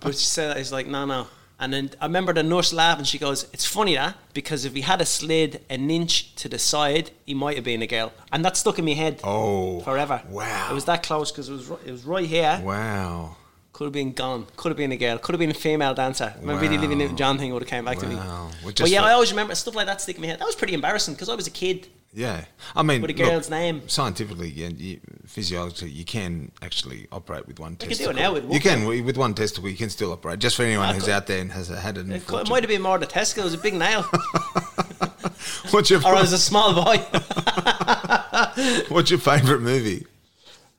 but 0.00 0.14
she 0.14 0.26
said, 0.26 0.58
"It's 0.58 0.72
like, 0.72 0.86
no, 0.86 1.06
no." 1.06 1.26
And 1.60 1.72
then 1.74 1.90
I 2.00 2.06
remember 2.06 2.32
the 2.32 2.42
nurse 2.42 2.72
laughing. 2.72 3.04
She 3.04 3.18
goes, 3.18 3.46
"It's 3.52 3.66
funny 3.66 3.94
that 3.94 4.16
because 4.32 4.64
if 4.64 4.72
he 4.74 4.80
had 4.80 5.00
a 5.00 5.06
slid 5.06 5.62
an 5.68 5.90
inch 5.90 6.34
to 6.36 6.48
the 6.48 6.58
side, 6.58 7.10
he 7.26 7.34
might 7.34 7.56
have 7.56 7.64
been 7.64 7.82
a 7.82 7.86
girl." 7.86 8.12
And 8.32 8.44
that 8.44 8.56
stuck 8.56 8.78
in 8.78 8.84
my 8.86 8.94
head 8.94 9.20
oh, 9.22 9.80
forever. 9.80 10.22
Wow, 10.28 10.68
It 10.70 10.74
was 10.74 10.86
that 10.86 11.02
close 11.02 11.30
because 11.30 11.48
it 11.50 11.52
was 11.52 11.70
it 11.86 11.92
was 11.92 12.04
right 12.04 12.26
here. 12.26 12.60
wow. 12.64 13.36
Could 13.72 13.84
have 13.86 13.92
been 13.94 14.12
gone. 14.12 14.46
Could 14.56 14.70
have 14.72 14.76
been 14.76 14.92
a 14.92 14.96
girl. 14.96 15.16
Could 15.16 15.32
have 15.34 15.38
been 15.38 15.50
a 15.52 15.54
female 15.54 15.94
dancer. 15.94 16.34
When 16.40 16.56
really 16.56 16.76
Wow. 16.76 16.82
Olivia 16.82 16.96
Newton-John 16.96 17.38
thing 17.38 17.50
would 17.54 17.62
have 17.62 17.68
came 17.70 17.86
back 17.86 17.98
to 17.98 18.06
me. 18.06 18.14
Wow. 18.16 18.50
Well, 18.62 18.74
But 18.76 18.90
yeah, 18.90 19.02
I 19.02 19.12
always 19.12 19.30
remember 19.30 19.54
stuff 19.54 19.74
like 19.74 19.86
that 19.86 20.02
sticking 20.02 20.22
in 20.22 20.28
my 20.28 20.30
head. 20.32 20.38
That 20.40 20.44
was 20.44 20.54
pretty 20.54 20.74
embarrassing 20.74 21.14
because 21.14 21.30
I 21.30 21.34
was 21.34 21.46
a 21.46 21.50
kid 21.50 21.88
Yeah, 22.12 22.44
I 22.74 22.82
mean, 22.82 23.02
with 23.02 23.12
a 23.12 23.14
look, 23.14 23.28
girl's 23.30 23.50
name. 23.50 23.88
Scientifically, 23.88 24.48
yeah, 24.50 24.68
you, 24.68 24.98
physiologically, 25.26 25.90
you 25.90 26.04
can 26.04 26.50
actually 26.60 27.06
operate 27.12 27.46
with 27.46 27.60
one 27.60 27.76
testicle. 27.76 28.12
You 28.12 28.14
can 28.14 28.16
do 28.16 28.18
it 28.18 28.22
now 28.22 28.32
with 28.48 28.52
you 28.52 28.58
can 28.60 29.04
with 29.06 29.16
one 29.16 29.32
testicle. 29.34 29.68
You 29.70 29.76
can 29.76 29.90
still 29.90 30.10
operate. 30.12 30.40
Just 30.40 30.56
for 30.56 30.64
anyone 30.64 30.88
Ah, 30.88 30.92
who's 30.92 31.04
cool. 31.04 31.14
out 31.14 31.28
there 31.28 31.40
and 31.40 31.52
has 31.52 31.68
had 31.68 31.96
an. 31.98 32.10
It, 32.10 32.26
could- 32.26 32.46
it 32.46 32.50
might 32.50 32.64
have 32.64 32.68
been 32.68 32.82
more 32.82 32.98
the 32.98 33.06
testicle. 33.06 33.44
It 33.44 33.46
was 33.46 33.54
a 33.54 33.58
big 33.58 33.74
nail, 33.74 34.02
What's 35.70 35.88
your 35.90 36.00
or 36.04 36.16
I 36.16 36.20
was 36.20 36.32
a 36.32 36.38
small 36.38 36.74
boy. 36.74 36.96
What's 38.88 39.10
your 39.10 39.20
favourite 39.20 39.60
movie? 39.62 40.06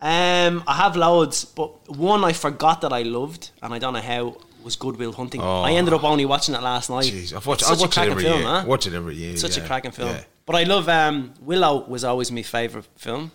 um, 0.01 0.63
I 0.67 0.73
have 0.77 0.95
loads, 0.97 1.45
but 1.45 1.69
one 1.95 2.23
I 2.25 2.33
forgot 2.33 2.81
that 2.81 2.91
I 2.91 3.03
loved, 3.03 3.51
and 3.61 3.73
I 3.73 3.79
don't 3.79 3.93
know 3.93 4.01
how 4.01 4.37
was 4.63 4.75
Good 4.75 4.97
Will 4.97 5.11
Hunting. 5.13 5.41
Oh. 5.41 5.61
I 5.61 5.71
ended 5.73 5.93
up 5.93 6.03
only 6.03 6.25
watching 6.25 6.55
it 6.55 6.61
last 6.61 6.89
night. 6.89 7.05
Jeez, 7.05 7.33
I've 7.33 7.45
watched. 7.47 7.61
It's 7.61 7.71
I 7.71 7.75
such 7.75 7.79
a 7.79 7.83
watch 7.83 7.91
it 7.91 7.93
cracking 7.93 8.11
every 8.11 8.23
film, 8.23 8.39
year. 8.39 8.47
huh? 8.47 8.63
Watch 8.67 8.87
it 8.87 8.93
every 8.93 9.15
year. 9.15 9.37
Such 9.37 9.57
a 9.57 9.61
cracking 9.61 9.91
film. 9.91 10.09
Yeah. 10.09 10.23
But 10.45 10.55
I 10.55 10.63
love 10.63 10.89
um, 10.89 11.33
Willow 11.41 11.85
was 11.87 12.03
always 12.03 12.31
my 12.31 12.41
favourite 12.41 12.87
film 12.97 13.31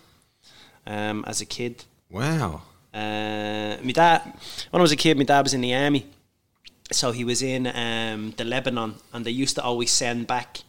um, 0.86 1.25
as 1.26 1.40
a 1.40 1.46
kid. 1.46 1.84
Wow. 2.10 2.62
Uh, 2.92 3.76
my 3.82 3.92
dad, 3.92 4.22
when 4.70 4.80
I 4.80 4.82
was 4.82 4.92
a 4.92 4.96
kid, 4.96 5.16
my 5.16 5.25
dad 5.25 5.42
was 5.42 5.54
in 5.54 5.60
the 5.60 5.75
army, 5.75 6.06
so 6.90 7.12
he 7.12 7.25
was 7.25 7.42
in 7.42 7.66
um, 7.66 8.32
the 8.36 8.44
Lebanon, 8.44 8.94
and 9.12 9.25
they 9.25 9.30
used 9.30 9.56
to 9.56 9.62
always 9.62 9.90
send 9.90 10.26
back 10.26 10.60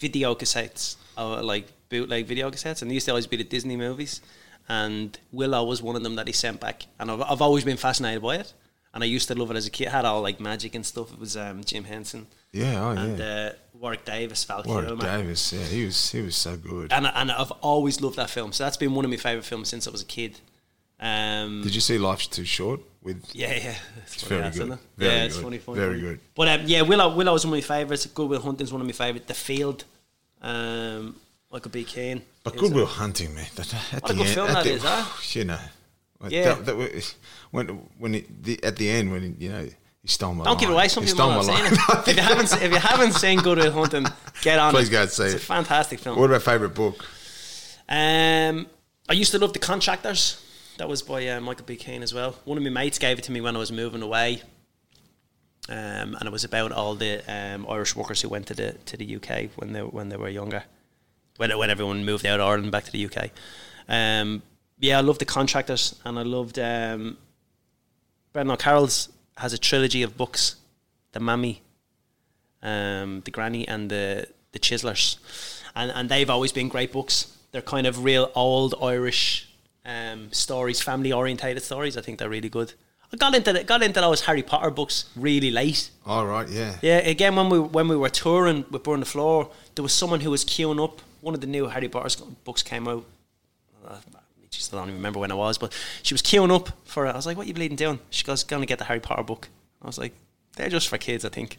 video 0.00 0.34
cassettes, 0.34 0.96
uh, 1.16 1.42
like 1.42 1.66
bootleg 1.88 2.26
video 2.26 2.50
cassettes, 2.50 2.82
and 2.82 2.90
they 2.90 2.94
used 2.94 3.06
to 3.06 3.12
always 3.12 3.26
be 3.26 3.36
the 3.36 3.44
Disney 3.44 3.76
movies. 3.76 4.20
And 4.68 5.18
Willow 5.32 5.64
was 5.64 5.82
one 5.82 5.96
of 5.96 6.02
them 6.02 6.16
that 6.16 6.26
he 6.26 6.32
sent 6.32 6.60
back, 6.60 6.86
and 6.98 7.10
I've, 7.10 7.22
I've 7.22 7.42
always 7.42 7.64
been 7.64 7.78
fascinated 7.78 8.22
by 8.22 8.36
it. 8.36 8.52
And 8.94 9.04
I 9.04 9.06
used 9.06 9.28
to 9.28 9.34
love 9.34 9.50
it 9.50 9.56
as 9.56 9.66
a 9.66 9.70
kid. 9.70 9.88
It 9.88 9.90
had 9.90 10.04
all 10.04 10.22
like 10.22 10.40
magic 10.40 10.74
and 10.74 10.84
stuff. 10.84 11.12
It 11.12 11.18
was 11.18 11.36
um, 11.36 11.62
Jim 11.62 11.84
Henson 11.84 12.26
Yeah. 12.52 12.82
Oh 12.82 12.90
and 12.90 13.18
yeah. 13.18 13.24
uh, 13.24 13.52
Warwick 13.78 14.04
Davis, 14.04 14.44
Val 14.44 14.62
Warwick 14.64 14.86
Kilmer. 14.88 15.02
Davis. 15.02 15.52
Yeah, 15.52 15.64
he 15.64 15.84
was. 15.84 16.10
He 16.10 16.22
was 16.22 16.36
so 16.36 16.56
good. 16.56 16.92
And, 16.92 17.06
and 17.06 17.30
I've 17.30 17.50
always 17.60 18.00
loved 18.00 18.16
that 18.16 18.30
film. 18.30 18.52
So 18.52 18.64
that's 18.64 18.76
been 18.78 18.94
one 18.94 19.04
of 19.04 19.10
my 19.10 19.16
favourite 19.18 19.44
films 19.44 19.68
since 19.68 19.86
I 19.86 19.90
was 19.90 20.02
a 20.02 20.06
kid. 20.06 20.40
Um, 21.00 21.62
Did 21.62 21.74
you 21.74 21.80
see 21.80 21.96
Life's 21.98 22.26
Too 22.26 22.44
Short 22.44 22.80
with? 23.02 23.24
Yeah, 23.32 23.54
yeah. 23.54 23.74
It's, 24.04 24.22
very 24.24 24.50
good. 24.50 24.72
it? 24.72 24.78
Very 24.96 25.14
yeah, 25.14 25.24
it's 25.24 25.36
good. 25.36 25.44
funny, 25.44 25.58
funny. 25.58 25.78
Very 25.78 26.00
good. 26.00 26.20
But 26.34 26.48
um, 26.48 26.60
yeah, 26.66 26.82
Willow, 26.82 27.14
Willow 27.14 27.32
was 27.34 27.44
one 27.46 27.52
of 27.54 27.56
my 27.58 27.60
favourites. 27.60 28.06
Good 28.06 28.28
Will 28.28 28.40
Hunting's 28.40 28.72
one 28.72 28.80
of 28.80 28.86
my 28.86 28.92
favourites. 28.92 29.26
The 29.26 29.34
Field, 29.34 29.84
um, 30.42 31.14
Michael 31.52 31.70
B. 31.70 31.84
Caine. 31.84 32.22
But 32.42 32.54
He 32.54 32.60
was 32.60 32.70
Good 32.70 32.76
Will 32.76 32.86
Hunting, 32.86 33.34
man. 33.34 33.46
That, 33.54 33.74
at 33.92 34.02
What 34.02 34.10
a 34.10 34.14
good 34.14 34.26
end, 34.26 34.34
film 34.34 34.48
at 34.48 34.54
that 34.54 34.64
the, 34.64 34.70
is, 34.72 34.82
huh? 34.82 35.04
You 35.38 35.44
know. 35.44 35.58
Like, 36.20 36.32
Yeah. 36.32 36.54
That, 36.54 36.66
that 36.66 36.76
was- 36.76 37.14
when 37.50 37.66
when 37.98 38.14
it, 38.16 38.42
the, 38.44 38.62
at 38.64 38.76
the 38.76 38.88
end 38.90 39.10
when 39.12 39.22
he, 39.22 39.44
you 39.46 39.50
know 39.52 39.68
he 40.02 40.08
stole 40.08 40.34
my. 40.34 40.44
Don't 40.44 40.60
give 40.60 40.70
away. 40.70 40.88
Some 40.88 41.02
He 41.04 41.08
stole 41.10 41.30
have 41.30 41.46
my 41.46 41.54
seen 41.54 41.64
line. 41.64 42.02
if 42.06 42.16
you 42.16 42.22
haven't, 42.22 42.52
if 42.62 42.72
you 42.72 42.78
haven't 42.78 43.12
seen 43.14 43.40
Good 43.40 43.58
Will 43.58 43.72
Hunting, 43.72 44.06
get 44.42 44.58
on 44.58 44.72
Please 44.72 44.88
it. 44.88 44.92
go 44.92 45.02
and 45.02 45.10
see 45.10 45.24
it's 45.24 45.34
it. 45.34 45.42
a 45.42 45.44
fantastic 45.44 45.98
film. 46.00 46.18
What 46.18 46.30
about 46.30 46.42
favorite 46.42 46.74
book? 46.74 47.04
Um, 47.88 48.66
I 49.08 49.14
used 49.14 49.32
to 49.32 49.38
love 49.38 49.52
The 49.54 49.58
Contractors. 49.58 50.42
That 50.76 50.88
was 50.88 51.02
by 51.02 51.26
uh, 51.26 51.40
Michael 51.40 51.64
B. 51.66 51.74
Caine 51.76 52.02
as 52.04 52.14
well. 52.14 52.36
One 52.44 52.56
of 52.58 52.62
my 52.62 52.70
mates 52.70 52.98
gave 52.98 53.18
it 53.18 53.24
to 53.24 53.32
me 53.32 53.40
when 53.40 53.56
I 53.56 53.58
was 53.58 53.72
moving 53.72 54.02
away. 54.02 54.42
Um, 55.70 56.14
and 56.14 56.22
it 56.22 56.30
was 56.32 56.44
about 56.44 56.72
all 56.72 56.94
the 56.94 57.22
um, 57.30 57.66
Irish 57.68 57.94
workers 57.96 58.22
who 58.22 58.28
went 58.28 58.46
to 58.46 58.54
the 58.54 58.72
to 58.86 58.96
the 58.96 59.16
UK 59.16 59.50
when 59.56 59.72
they 59.72 59.80
when 59.80 60.08
they 60.08 60.16
were 60.16 60.28
younger, 60.30 60.64
when 61.36 61.56
when 61.58 61.68
everyone 61.70 62.04
moved 62.06 62.24
out 62.24 62.40
of 62.40 62.46
Ireland 62.46 62.72
back 62.72 62.84
to 62.84 62.92
the 62.92 63.04
UK. 63.06 63.30
Um, 63.88 64.42
yeah, 64.80 64.98
I 64.98 65.00
loved 65.00 65.20
the 65.20 65.24
contractors, 65.24 65.94
and 66.04 66.18
I 66.18 66.22
loved 66.22 66.58
um, 66.58 67.16
Brendan 68.32 68.52
O'Carroll's 68.52 69.08
has 69.36 69.52
a 69.52 69.58
trilogy 69.58 70.02
of 70.02 70.16
books, 70.16 70.56
the 71.12 71.20
Mammy, 71.20 71.62
um, 72.62 73.22
the 73.24 73.30
Granny, 73.30 73.66
and 73.66 73.90
the 73.90 74.28
the 74.52 74.58
Chisellers, 74.58 75.18
and 75.74 75.90
and 75.90 76.08
they've 76.08 76.30
always 76.30 76.52
been 76.52 76.68
great 76.68 76.92
books. 76.92 77.36
They're 77.50 77.62
kind 77.62 77.86
of 77.86 78.04
real 78.04 78.30
old 78.34 78.74
Irish 78.82 79.48
um, 79.84 80.32
stories, 80.32 80.80
family 80.80 81.12
orientated 81.12 81.62
stories. 81.62 81.96
I 81.96 82.02
think 82.02 82.18
they're 82.18 82.28
really 82.28 82.50
good. 82.50 82.74
I 83.12 83.16
got 83.16 83.34
into 83.34 83.54
the, 83.54 83.64
got 83.64 83.82
into 83.82 84.00
those 84.00 84.20
Harry 84.26 84.42
Potter 84.42 84.70
books 84.70 85.06
really 85.16 85.50
late. 85.50 85.90
All 86.04 86.26
right, 86.26 86.46
yeah. 86.48 86.76
Yeah, 86.82 86.98
again 86.98 87.36
when 87.36 87.48
we 87.48 87.58
when 87.58 87.88
we 87.88 87.96
were 87.96 88.10
touring 88.10 88.64
with 88.70 88.82
Burn 88.84 89.00
the 89.00 89.06
Floor, 89.06 89.50
there 89.74 89.82
was 89.82 89.92
someone 89.92 90.20
who 90.20 90.30
was 90.30 90.44
queuing 90.44 90.82
up. 90.82 91.00
One 91.20 91.34
of 91.34 91.40
the 91.40 91.46
new 91.46 91.66
Harry 91.68 91.88
Potter 91.88 92.22
books 92.44 92.62
came 92.62 92.86
out. 92.86 93.04
I 94.72 94.76
don't 94.76 94.88
even 94.88 94.96
remember 94.96 95.18
when 95.20 95.30
it 95.30 95.36
was, 95.36 95.58
but 95.58 95.72
she 96.02 96.14
was 96.14 96.22
queuing 96.22 96.54
up 96.54 96.70
for 96.84 97.06
it. 97.06 97.10
I 97.10 97.16
was 97.16 97.26
like, 97.26 97.36
"What 97.36 97.44
are 97.44 97.48
you 97.48 97.54
bleeding 97.54 97.76
doing?" 97.76 97.98
She 98.10 98.24
goes, 98.24 98.44
"Going 98.44 98.62
to 98.62 98.66
get 98.66 98.78
the 98.78 98.84
Harry 98.84 99.00
Potter 99.00 99.22
book." 99.22 99.48
I 99.82 99.86
was 99.86 99.98
like, 99.98 100.14
"They're 100.56 100.68
just 100.68 100.88
for 100.88 100.98
kids, 100.98 101.24
I 101.24 101.28
think." 101.28 101.58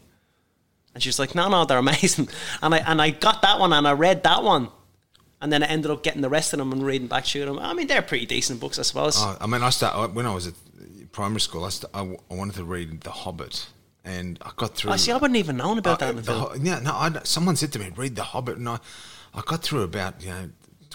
And 0.93 1.01
she 1.03 1.09
was 1.09 1.19
like, 1.19 1.35
"No, 1.35 1.47
no, 1.49 1.65
they're 1.65 1.77
amazing." 1.87 2.29
And 2.61 2.73
I 2.75 2.79
and 2.79 3.01
I 3.01 3.11
got 3.11 3.41
that 3.41 3.59
one 3.59 3.73
and 3.73 3.87
I 3.87 3.93
read 3.93 4.23
that 4.23 4.43
one, 4.43 4.69
and 5.41 5.51
then 5.53 5.63
I 5.63 5.67
ended 5.67 5.91
up 5.91 6.03
getting 6.03 6.21
the 6.21 6.29
rest 6.29 6.53
of 6.53 6.59
them 6.59 6.71
and 6.71 6.85
reading 6.85 7.07
back 7.07 7.25
through 7.25 7.45
them. 7.45 7.59
I 7.59 7.73
mean, 7.73 7.87
they're 7.87 8.01
pretty 8.01 8.25
decent 8.25 8.59
books, 8.59 8.77
I 8.79 8.83
suppose. 8.83 9.15
Oh, 9.17 9.37
I 9.39 9.47
mean, 9.47 9.63
I 9.63 9.69
started, 9.69 10.15
when 10.15 10.25
I 10.25 10.33
was 10.33 10.47
at 10.47 10.53
primary 11.11 11.41
school. 11.41 11.65
I, 11.65 11.69
st- 11.69 11.91
I, 11.93 11.99
w- 11.99 12.19
I 12.29 12.33
wanted 12.35 12.55
to 12.55 12.63
read 12.63 13.01
The 13.01 13.11
Hobbit, 13.11 13.67
and 14.03 14.37
I 14.41 14.51
got 14.55 14.75
through. 14.75 14.91
I 14.91 14.95
see. 14.97 15.11
I 15.11 15.17
wouldn't 15.17 15.37
even 15.37 15.57
known 15.57 15.77
about 15.77 15.99
that. 15.99 16.07
Uh, 16.07 16.09
in 16.09 16.15
the 16.17 16.21
the. 16.21 16.59
Yeah, 16.61 16.79
no, 16.79 16.91
I, 16.93 17.11
someone 17.23 17.55
said 17.55 17.71
to 17.73 17.79
me, 17.79 17.91
"Read 17.95 18.15
The 18.15 18.23
Hobbit," 18.23 18.57
and 18.57 18.67
I, 18.69 18.79
I 19.33 19.41
got 19.45 19.63
through 19.63 19.83
about 19.83 20.21
you 20.21 20.29
know 20.29 20.49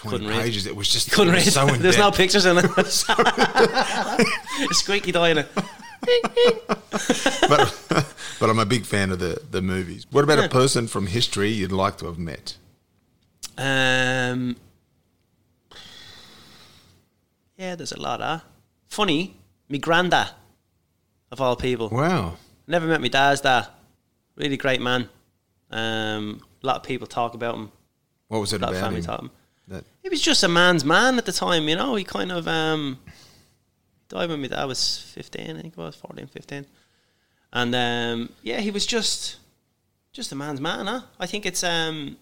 twenty 0.05 0.19
Couldn't 0.25 0.29
read. 0.37 0.43
pages. 0.45 0.67
It 0.67 0.77
was 0.77 0.88
just 0.88 1.11
Couldn't 1.11 1.35
was 1.35 1.45
read. 1.47 1.53
So 1.53 1.67
There's 1.83 1.99
no 1.99 2.11
pictures 2.11 2.47
in 2.47 2.59
it. 2.59 2.64
a 2.64 2.85
squeaky 4.75 5.12
toy 5.12 5.31
in 5.33 5.38
it. 5.38 5.49
but 7.49 8.07
but 8.40 8.51
I'm 8.51 8.59
a 8.59 8.67
big 8.67 8.85
fan 8.87 9.11
of 9.11 9.19
the 9.19 9.40
the 9.51 9.62
movies. 9.62 10.07
What 10.11 10.25
about 10.25 10.38
a 10.45 10.49
person 10.49 10.87
from 10.87 11.07
history 11.07 11.51
you'd 11.51 11.73
like 11.73 11.97
to 11.99 12.07
have 12.07 12.19
met? 12.19 12.57
Um, 13.57 14.57
yeah, 17.57 17.75
there's 17.77 17.93
a 17.93 18.01
lot 18.01 18.21
of 18.21 18.43
funny. 18.88 19.37
Me 19.69 19.79
granda, 19.79 20.31
of 21.33 21.40
all 21.40 21.57
people. 21.57 21.88
Wow. 21.88 22.37
Never 22.67 22.87
met 22.87 23.01
my 23.01 23.09
dad's 23.09 23.40
dad. 23.40 23.69
Really 24.37 24.57
great 24.57 24.81
man. 24.81 25.09
Um, 25.71 26.40
a 26.62 26.67
lot 26.67 26.77
of 26.77 26.83
people 26.83 27.07
talk 27.07 27.35
about 27.35 27.55
him. 27.55 27.73
What 28.29 28.40
was 28.40 28.53
it 28.53 28.61
A 28.61 28.64
lot 28.64 28.73
of 28.73 28.77
about 28.79 28.87
family 28.87 29.01
him? 29.01 29.07
talk 29.07 29.21
him. 29.21 29.31
That 29.68 29.85
He 30.03 30.09
was 30.09 30.20
just 30.20 30.42
a 30.42 30.48
man's 30.48 30.85
man 30.85 31.18
at 31.18 31.24
the 31.24 31.33
time, 31.33 31.68
you 31.68 31.77
know. 31.77 31.94
He 31.94 32.05
kind 32.05 32.31
of 32.31 32.46
um, 32.46 32.98
died 34.09 34.29
when 34.29 34.40
my 34.40 34.48
dad 34.48 34.64
was 34.64 35.11
15, 35.14 35.57
I 35.57 35.61
think 35.61 35.74
it 35.74 35.77
was 35.77 35.96
14, 35.96 36.27
15. 36.27 36.66
And 37.53 37.74
um, 37.74 38.31
yeah, 38.42 38.61
he 38.61 38.70
was 38.70 38.85
just 38.85 39.37
just 40.12 40.33
a 40.33 40.37
man's 40.37 40.61
man, 40.61 40.87
huh? 40.87 41.03
I 41.18 41.27
think 41.27 41.44
it's 41.46 41.64
um, 41.64 42.16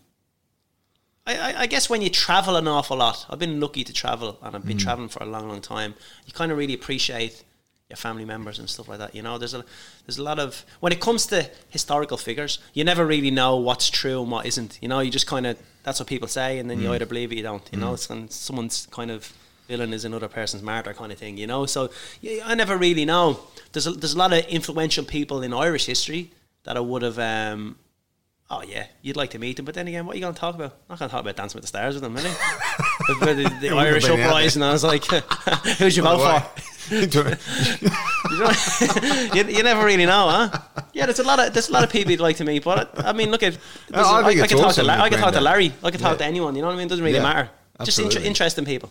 I, 1.26 1.36
I, 1.36 1.60
I 1.60 1.66
guess 1.66 1.88
when 1.90 2.02
you 2.02 2.10
travel 2.10 2.56
an 2.56 2.66
awful 2.66 2.96
lot, 2.96 3.26
I've 3.28 3.38
been 3.38 3.60
lucky 3.60 3.84
to 3.84 3.92
travel, 3.92 4.38
and 4.42 4.56
I've 4.56 4.66
been 4.66 4.78
traveling 4.78 5.08
for 5.08 5.22
a 5.22 5.26
long, 5.26 5.48
long 5.48 5.60
time. 5.60 5.94
You 6.26 6.32
kind 6.32 6.50
of 6.50 6.58
really 6.58 6.74
appreciate 6.74 7.44
your 7.92 7.96
family 7.98 8.24
members 8.24 8.58
and 8.58 8.68
stuff 8.68 8.88
like 8.88 8.98
that. 8.98 9.14
You 9.14 9.22
know, 9.22 9.38
there's 9.38 9.54
a 9.54 9.64
there's 10.06 10.18
a 10.18 10.22
lot 10.22 10.38
of 10.38 10.64
when 10.80 10.92
it 10.92 11.00
comes 11.00 11.26
to 11.26 11.48
historical 11.68 12.16
figures, 12.16 12.58
you 12.72 12.84
never 12.84 13.04
really 13.06 13.30
know 13.30 13.56
what's 13.56 13.90
true 13.90 14.22
and 14.22 14.30
what 14.30 14.46
isn't. 14.46 14.78
You 14.80 14.88
know, 14.88 15.00
you 15.00 15.10
just 15.10 15.26
kind 15.26 15.46
of 15.46 15.58
that's 15.84 16.00
what 16.00 16.08
people 16.08 16.28
say, 16.28 16.58
and 16.58 16.70
then 16.70 16.80
you 16.80 16.92
either 16.92 17.06
believe 17.06 17.30
it, 17.30 17.34
or 17.34 17.36
you 17.36 17.42
don't. 17.42 17.68
You 17.72 17.78
know, 17.78 17.92
it's 17.92 18.06
kind 18.06 18.32
someone's 18.32 18.88
kind 18.90 19.10
of 19.10 19.32
villain 19.68 19.92
is 19.92 20.04
another 20.04 20.28
person's 20.28 20.62
martyr 20.62 20.94
kind 20.94 21.12
of 21.12 21.18
thing. 21.18 21.36
You 21.36 21.46
know, 21.46 21.66
so 21.66 21.90
yeah, 22.20 22.42
I 22.44 22.54
never 22.54 22.76
really 22.76 23.04
know. 23.04 23.40
There's 23.72 23.86
a, 23.86 23.92
there's 23.92 24.14
a 24.14 24.18
lot 24.18 24.32
of 24.32 24.44
influential 24.46 25.04
people 25.04 25.42
in 25.42 25.52
Irish 25.52 25.86
history 25.86 26.30
that 26.64 26.76
I 26.76 26.80
would 26.80 27.02
have. 27.02 27.18
Um, 27.18 27.76
Oh 28.54 28.62
yeah, 28.62 28.84
you'd 29.00 29.16
like 29.16 29.30
to 29.30 29.38
meet 29.38 29.56
them, 29.56 29.64
but 29.64 29.74
then 29.74 29.88
again, 29.88 30.04
what 30.04 30.12
are 30.12 30.16
you 30.18 30.20
going 30.20 30.34
to 30.34 30.38
talk 30.38 30.54
about? 30.54 30.72
I'm 30.72 30.78
not 30.90 30.98
going 30.98 31.08
to 31.08 31.12
talk 31.12 31.22
about 31.22 31.36
Dancing 31.36 31.56
with 31.56 31.62
the 31.62 31.68
Stars 31.68 31.94
with 31.94 32.02
them, 32.02 32.14
really. 32.14 32.28
the, 33.08 33.48
the, 33.48 33.68
the 33.68 33.74
Irish 33.74 34.04
have 34.04 34.16
been 34.16 34.24
out 34.24 34.26
uprising, 34.26 34.62
I 34.62 34.72
was 34.72 34.84
like, 34.84 35.06
"Who'd 35.78 35.96
you 35.96 36.02
vote 36.02 36.18
for?" 36.18 36.62
you, 36.90 36.98
you, 39.34 39.44
you 39.56 39.62
never 39.62 39.84
really 39.84 40.06
know, 40.06 40.28
huh? 40.28 40.58
Yeah, 40.92 41.06
there's 41.06 41.20
a 41.20 41.24
lot 41.24 41.38
of 41.38 41.52
there's 41.52 41.68
a 41.68 41.72
lot 41.72 41.84
of 41.84 41.90
people 41.90 42.10
you'd 42.10 42.20
like 42.20 42.36
to 42.36 42.44
meet, 42.44 42.64
but 42.64 43.04
I 43.04 43.12
mean, 43.12 43.30
look 43.30 43.42
at 43.42 43.56
there's 43.88 44.06
I 44.06 44.20
I, 44.20 44.22
I 44.22 44.30
it's 44.32 44.48
can 44.48 44.58
talk 44.58 44.74
to 44.74 44.84
I 44.90 45.08
can 45.08 45.18
talk 45.18 45.32
to 45.34 45.40
Larry, 45.40 45.72
I 45.82 45.90
can 45.90 46.00
talk 46.00 46.12
Yeah. 46.12 46.18
to 46.18 46.24
anyone. 46.24 46.54
You 46.56 46.62
know 46.62 46.68
what 46.68 46.74
I 46.74 46.76
mean? 46.78 46.86
It 46.86 46.90
doesn't 46.90 47.04
really 47.04 47.16
Yeah, 47.18 47.22
matter. 47.22 47.50
Just 47.84 47.98
inter- 47.98 48.20
interesting 48.20 48.64
people. 48.64 48.90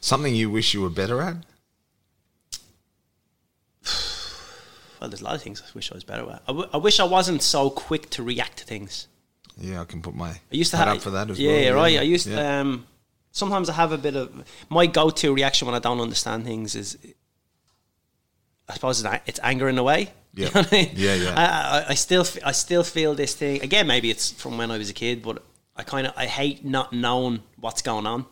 Something 0.00 0.34
you 0.34 0.50
wish 0.50 0.74
you 0.74 0.82
were 0.82 0.90
better 0.90 1.20
at? 1.22 1.36
Well, 5.00 5.10
there's 5.10 5.20
a 5.20 5.24
lot 5.24 5.34
of 5.34 5.42
things 5.42 5.62
I 5.62 5.70
wish 5.74 5.90
I 5.92 5.94
was 5.94 6.04
better 6.04 6.22
at. 6.30 6.42
I, 6.48 6.52
w- 6.52 6.68
I 6.72 6.78
wish 6.78 6.98
I 6.98 7.04
wasn't 7.04 7.42
so 7.42 7.68
quick 7.68 8.08
to 8.10 8.22
react 8.22 8.58
to 8.58 8.64
things. 8.64 9.06
Yeah, 9.58 9.82
I 9.82 9.84
can 9.84 10.00
put 10.02 10.14
my 10.14 10.30
I 10.30 10.38
used 10.50 10.70
to 10.70 10.76
have 10.78 10.88
up 10.88 11.00
for 11.02 11.10
that 11.10 11.30
as 11.30 11.38
yeah, 11.38 11.50
well. 11.50 11.60
Yeah, 11.62 11.70
right. 11.70 11.98
I 11.98 12.02
used 12.02 12.26
yeah. 12.26 12.60
um 12.60 12.86
sometimes 13.34 13.68
I 13.68 13.74
have 13.74 13.92
a 13.92 13.98
bit 13.98 14.16
of 14.16 14.32
my 14.70 14.86
go-to 14.86 15.34
reaction 15.34 15.66
when 15.66 15.74
I 15.74 15.80
don't 15.80 16.00
understand 16.00 16.44
things 16.44 16.74
is 16.74 16.96
I 18.68 18.74
suppose 18.74 19.04
it's, 19.04 19.14
it's 19.26 19.40
anger 19.42 19.68
in 19.68 19.76
a 19.78 19.82
way. 19.82 20.12
Yeah. 20.36 20.48
You 20.48 20.54
know 20.54 20.66
I 20.72 20.74
mean? 20.74 20.90
Yeah, 20.96 21.14
yeah. 21.14 21.34
I, 21.36 21.84
I, 21.90 21.94
still 21.94 22.26
I 22.44 22.50
still 22.50 22.82
feel 22.82 23.14
this 23.14 23.34
thing 23.36 23.62
again. 23.62 23.86
Maybe 23.86 24.10
it's 24.10 24.32
from 24.32 24.58
when 24.58 24.68
I 24.72 24.78
was 24.78 24.90
a 24.90 24.92
kid, 24.92 25.22
but 25.22 25.44
I 25.76 25.84
kind 25.84 26.08
of 26.08 26.12
I 26.16 26.26
hate 26.26 26.64
not 26.64 26.92
knowing 26.92 27.38
what's 27.60 27.82
going 27.82 28.04
on. 28.04 28.26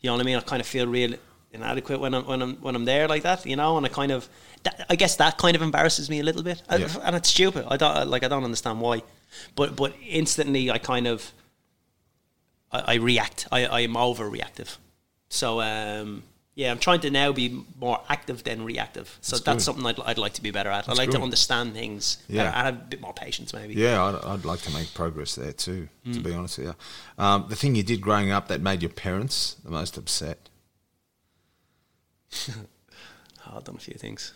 You 0.00 0.08
know 0.08 0.14
what 0.14 0.22
I 0.22 0.24
mean? 0.24 0.36
I 0.38 0.40
kind 0.40 0.60
of 0.60 0.66
feel 0.66 0.88
real 0.88 1.14
inadequate 1.52 2.00
when 2.00 2.14
I'm 2.14 2.24
when 2.26 2.42
I'm 2.42 2.56
when 2.56 2.74
I'm 2.74 2.84
there 2.84 3.06
like 3.06 3.22
that. 3.22 3.46
You 3.46 3.54
know, 3.54 3.76
and 3.76 3.86
I 3.86 3.88
kind 3.90 4.10
of 4.10 4.28
that, 4.64 4.86
I 4.90 4.96
guess 4.96 5.14
that 5.16 5.38
kind 5.38 5.54
of 5.54 5.62
embarrasses 5.62 6.10
me 6.10 6.18
a 6.18 6.24
little 6.24 6.42
bit, 6.42 6.60
Yeah. 6.68 6.88
and 7.04 7.14
it's 7.14 7.28
stupid. 7.28 7.64
I 7.68 7.76
don't 7.76 8.08
like 8.08 8.24
I 8.24 8.28
don't 8.28 8.42
understand 8.42 8.80
why, 8.80 9.02
but 9.54 9.76
but 9.76 9.94
instantly 10.04 10.68
I 10.72 10.78
kind 10.78 11.06
of 11.06 11.32
I, 12.72 12.80
I 12.80 12.94
react. 12.96 13.46
I 13.50 13.66
I 13.66 13.80
am 13.80 13.94
overreactive. 13.94 14.76
So 15.28 15.60
um, 15.60 16.22
yeah, 16.54 16.70
I'm 16.70 16.78
trying 16.78 17.00
to 17.00 17.10
now 17.10 17.32
be 17.32 17.64
more 17.78 18.00
active 18.08 18.42
than 18.44 18.64
reactive. 18.64 19.16
So 19.20 19.36
That's 19.36 19.44
that's, 19.44 19.64
something 19.64 19.86
I'd, 19.86 20.00
I'd 20.00 20.18
like 20.18 20.34
to 20.34 20.42
be 20.42 20.50
better 20.50 20.68
at. 20.68 20.84
I 20.84 20.86
That's 20.88 20.98
like 20.98 21.10
good. 21.10 21.18
to 21.18 21.22
understand 21.22 21.72
things. 21.74 22.18
Yeah. 22.28 22.42
Yeah, 22.42 22.48
and 22.48 22.56
have 22.56 22.74
a 22.74 22.86
bit 22.86 23.00
more 23.00 23.14
patience 23.14 23.54
maybe. 23.54 23.74
Yeah, 23.74 24.02
I'd, 24.02 24.24
I'd 24.24 24.44
like 24.44 24.60
to 24.62 24.72
make 24.72 24.92
progress 24.92 25.36
there 25.36 25.52
too. 25.52 25.88
Mm. 26.06 26.14
To 26.14 26.20
be 26.20 26.32
honest 26.32 26.58
with 26.58 26.66
you, 26.66 26.74
um, 27.24 27.46
the 27.48 27.56
thing 27.56 27.74
you 27.76 27.82
did 27.82 28.00
growing 28.00 28.30
up 28.30 28.48
that 28.48 28.60
made 28.60 28.82
your 28.82 28.90
parents 28.90 29.56
the 29.64 29.70
most 29.70 29.96
upset. 29.96 30.48
Oh, 33.46 33.56
I've 33.56 33.64
done 33.64 33.76
a 33.76 33.80
few 33.80 33.94
things. 33.94 34.34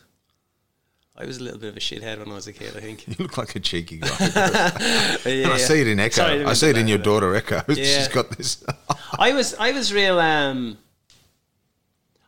I 1.17 1.27
was 1.27 1.39
a 1.39 1.45
little 1.45 1.61
bit 1.61 1.69
of 1.69 1.77
a 1.77 1.81
shithead 1.81 2.19
when 2.19 2.29
I 2.29 2.35
was 2.35 2.49
a 2.49 2.53
kid. 2.53 2.77
I 2.77 2.81
think. 2.81 3.07
You 3.09 3.15
look 3.19 3.39
like 3.39 3.55
a 3.55 3.61
cheeky 3.61 3.99
guy. 3.99 4.09
Yeah, 4.21 5.17
and 5.25 5.53
I 5.53 5.57
yeah. 5.57 5.57
see 5.59 5.81
it 5.81 5.87
in 5.87 6.01
Echo. 6.01 6.15
Sorry, 6.15 6.45
I, 6.45 6.53
see 6.55 6.71
it 6.71 6.77
in 6.77 6.89
your 6.89 6.99
laugh 6.99 7.05
daughter 7.05 7.37
Echo. 7.37 7.63
She's 7.75 8.09
got 8.09 8.31
this. 8.31 8.65
I 9.19 9.33
was 9.33 9.55
I 9.55 9.71
was 9.71 9.93
real 9.93 10.19
um 10.19 10.79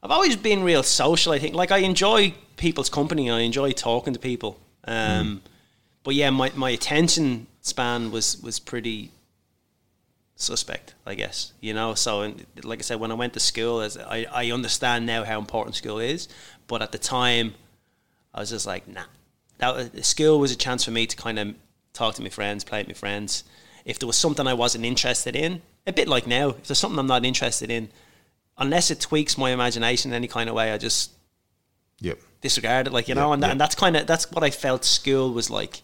I've 0.03 0.13
always 0.13 0.37
been 0.37 0.63
real 0.63 0.85
social, 0.85 1.33
I 1.33 1.41
think. 1.41 1.55
Like 1.55 1.73
I 1.73 1.79
enjoy 1.79 2.35
people's 2.57 2.89
company, 2.89 3.29
I 3.29 3.41
enjoy 3.41 3.73
talking 3.73 4.13
to 4.13 4.21
people. 4.21 4.61
Um 4.85 5.43
but 6.05 6.15
yeah, 6.15 6.31
my, 6.31 6.53
my 6.55 6.71
attention 6.71 7.49
span 7.63 8.13
was 8.13 8.41
was 8.41 8.61
pretty 8.61 9.11
suspect, 10.37 10.95
I 11.05 11.17
guess. 11.17 11.53
You 11.61 11.75
know, 11.75 11.95
so 11.95 12.23
and 12.23 12.47
like 12.63 12.79
I 12.79 12.83
said, 12.83 13.01
when 13.01 13.11
I 13.11 13.15
went 13.15 13.33
to 13.33 13.41
school 13.41 13.81
as 13.81 13.99
I, 13.99 14.27
I 14.31 14.53
understand 14.53 15.07
now 15.07 15.25
how 15.25 15.41
important 15.41 15.75
school 15.75 15.99
is, 15.99 16.29
but 16.69 16.83
at 16.83 16.93
the 16.93 16.99
time 16.99 17.55
I 18.37 18.41
was 18.41 18.51
just 18.51 18.67
like, 18.67 18.87
nah. 18.87 19.05
That 19.59 19.75
was, 19.75 20.07
school 20.07 20.39
was 20.39 20.53
a 20.53 20.57
chance 20.57 20.85
for 20.85 20.91
me 20.91 21.07
to 21.07 21.17
kind 21.17 21.39
of 21.39 21.55
talk 21.95 22.15
to 22.17 22.23
my 22.23 22.29
friends, 22.29 22.63
play 22.63 22.81
with 22.81 22.89
my 22.89 22.95
friends. 22.95 23.45
If 23.87 23.99
there 23.99 24.07
was 24.07 24.17
something 24.17 24.47
I 24.47 24.53
wasn't 24.53 24.85
interested 24.85 25.35
in, 25.35 25.63
a 25.87 25.93
bit 25.93 26.07
like 26.09 26.27
now, 26.27 26.51
if 26.51 26.65
there's 26.65 26.79
something 26.79 26.99
I'm 26.99 27.07
not 27.07 27.25
interested 27.25 27.71
in, 27.71 27.89
unless 28.59 28.91
it 28.91 29.01
tweaks 29.01 29.39
my 29.39 29.51
imagination 29.51 30.11
in 30.11 30.15
any 30.17 30.29
kind 30.29 30.51
of 30.51 30.55
way, 30.55 30.73
I 30.73 30.79
just 30.79 31.13
yep. 32.01 32.19
disregard 32.43 32.87
it. 32.87 32.93
Like 32.93 33.09
you 33.09 33.15
know, 33.15 33.33
and, 33.33 33.43
that, 33.43 33.47
yeah. 33.47 33.53
and 33.53 33.61
that's 33.61 33.75
kind 33.75 33.97
of 33.97 34.07
that's 34.07 34.31
what 34.31 34.45
I 34.45 34.51
felt 34.51 34.85
school 34.85 35.33
was 35.33 35.49
like. 35.49 35.81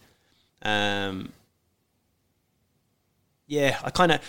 Um, 0.62 1.32
yeah, 3.46 3.78
I 3.84 3.90
kind 3.90 4.12
of 4.12 4.20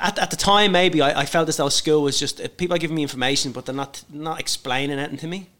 at, 0.00 0.18
at 0.18 0.30
the 0.30 0.36
time 0.36 0.72
maybe 0.72 1.00
I, 1.00 1.20
I 1.20 1.26
felt 1.26 1.48
as 1.48 1.56
though 1.56 1.68
school 1.68 2.02
was 2.02 2.18
just 2.18 2.40
people 2.56 2.76
are 2.76 2.78
giving 2.78 2.96
me 2.96 3.02
information, 3.02 3.52
but 3.52 3.66
they're 3.66 3.74
not 3.74 4.04
not 4.10 4.40
explaining 4.40 4.98
anything 4.98 5.18
to 5.18 5.26
me. 5.26 5.50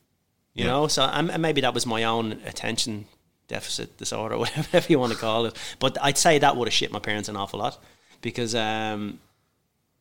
You 0.56 0.64
Yeah. 0.64 0.70
know, 0.72 0.88
so 0.88 1.02
and 1.04 1.30
and 1.30 1.40
maybe 1.42 1.60
that 1.60 1.74
was 1.74 1.84
my 1.86 2.02
own 2.04 2.32
attention 2.46 3.06
deficit 3.46 3.96
disorder, 3.98 4.36
whatever 4.44 4.86
you 4.92 4.98
want 4.98 5.12
to 5.12 5.18
call 5.18 5.46
it. 5.46 5.54
But 5.78 5.96
I'd 6.02 6.18
say 6.18 6.38
that 6.40 6.56
would 6.56 6.66
have 6.66 6.74
shit 6.74 6.90
my 6.90 6.98
parents 6.98 7.28
an 7.28 7.36
awful 7.36 7.60
lot 7.60 7.78
because, 8.22 8.54
um, 8.54 9.20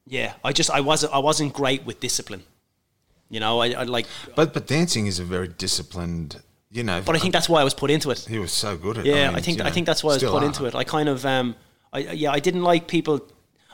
yeah, 0.07 0.33
I 0.43 0.51
just 0.53 0.69
I 0.71 0.79
wasn't 0.81 1.13
I 1.13 1.19
wasn't 1.19 1.53
great 1.53 1.85
with 1.85 1.99
discipline. 1.99 2.43
You 3.29 3.39
know, 3.39 3.59
I, 3.61 3.67
I 3.71 3.83
like, 3.83 4.07
But 4.35 4.53
but 4.53 4.65
dancing 4.67 5.07
is 5.07 5.19
a 5.19 5.23
very 5.25 5.47
disciplined. 5.49 6.41
You 6.71 6.83
know. 6.83 7.01
but 7.05 7.15
I 7.15 7.19
think 7.19 7.31
that's 7.33 7.47
why 7.47 7.61
I 7.61 7.63
was 7.63 7.73
put 7.73 7.89
into 7.91 8.09
it. 8.11 8.19
he 8.29 8.37
was 8.39 8.51
so 8.51 8.75
good 8.77 8.97
at. 8.97 9.05
Yeah, 9.05 9.27
mean, 9.27 9.35
I 9.37 9.41
think 9.41 9.61
I 9.61 9.65
know, 9.65 9.71
think 9.71 9.85
that's 9.87 10.03
why 10.03 10.11
I 10.11 10.15
was 10.15 10.23
put 10.23 10.43
are. 10.43 10.45
into 10.45 10.65
it. 10.65 10.75
I 10.75 10.83
kind 10.83 11.07
of 11.09 11.25
um, 11.25 11.55
I 11.93 11.99
yeah, 11.99 12.31
I 12.31 12.39
didn't 12.39 12.63
like 12.63 12.87
people. 12.87 13.19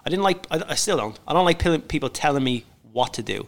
I 0.06 0.10
didn't 0.10 0.24
like. 0.24 0.46
I, 0.52 0.64
I 0.70 0.76
still 0.76 0.98
don't. 0.98 1.20
I 1.28 1.34
don't 1.34 1.46
like 1.46 1.60
people 1.88 2.10
telling 2.10 2.44
me 2.44 2.66
what 2.92 3.14
to 3.16 3.24
do. 3.24 3.48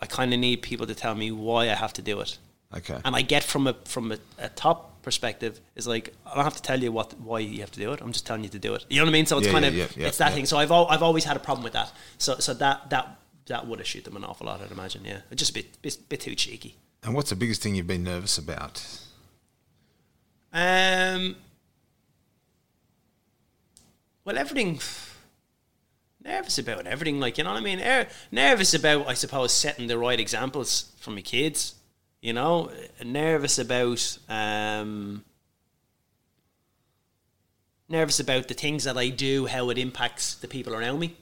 I 0.00 0.06
kind 0.06 0.32
of 0.34 0.40
need 0.40 0.62
people 0.62 0.86
to 0.86 0.94
tell 0.94 1.14
me 1.14 1.30
why 1.32 1.62
I 1.70 1.74
have 1.74 1.92
to 1.94 2.02
do 2.02 2.20
it. 2.20 2.38
Okay. 2.76 2.98
And 3.04 3.16
I 3.16 3.22
get 3.22 3.42
from 3.44 3.66
a 3.66 3.74
from 3.84 4.12
a, 4.12 4.18
a 4.38 4.48
top 4.50 5.02
perspective 5.02 5.58
is 5.74 5.86
like 5.86 6.12
I 6.26 6.34
don't 6.34 6.44
have 6.44 6.56
to 6.56 6.62
tell 6.62 6.80
you 6.82 6.92
what 6.92 7.18
why 7.20 7.38
you 7.40 7.60
have 7.60 7.70
to 7.72 7.80
do 7.80 7.92
it. 7.92 8.00
I'm 8.02 8.12
just 8.12 8.26
telling 8.26 8.44
you 8.44 8.50
to 8.50 8.58
do 8.58 8.74
it. 8.74 8.84
You 8.90 8.98
know 8.98 9.04
what 9.04 9.10
I 9.10 9.12
mean? 9.12 9.26
So 9.26 9.38
it's 9.38 9.46
Yeah, 9.46 9.52
kind 9.52 9.64
yeah, 9.64 9.84
of 9.84 9.96
yeah, 9.96 10.06
it's 10.08 10.18
that 10.18 10.32
thing. 10.34 10.44
So 10.46 10.58
I've 10.58 10.70
al- 10.70 10.86
I've 10.88 11.02
always 11.02 11.24
had 11.24 11.36
a 11.36 11.40
problem 11.40 11.64
with 11.64 11.72
that. 11.72 11.90
So 12.18 12.36
so 12.38 12.52
that 12.54 12.90
that 12.90 13.16
that 13.46 13.66
would 13.66 13.78
have 13.78 13.88
shoot 13.88 14.04
them 14.04 14.16
an 14.16 14.24
awful 14.24 14.46
lot. 14.46 14.60
I'd 14.60 14.70
imagine. 14.70 15.04
Yeah, 15.04 15.20
just 15.34 15.50
a 15.50 15.54
bit 15.54 15.80
bit, 15.82 15.96
bit 16.08 16.20
too 16.20 16.34
cheeky. 16.34 16.76
and 17.02 17.14
what's 17.14 17.30
the 17.30 17.36
biggest 17.36 17.62
thing 17.62 17.74
you've 17.74 17.86
been 17.86 18.04
nervous 18.04 18.36
about? 18.38 18.82
Um. 20.52 21.36
Well, 24.24 24.36
everything. 24.36 24.80
Nervous 26.28 26.58
about 26.58 26.86
everything, 26.86 27.20
like 27.20 27.38
you 27.38 27.44
know 27.44 27.50
what 27.50 27.60
I 27.60 27.64
mean. 27.64 27.80
Er, 27.80 28.06
nervous 28.30 28.74
about, 28.74 29.08
I 29.08 29.14
suppose, 29.14 29.50
setting 29.50 29.86
the 29.86 29.96
right 29.96 30.20
examples 30.20 30.92
for 30.98 31.10
my 31.10 31.22
kids. 31.22 31.74
You 32.20 32.34
know, 32.34 32.70
nervous 33.02 33.58
about. 33.58 34.18
Um, 34.28 35.24
nervous 37.88 38.20
about 38.20 38.48
the 38.48 38.54
things 38.54 38.84
that 38.84 38.98
I 38.98 39.08
do, 39.08 39.46
how 39.46 39.70
it 39.70 39.78
impacts 39.78 40.34
the 40.34 40.48
people 40.48 40.74
around 40.74 40.98
me. 40.98 41.16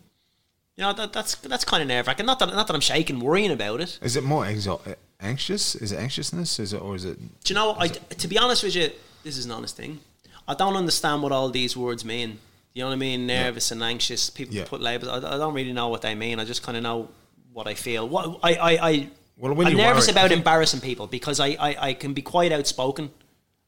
You 0.76 0.82
know, 0.82 0.92
that, 0.92 1.12
that's 1.12 1.36
that's 1.36 1.64
kind 1.64 1.82
of 1.82 1.88
nerve 1.88 2.06
wracking. 2.06 2.26
Not 2.26 2.38
that 2.40 2.48
not 2.48 2.66
that 2.66 2.74
I'm 2.74 2.80
shaking, 2.80 3.20
worrying 3.20 3.52
about 3.52 3.80
it. 3.80 3.98
Is 4.02 4.16
it 4.16 4.24
more 4.24 4.44
exo- 4.44 4.96
anxious? 5.20 5.74
Is 5.74 5.92
it 5.92 5.98
anxiousness? 5.98 6.58
Is 6.58 6.72
it 6.72 6.82
or 6.82 6.96
is 6.96 7.04
it? 7.04 7.18
Do 7.44 7.54
you 7.54 7.54
know? 7.54 7.76
I 7.78 7.88
to 7.88 8.28
be 8.28 8.38
honest 8.38 8.64
with 8.64 8.74
you, 8.74 8.90
this 9.22 9.38
is 9.38 9.46
an 9.46 9.52
honest 9.52 9.76
thing. 9.76 10.00
I 10.48 10.54
don't 10.54 10.76
understand 10.76 11.22
what 11.22 11.32
all 11.32 11.48
these 11.48 11.76
words 11.76 12.04
mean. 12.04 12.40
You 12.76 12.82
know 12.82 12.88
what 12.88 12.92
I 12.96 12.98
mean? 12.98 13.26
Nervous 13.26 13.70
and 13.70 13.82
anxious. 13.82 14.28
People 14.28 14.54
Yeah. 14.54 14.66
put 14.66 14.82
labels. 14.82 15.08
I, 15.24 15.34
I 15.34 15.38
don't 15.38 15.54
really 15.54 15.72
know 15.72 15.88
what 15.88 16.02
they 16.02 16.14
mean. 16.14 16.38
I 16.38 16.44
just 16.44 16.62
kind 16.62 16.76
of 16.76 16.82
know 16.82 17.08
what 17.54 17.66
I 17.66 17.72
feel. 17.72 18.06
What 18.06 18.38
I 18.42 18.54
I, 18.54 18.88
I 18.90 19.08
Well, 19.38 19.54
when 19.54 19.66
I'm 19.68 19.76
nervous 19.78 20.08
worry- 20.08 20.12
about 20.12 20.30
embarrassing 20.30 20.80
people 20.82 21.06
because 21.06 21.40
I, 21.40 21.56
I 21.58 21.76
I 21.88 21.94
can 21.94 22.12
be 22.12 22.20
quite 22.20 22.52
outspoken 22.52 23.12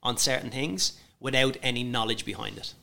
on 0.02 0.18
certain 0.18 0.50
things 0.50 0.92
without 1.20 1.56
any 1.62 1.82
knowledge 1.84 2.26
behind 2.26 2.58
it. 2.58 2.74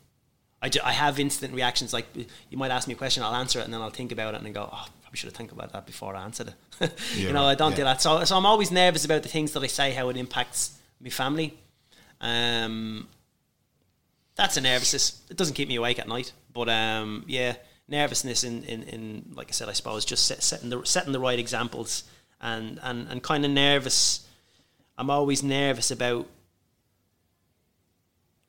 I, 0.63 0.69
ju- 0.69 0.79
I 0.83 0.93
have 0.93 1.19
instant 1.19 1.53
reactions 1.53 1.93
like 1.93 2.07
you 2.49 2.57
might 2.57 2.71
ask 2.71 2.87
me 2.87 2.95
a 2.95 2.97
question, 2.97 3.21
I'll 3.21 3.35
answer 3.35 3.59
it, 3.59 3.65
and 3.65 3.71
then 3.73 3.81
I'll 3.81 3.91
think 3.91 4.11
about 4.11 4.33
it 4.33 4.41
and 4.41 4.51
go, 4.51 4.63
oh, 4.73 4.85
probably 5.03 5.17
should 5.17 5.27
have 5.27 5.35
think 5.37 5.51
about 5.51 5.73
that 5.73 5.85
before 5.85 6.15
I 6.15 6.23
answered 6.23 6.47
it. 6.47 6.55
Yeah, 7.15 7.27
you 7.27 7.33
know, 7.33 7.45
I 7.45 7.53
don't 7.53 7.71
yeah. 7.73 7.77
do 7.77 7.83
that. 7.83 8.01
So, 8.01 8.23
so 8.23 8.35
I'm 8.35 8.47
always 8.47 8.71
nervous 8.71 9.05
about 9.05 9.21
the 9.21 9.29
things 9.29 9.51
that 9.51 9.61
I 9.61 9.67
say, 9.67 9.91
how 9.93 10.09
it 10.09 10.17
impacts 10.17 10.71
my 10.99 11.09
family. 11.11 11.53
Um, 12.19 13.07
that's 14.35 14.57
a 14.57 14.61
nervousness. 14.61 15.21
It 15.29 15.37
doesn't 15.37 15.53
keep 15.55 15.67
me 15.67 15.75
awake 15.75 15.99
at 15.99 16.07
night, 16.07 16.33
but 16.53 16.69
um, 16.69 17.23
yeah, 17.27 17.55
nervousness 17.87 18.43
in, 18.43 18.63
in, 18.63 18.83
in 18.83 19.31
like 19.35 19.47
I 19.49 19.51
said, 19.51 19.69
I 19.69 19.73
suppose 19.73 20.05
just 20.05 20.25
set, 20.25 20.43
setting 20.43 20.69
the 20.69 20.83
setting 20.85 21.13
the 21.13 21.19
right 21.19 21.39
examples 21.39 22.03
and 22.41 22.79
and 22.83 23.07
and 23.09 23.23
kind 23.23 23.45
of 23.45 23.51
nervous. 23.51 24.27
I'm 24.97 25.09
always 25.09 25.43
nervous 25.43 25.91
about. 25.91 26.27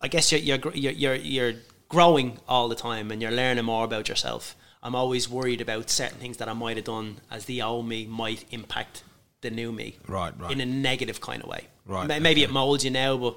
I 0.00 0.08
guess 0.08 0.30
you're 0.30 0.40
you're 0.40 0.72
you're 0.74 0.92
you're, 0.92 1.14
you're 1.14 1.52
growing 1.88 2.38
all 2.48 2.68
the 2.68 2.74
time 2.74 3.10
and 3.10 3.22
you're 3.22 3.30
learning 3.32 3.64
more 3.64 3.84
about 3.84 4.08
yourself. 4.08 4.56
I'm 4.82 4.94
always 4.94 5.28
worried 5.28 5.60
about 5.60 5.90
certain 5.90 6.18
things 6.18 6.36
that 6.36 6.48
I 6.48 6.52
might 6.52 6.76
have 6.76 6.84
done 6.84 7.16
as 7.30 7.46
the 7.46 7.62
old 7.62 7.88
me 7.88 8.06
might 8.06 8.44
impact 8.52 9.02
the 9.40 9.50
new 9.50 9.72
me, 9.72 9.96
Right, 10.06 10.32
right. 10.38 10.50
in 10.50 10.60
a 10.60 10.66
negative 10.66 11.20
kind 11.20 11.42
of 11.42 11.48
way. 11.48 11.66
Right, 11.86 12.06
Maybe 12.06 12.42
okay. 12.42 12.42
it 12.42 12.50
molds 12.50 12.84
you 12.84 12.90
now, 12.90 13.16
but 13.16 13.36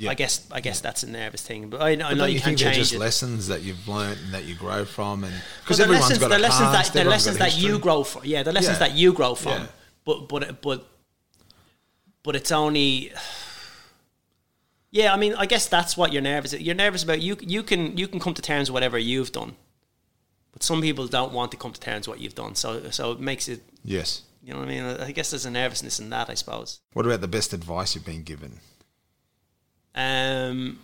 Yeah. 0.00 0.10
I 0.10 0.14
guess 0.14 0.46
I 0.52 0.60
guess 0.60 0.80
that's 0.80 1.02
a 1.02 1.10
nervous 1.10 1.42
thing. 1.42 1.70
But 1.70 1.80
I, 1.82 1.88
I 1.90 1.96
But 1.96 2.16
know 2.18 2.24
you, 2.26 2.34
you 2.34 2.40
can't 2.40 2.44
think 2.44 2.58
they're 2.60 2.68
change 2.72 2.76
just 2.78 2.92
it. 2.94 3.00
lessons 3.00 3.48
that 3.48 3.62
you've 3.62 3.88
learned 3.88 4.18
and 4.26 4.32
that 4.34 4.44
you 4.44 4.54
grow 4.54 4.84
from, 4.84 5.24
and 5.24 5.34
because 5.62 5.78
the 5.78 5.84
everyone's 5.84 6.04
lessons, 6.04 6.18
got 6.20 6.28
the 6.28 6.36
a 6.36 6.46
lessons 6.48 6.68
past, 6.70 6.92
that 6.92 7.02
the 7.04 7.10
lessons 7.10 7.38
that 7.38 7.58
you 7.58 7.78
grow 7.80 8.04
from. 8.04 8.22
Yeah, 8.24 8.44
the 8.44 8.52
lessons 8.52 8.76
Yeah. 8.78 8.86
that 8.88 8.96
you 8.96 9.12
grow 9.12 9.34
from. 9.34 9.62
Yeah. 9.62 9.66
But 10.04 10.28
but 10.28 10.62
but 10.62 10.86
but 12.22 12.36
it's 12.36 12.52
only. 12.52 13.12
Yeah, 14.90 15.12
I 15.12 15.16
mean, 15.18 15.34
I 15.34 15.46
guess 15.46 15.66
that's 15.68 15.96
what 15.96 16.12
you're 16.12 16.22
nervous. 16.22 16.52
You're 16.54 16.74
nervous 16.74 17.02
about. 17.02 17.20
You 17.20 17.36
you 17.40 17.62
can 17.62 17.96
you 17.98 18.08
can 18.08 18.20
come 18.20 18.34
to 18.34 18.42
terms 18.42 18.70
with 18.70 18.74
whatever 18.74 18.98
you've 18.98 19.32
done. 19.32 19.56
but 20.52 20.62
some 20.62 20.80
people 20.80 21.06
don't 21.08 21.32
want 21.32 21.50
to 21.50 21.56
come 21.58 21.72
to 21.72 21.80
terms 21.80 22.06
with 22.08 22.14
what 22.16 22.20
you've 22.22 22.34
done. 22.34 22.54
So 22.54 22.90
so 22.90 23.12
it 23.12 23.20
makes 23.20 23.48
it. 23.48 23.60
Yes. 23.84 24.22
You 24.42 24.54
know 24.54 24.60
what 24.60 24.68
I 24.68 24.72
mean? 24.72 24.84
I 25.08 25.12
guess 25.12 25.30
there's 25.30 25.44
a 25.44 25.50
nervousness 25.50 25.98
in 26.00 26.08
that. 26.10 26.30
I 26.30 26.34
suppose. 26.34 26.80
What 26.94 27.04
about 27.04 27.20
the 27.20 27.28
best 27.28 27.52
advice 27.52 27.94
you've 27.94 28.06
been 28.06 28.22
given? 28.22 28.60
Um. 29.98 30.78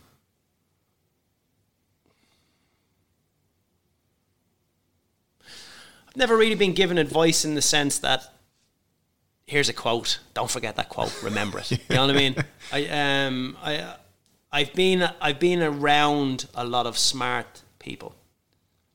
I've 6.08 6.16
never 6.16 6.36
really 6.36 6.54
been 6.54 6.74
given 6.74 6.98
advice 6.98 7.44
in 7.44 7.54
the 7.54 7.62
sense 7.62 7.98
that 7.98 8.32
here's 9.46 9.68
a 9.68 9.72
quote. 9.72 10.20
Don't 10.32 10.50
forget 10.50 10.76
that 10.76 10.88
quote. 10.88 11.22
Remember 11.22 11.58
it. 11.58 11.70
You 11.70 11.78
know 11.90 12.06
what 12.06 12.14
I 12.14 12.18
mean? 12.18 12.36
I 12.72 12.86
um 13.26 13.56
I 13.62 13.96
I've 14.52 14.72
been 14.74 15.10
I've 15.20 15.40
been 15.40 15.62
around 15.62 16.46
a 16.54 16.64
lot 16.64 16.86
of 16.86 16.96
smart 16.98 17.62
people. 17.78 18.14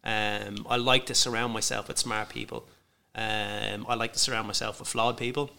Um, 0.04 0.66
I 0.70 0.78
like 0.78 1.06
to 1.08 1.16
surround 1.16 1.54
myself 1.54 1.90
with 1.90 1.98
smart 1.98 2.30
people. 2.30 2.66
Um, 3.14 3.86
I 3.90 3.96
like 3.96 4.14
to 4.14 4.20
surround 4.20 4.48
myself 4.48 4.80
with 4.80 4.88
flawed 4.88 5.18
people. 5.18 5.52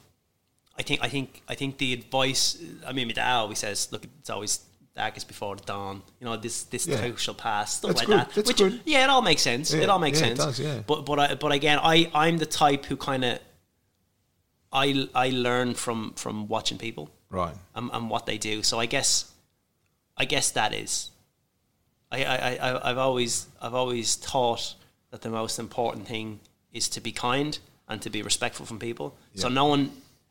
I 0.80 0.82
think 0.88 0.98
I 1.06 1.08
think 1.14 1.28
I 1.52 1.54
think 1.60 1.76
the 1.78 1.92
advice. 1.98 2.42
I 2.88 2.92
mean, 2.96 3.06
my 3.10 3.12
dad 3.14 3.34
always 3.42 3.58
says, 3.58 3.78
"Look, 3.92 4.02
it's 4.20 4.30
always 4.30 4.60
darkest 4.96 5.26
before 5.28 5.54
the 5.56 5.64
dawn." 5.72 6.02
You 6.20 6.24
know, 6.26 6.36
this 6.46 6.56
this 6.72 6.86
Yeah. 6.86 7.00
too 7.02 7.16
shall 7.24 7.34
pass. 7.48 7.68
Stuff 7.76 7.88
That's 7.90 8.00
like 8.00 8.06
good. 8.08 8.18
that. 8.20 8.34
That's 8.34 8.48
Which 8.48 8.58
good. 8.64 8.80
yeah, 8.92 9.04
it 9.04 9.10
all 9.10 9.22
makes 9.30 9.42
sense. 9.42 9.66
Yeah, 9.72 9.82
it 9.84 9.88
all 9.92 9.98
makes 10.06 10.20
yeah, 10.20 10.26
sense. 10.28 10.38
does, 10.44 10.58
yeah. 10.58 10.78
But 10.90 10.98
but 11.08 11.18
I, 11.18 11.34
but 11.34 11.52
again, 11.52 11.78
I 11.94 11.96
I'm 12.24 12.38
the 12.38 12.46
type 12.62 12.82
who 12.90 12.96
kind 12.96 13.24
of 13.24 13.38
I 14.72 15.08
I 15.14 15.30
learn 15.30 15.74
from 15.74 16.14
from 16.14 16.48
watching 16.48 16.78
people 16.78 17.10
Right. 17.30 17.54
and, 17.74 17.90
and 17.92 18.10
what 18.10 18.26
they 18.26 18.38
do. 18.38 18.62
So 18.62 18.80
I 18.80 18.86
guess, 18.86 19.30
I 20.16 20.24
guess 20.24 20.50
that 20.52 20.72
is. 20.74 21.10
I, 22.12 22.24
I, 22.24 22.36
I 22.68 22.90
I've 22.90 22.98
always 22.98 23.46
I've 23.62 23.74
always 23.74 24.16
thought 24.16 24.74
that 25.10 25.20
the 25.22 25.30
most 25.30 25.58
important 25.58 26.06
thing 26.08 26.40
is 26.72 26.88
to 26.90 27.00
be 27.00 27.12
kind 27.12 27.58
and 27.88 28.00
to 28.02 28.10
be 28.10 28.22
respectful 28.22 28.66
from 28.66 28.78
people. 28.78 29.14
So 29.34 29.48
no 29.48 29.66
one, 29.66 29.90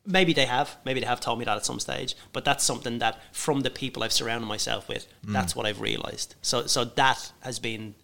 maybe 0.09 0.33
they 0.33 0.45
have, 0.45 0.75
maybe 0.83 0.99
they 0.99 1.05
have 1.05 1.21
told 1.21 1.39
me 1.39 1.45
that 1.45 1.55
at 1.55 1.65
some 1.65 1.79
stage, 1.79 2.15
but 2.33 2.43
that's 2.43 2.63
something 2.63 2.99
that 2.99 3.21
from 3.31 3.61
the 3.61 3.69
people 3.69 4.03
I've 4.03 4.11
surrounded 4.11 4.47
myself 4.47 4.87
with, 4.89 5.07
Mm. 5.25 5.33
that's 5.33 5.55
what 5.55 5.65
I've 5.65 5.79
realized. 5.81 6.35
So 6.41 6.67
so 6.67 6.83
that 6.85 7.31
has 7.41 7.59
been. 7.59 7.95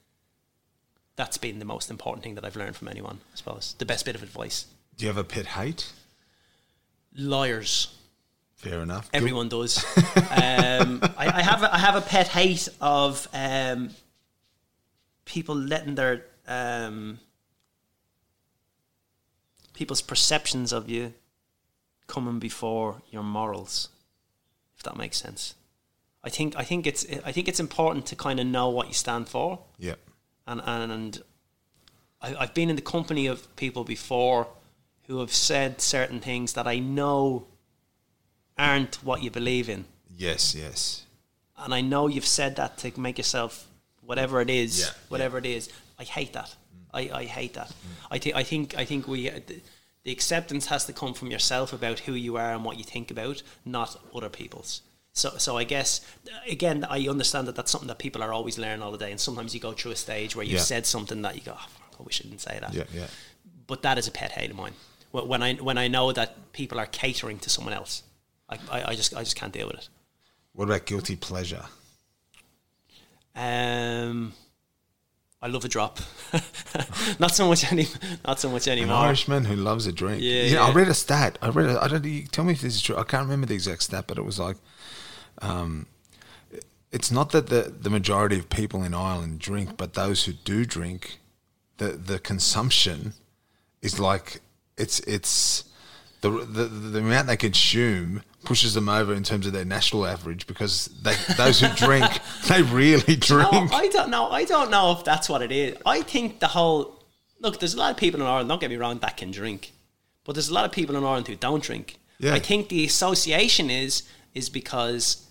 That's 1.18 1.38
been 1.38 1.60
the 1.60 1.65
most 1.65 1.89
important 1.89 2.24
thing 2.26 2.36
that 2.36 2.44
I've 2.44 2.58
learned 2.58 2.76
from 2.76 2.89
anyone. 2.89 3.20
I 3.34 3.38
suppose 3.38 3.74
the 3.78 3.86
best 3.86 4.04
bit 4.06 4.15
of 4.15 4.24
advice. 4.24 4.65
Do 4.98 5.06
you 5.06 5.08
have 5.10 5.18
a 5.18 5.24
pet 5.24 5.46
hate? 5.46 5.94
Liars. 7.18 7.96
Fair 8.56 8.82
enough. 8.82 9.10
Everyone 9.13 9.48
does. 9.48 9.78
um, 9.98 11.00
I, 11.18 11.32
I 11.39 11.41
have 11.41 11.63
a, 11.63 11.74
I 11.74 11.78
have 11.78 11.96
a 11.96 12.02
pet 12.02 12.28
hate 12.28 12.68
of 12.82 13.28
um, 13.34 13.91
people 15.24 15.56
letting 15.56 15.96
their 15.96 16.26
um, 16.48 17.20
people's 19.74 20.02
perceptions 20.02 20.74
of 20.74 20.89
you 20.89 21.13
coming 22.08 22.39
before 22.39 23.02
your 23.12 23.24
morals, 23.24 23.89
if 24.78 24.84
that 24.84 24.96
makes 24.98 25.18
sense. 25.18 25.56
I 26.24 26.30
think 26.30 26.56
I 26.58 26.63
think 26.63 26.88
it's 26.88 27.06
I 27.26 27.32
think 27.32 27.48
it's 27.48 27.60
important 27.60 28.06
to 28.08 28.15
kind 28.15 28.39
of 28.39 28.48
know 28.48 28.70
what 28.70 28.88
you 28.88 28.94
stand 28.94 29.28
for 29.30 29.60
Yeah. 29.78 29.96
and 30.48 30.62
and 30.65 31.22
I, 32.22 32.36
I've 32.36 32.54
been 32.54 32.70
in 32.70 32.76
the 32.76 32.82
company 32.82 33.28
of 33.28 33.54
people 33.56 33.84
before 33.84 34.48
who 35.08 35.20
have 35.20 35.32
said 35.32 35.82
certain 35.82 36.20
things 36.20 36.54
that 36.54 36.65
I 36.68 36.80
know 36.80 37.46
aren't 38.58 38.96
what 39.04 39.22
you 39.22 39.30
believe 39.32 39.70
in, 39.70 39.86
Yes. 40.18 40.56
Yes. 40.56 41.04
and 41.58 41.74
I 41.74 41.82
know 41.82 42.08
you've 42.08 42.26
said 42.26 42.56
that 42.56 42.78
to 42.80 43.00
make 43.00 43.18
yourself 43.18 43.68
whatever 44.02 44.41
it 44.41 44.50
is, 44.50 44.80
Yeah, 44.80 44.91
whatever 45.10 45.38
it 45.38 45.46
is. 45.46 45.70
I 46.00 46.04
hate 46.04 46.34
that. 46.34 46.50
Mm. 46.94 47.12
I, 47.13 47.20
I 47.20 47.24
hate 47.26 47.54
that. 47.54 47.72
I 48.10 48.18
think 48.18 48.36
I 48.36 48.44
think 48.44 48.76
I 48.78 48.86
think 48.86 49.08
we 49.08 49.30
the, 50.06 50.12
acceptance 50.12 50.68
has 50.68 50.86
to 50.86 50.94
come 50.94 51.13
from 51.13 51.30
yourself 51.30 51.74
about 51.74 52.00
who 52.00 52.13
you 52.13 52.38
are 52.38 52.54
and 52.54 52.63
what 52.63 52.78
you 52.78 52.84
think 52.86 53.12
about, 53.12 53.44
not 53.65 53.98
other 54.15 54.30
people's. 54.30 54.82
So, 55.12 55.32
so 55.38 55.58
I 55.58 55.63
guess 55.65 56.02
again, 56.48 56.86
I 56.89 57.08
understand 57.08 57.48
that 57.48 57.56
that's 57.56 57.72
something 57.72 57.88
that 57.88 58.00
people 58.00 58.22
are 58.24 58.32
always 58.34 58.58
learning 58.58 58.82
all 58.82 58.91
the 58.91 58.98
day, 58.98 59.12
and 59.12 59.20
sometimes 59.20 59.54
you 59.54 59.60
go 59.60 59.74
through 59.74 59.91
a 59.91 59.96
stage 59.96 60.36
where 60.36 60.46
you've 60.46 60.56
Yeah. 60.60 60.62
said 60.62 60.86
something 60.86 61.22
that 61.24 61.36
you 61.36 61.41
go, 61.41 61.56
oh, 61.58 61.68
I 62.00 62.04
wish 62.04 62.22
I 62.22 62.28
didn't 62.28 62.41
say 62.41 62.58
that. 62.62 62.74
Yeah. 62.74 62.84
Yeah. 62.94 63.08
But 63.68 63.82
that 63.82 63.98
is 63.98 64.08
a 64.08 64.12
pet 64.12 64.32
hate 64.32 64.52
of 64.52 64.58
mine. 64.58 64.74
When 65.12 65.41
I 65.41 65.54
when 65.56 65.78
I 65.78 65.88
know 65.88 66.12
that 66.12 66.52
people 66.52 66.78
are 66.80 66.86
catering 66.88 67.39
to 67.39 67.50
someone 67.50 67.74
else, 67.74 68.04
I, 68.50 68.58
I, 68.70 68.84
I 68.91 68.96
just 68.96 69.15
I 69.15 69.24
just 69.24 69.36
can't 69.38 69.54
deal 69.54 69.68
with 69.68 69.78
it. 69.78 69.89
What 70.54 70.65
about 70.65 70.86
guilty 70.86 71.15
pleasure? 71.15 71.65
Um, 73.36 74.34
I 75.46 75.48
love 75.48 75.64
a 75.64 75.68
drop. 75.68 76.00
not 77.20 77.36
so 77.36 77.48
much 77.48 77.72
any, 77.72 77.86
not 78.26 78.40
so 78.40 78.50
much 78.50 78.66
An 78.66 78.80
anymore. 78.80 78.96
Irishman 78.96 79.46
who 79.46 79.56
loves 79.56 79.86
a 79.86 79.92
drink. 79.92 80.24
Yeah, 80.24 80.42
You 80.46 80.56
know, 80.56 80.64
I 80.64 80.72
read 80.72 80.88
a 80.88 80.96
stat. 80.96 81.38
I 81.40 81.50
read. 81.50 81.70
A, 81.70 81.80
I 81.84 81.88
don't. 81.88 82.04
You 82.04 82.26
tell 82.26 82.46
me 82.46 82.54
if 82.54 82.62
this 82.62 82.74
is 82.74 82.82
true. 82.82 82.98
I 82.98 83.04
can't 83.04 83.22
remember 83.22 83.46
the 83.46 83.54
exact 83.54 83.84
stat, 83.84 84.06
but 84.08 84.18
it 84.18 84.26
was 84.26 84.40
like, 84.40 84.58
um, 85.44 85.86
it's 86.92 87.12
not 87.12 87.30
that 87.30 87.46
the 87.46 87.72
the 87.80 87.92
majority 87.92 88.40
of 88.40 88.50
people 88.50 88.82
in 88.82 88.96
Ireland 88.96 89.38
drink, 89.38 89.78
but 89.78 89.94
those 89.94 90.26
who 90.26 90.34
do 90.34 90.66
drink, 90.66 91.20
the 91.78 91.90
the 91.90 92.18
consumption 92.18 93.14
is 93.84 94.00
like 94.00 94.42
it's 94.78 95.00
it's 95.02 95.66
the 96.30 96.46
the, 96.46 96.64
the 96.66 97.00
amount 97.00 97.28
they 97.28 97.38
consume 97.38 98.24
pushes 98.44 98.74
them 98.74 98.88
over 98.88 99.14
in 99.14 99.24
terms 99.24 99.48
of 99.48 99.54
their 99.54 99.66
national 99.66 100.06
average 100.06 100.48
because 100.48 100.88
they 101.02 101.16
those 101.36 101.60
who 101.60 101.68
drink 101.76 102.06
they 102.48 102.62
really 102.62 103.16
drink. 103.16 103.52
No, 103.52 103.68
I 103.72 103.88
don't 103.90 104.10
know. 104.10 104.30
I 104.30 104.46
don't 104.46 104.72
know 104.72 104.92
if 104.92 105.04
that's 105.04 105.28
what 105.28 105.42
it 105.42 105.52
is. 105.52 105.78
I 105.86 106.02
think 106.02 106.40
the 106.40 106.48
whole 106.48 107.04
look. 107.40 107.60
There's 107.60 107.74
a 107.74 107.78
lot 107.78 107.92
of 107.92 107.98
people 107.98 108.22
in 108.22 108.28
Ireland. 108.28 108.50
Don't 108.50 108.62
get 108.62 108.70
me 108.70 108.78
wrong, 108.78 109.00
that 109.00 109.18
can 109.18 109.32
drink, 109.32 109.74
but 110.24 110.34
there's 110.34 110.50
a 110.50 110.54
lot 110.54 110.66
of 110.66 110.72
people 110.72 110.96
in 110.96 111.04
Ireland 111.04 111.28
who 111.28 111.36
don't 111.36 111.64
drink. 111.64 112.00
Yeah. 112.20 112.34
I 112.34 112.40
think 112.40 112.70
the 112.70 112.86
association 112.86 113.70
is 113.70 114.04
is 114.34 114.50
because 114.50 115.28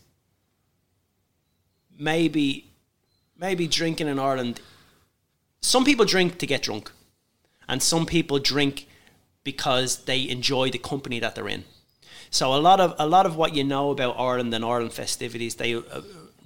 maybe 1.99 2.71
maybe 3.39 3.67
drinking 3.67 4.09
in 4.09 4.19
Ireland. 4.19 4.61
Some 5.61 5.85
people 5.85 6.05
drink 6.05 6.39
to 6.39 6.47
get 6.47 6.63
drunk, 6.63 6.91
and 7.69 7.83
some 7.83 8.05
people 8.05 8.39
drink 8.39 8.87
because 9.45 10.05
they 10.05 10.29
enjoy 10.29 10.71
the 10.71 10.79
company 10.79 11.21
that 11.21 11.35
they're 11.35 11.49
in. 11.49 11.65
So 12.31 12.53
a 12.53 12.59
lot 12.59 12.81
of 12.81 12.95
a 12.99 13.07
lot 13.07 13.27
of 13.27 13.37
what 13.37 13.55
you 13.55 13.63
know 13.63 13.91
about 13.91 14.19
Ireland 14.19 14.53
and 14.55 14.65
Ireland 14.65 14.93
festivities, 14.93 15.55
they 15.55 15.75
uh, 15.75 15.83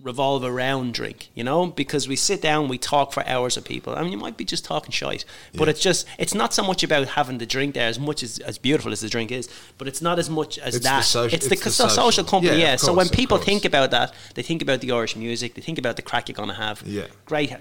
revolve 0.03 0.45
around 0.45 0.93
drink. 0.95 1.29
You 1.35 1.45
know, 1.45 1.67
because 1.67 2.07
we 2.07 2.15
sit 2.17 2.43
down, 2.43 2.69
we 2.69 2.77
talk 2.77 3.13
for 3.15 3.27
hours 3.27 3.57
with 3.57 3.65
people. 3.65 3.95
I 3.97 4.03
mean, 4.03 4.13
you 4.13 4.19
might 4.19 4.37
be 4.37 4.45
just 4.45 4.65
talking 4.67 4.91
shite, 4.93 5.25
but 5.55 5.65
Yeah. 5.67 5.71
it's 5.71 5.81
just 5.81 6.07
it's 6.19 6.35
not 6.35 6.53
so 6.53 6.63
much 6.63 6.83
about 6.83 7.07
having 7.09 7.39
the 7.39 7.47
drink 7.47 7.75
there 7.75 7.89
as 7.89 7.99
much 7.99 8.23
as 8.23 8.39
as 8.41 8.59
beautiful 8.59 8.93
as 8.93 9.01
the 9.01 9.09
drink 9.09 9.31
is, 9.33 9.49
but 9.79 9.89
it's 9.89 10.03
not 10.03 10.19
as 10.19 10.29
much 10.29 10.59
as 10.59 10.75
It's 10.75 10.85
the 10.85 10.91
that. 10.91 11.05
social- 11.05 11.35
it's 11.35 11.47
the, 11.47 11.55
it's 11.55 11.65
the 11.65 11.71
social. 11.71 12.03
social. 12.05 12.25
company. 12.25 12.59
Yeah, 12.59 12.67
Yeah. 12.67 12.75
of 12.75 12.81
so 12.81 12.93
when 12.93 13.09
people 13.09 13.39
course. 13.39 13.47
think 13.47 13.65
about 13.65 13.91
that, 13.93 14.13
they 14.35 14.43
think 14.43 14.61
about 14.61 14.81
the 14.83 14.93
Irish 14.93 15.17
music. 15.17 15.55
They 15.55 15.63
think 15.63 15.79
about 15.79 15.97
the 15.97 16.03
crack 16.03 16.29
you're 16.29 16.35
going 16.43 16.51
to 16.51 16.55
have. 16.67 16.83
Yeah. 16.85 17.07
Great. 17.25 17.53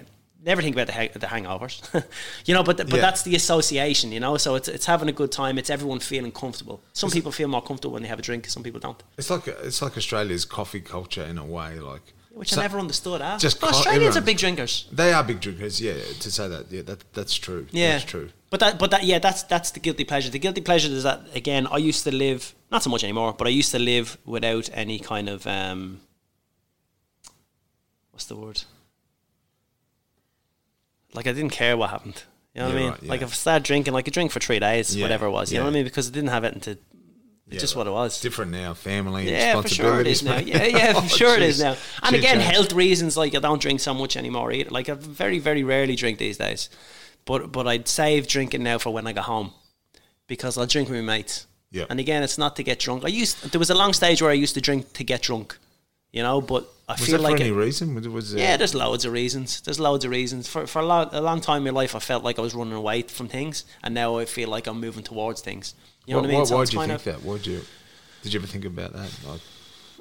Never 0.44 0.62
think 0.62 0.76
about 0.76 0.86
the, 0.86 0.92
hang- 0.92 1.10
the 1.14 1.26
hangovers, 1.26 1.80
you 2.46 2.54
know. 2.54 2.62
But 2.62 2.76
but 2.76 2.88
Yeah. 2.94 3.00
that's 3.00 3.22
the 3.22 3.34
association, 3.34 4.12
you 4.12 4.20
know. 4.20 4.36
So 4.38 4.54
it's 4.54 4.68
it's 4.68 4.86
having 4.86 5.08
a 5.08 5.12
good 5.12 5.32
time. 5.32 5.58
It's 5.58 5.68
everyone 5.70 5.98
feeling 6.00 6.30
comfortable. 6.32 6.80
Some 6.92 7.10
people 7.10 7.32
feel 7.32 7.48
more 7.48 7.62
comfortable 7.62 7.94
when 7.94 8.02
they 8.02 8.08
have 8.08 8.20
a 8.20 8.22
drink. 8.22 8.46
Some 8.46 8.62
people 8.62 8.78
don't. 8.80 9.02
It's 9.18 9.30
like 9.30 9.48
it's 9.48 9.82
like 9.82 9.96
Australia's 9.96 10.44
coffee 10.44 10.80
culture 10.80 11.24
in 11.24 11.38
a 11.38 11.44
way. 11.44 11.80
Like 11.80 12.14
Which 12.30 12.50
so- 12.52 12.60
I 12.60 12.64
never 12.64 12.78
understood. 12.78 13.20
Ah. 13.20 13.36
just 13.38 13.62
Australians 13.64 14.16
are 14.16 14.20
big 14.20 14.38
drinkers. 14.38 14.86
They 14.92 15.12
are 15.12 15.24
big 15.24 15.40
drinkers, 15.40 15.80
yeah. 15.80 15.94
To 16.20 16.30
say 16.30 16.46
that, 16.48 16.70
yeah, 16.70 16.82
that 16.82 17.00
that's 17.12 17.34
true. 17.34 17.66
Yeah, 17.72 17.92
that's 17.98 18.04
true. 18.04 18.28
But 18.50 18.60
that, 18.60 18.78
but 18.78 18.90
that, 18.92 19.02
yeah, 19.04 19.18
that's 19.18 19.42
that's 19.42 19.72
the 19.72 19.80
guilty 19.80 20.04
pleasure. 20.04 20.30
The 20.30 20.38
guilty 20.38 20.60
pleasure 20.60 20.88
is 20.92 21.02
that 21.02 21.20
again. 21.34 21.66
I 21.66 21.78
used 21.78 22.04
to 22.04 22.12
live 22.14 22.54
not 22.70 22.82
so 22.84 22.90
much 22.90 23.02
anymore, 23.02 23.32
but 23.36 23.46
I 23.48 23.50
used 23.50 23.72
to 23.72 23.78
live 23.80 24.16
without 24.24 24.70
any 24.72 24.98
kind 25.00 25.28
of 25.28 25.46
um, 25.46 26.00
what's 28.12 28.26
the 28.26 28.36
word? 28.36 28.62
Like 31.14 31.26
I 31.26 31.32
didn't 31.32 31.50
care 31.52 31.76
what 31.76 31.90
happened. 31.90 32.22
You 32.54 32.62
know 32.62 32.68
what 32.68 32.76
I 32.76 32.80
mean? 32.80 32.90
right, 32.90 33.02
yeah. 33.02 33.08
Like 33.10 33.22
if 33.22 33.28
I 33.30 33.34
started 33.34 33.64
drinking, 33.64 33.94
like 33.94 34.08
a 34.08 34.10
drink 34.10 34.32
for 34.32 34.40
three 34.40 34.58
days, 34.58 34.94
Yeah, 34.94 35.04
whatever 35.04 35.26
it 35.26 35.30
was. 35.30 35.52
You 35.52 35.58
know 35.58 35.64
what 35.64 35.70
I 35.70 35.74
mean? 35.74 35.84
Because 35.84 36.08
I 36.08 36.12
didn't 36.12 36.30
have 36.30 36.44
it 36.44 36.60
to. 36.62 36.70
It's 36.72 36.80
Yeah, 37.54 37.58
just 37.60 37.74
right. 37.74 37.80
what 37.80 37.86
it 37.86 37.92
was. 37.92 38.20
Different 38.20 38.50
now. 38.50 38.74
Family, 38.74 39.30
Yeah, 39.30 39.60
for 39.60 39.68
sure 39.68 40.00
it 40.00 40.06
is 40.06 40.22
now. 40.22 40.38
Yeah, 40.38 40.64
yeah, 40.64 40.92
Oh, 40.96 41.00
for 41.02 41.08
sure 41.08 41.34
it 41.36 41.42
is 41.42 41.60
now. 41.60 41.76
And 42.02 42.14
again, 42.16 42.40
health 42.40 42.72
reasons, 42.72 43.16
like 43.16 43.34
I 43.34 43.38
don't 43.38 43.60
drink 43.62 43.80
so 43.80 43.94
much 43.94 44.16
anymore 44.16 44.52
either. 44.52 44.70
Like 44.70 44.88
I 44.88 44.94
very, 44.94 45.38
very 45.38 45.62
rarely 45.62 45.96
drink 45.96 46.18
these 46.18 46.36
days. 46.36 46.68
But 47.24 47.52
but 47.52 47.66
I'd 47.66 47.88
save 47.88 48.26
drinking 48.26 48.62
now 48.64 48.78
for 48.78 48.92
when 48.92 49.06
I 49.06 49.12
go 49.12 49.22
home 49.22 49.52
because 50.26 50.58
I'll 50.58 50.66
drink 50.66 50.88
with 50.88 50.98
my 51.04 51.16
mates. 51.16 51.46
Yeah. 51.70 51.84
And 51.90 52.00
again, 52.00 52.22
it's 52.22 52.38
not 52.38 52.56
to 52.56 52.62
get 52.62 52.78
drunk. 52.78 53.04
I 53.04 53.08
used 53.08 53.52
there 53.52 53.58
was 53.58 53.70
a 53.70 53.74
long 53.74 53.92
stage 53.92 54.20
where 54.22 54.30
I 54.30 54.34
used 54.34 54.54
to 54.54 54.60
drink 54.60 54.92
to 54.94 55.04
get 55.04 55.22
drunk, 55.22 55.58
you 56.12 56.22
know. 56.22 56.40
But 56.40 56.66
I 56.88 56.92
Was 56.92 57.06
feel 57.06 57.20
like 57.20 57.36
for 57.36 57.42
any 57.42 57.50
it- 57.50 57.54
reason? 57.54 57.94
Was, 57.94 58.08
was 58.08 58.34
yeah, 58.34 58.56
there's 58.56 58.74
loads 58.74 59.04
of 59.04 59.12
reasons. 59.12 59.60
There's 59.60 59.78
loads 59.80 60.04
of 60.04 60.10
reasons. 60.10 60.48
For 60.48 60.66
for 60.66 60.80
a 60.80 60.86
long, 60.86 61.08
a 61.12 61.20
long 61.20 61.40
time 61.40 61.66
in 61.66 61.74
my 61.74 61.80
life, 61.80 61.94
I 61.94 61.98
felt 61.98 62.24
like 62.24 62.38
I 62.38 62.42
was 62.42 62.54
running 62.54 62.74
away 62.74 63.02
from 63.02 63.28
things, 63.28 63.64
and 63.82 63.94
now 63.94 64.18
I 64.18 64.24
feel 64.24 64.48
like 64.48 64.66
I'm 64.66 64.80
moving 64.80 65.04
towards 65.04 65.40
things. 65.40 65.74
You 66.06 66.14
know 66.14 66.20
why, 66.20 66.22
what 66.22 66.28
I 66.28 66.32
mean? 66.32 66.38
Why, 66.40 66.44
So 66.46 66.56
why 66.56 66.64
did 66.64 66.72
you 66.74 66.80
think 66.80 66.92
of- 66.92 67.04
that? 67.04 67.22
Why 67.22 67.36
did 67.36 67.46
you? 67.46 67.60
Did 68.22 68.32
you 68.32 68.40
ever 68.40 68.46
think 68.48 68.64
about 68.64 68.92
that? 68.94 69.10
Like, 69.28 69.40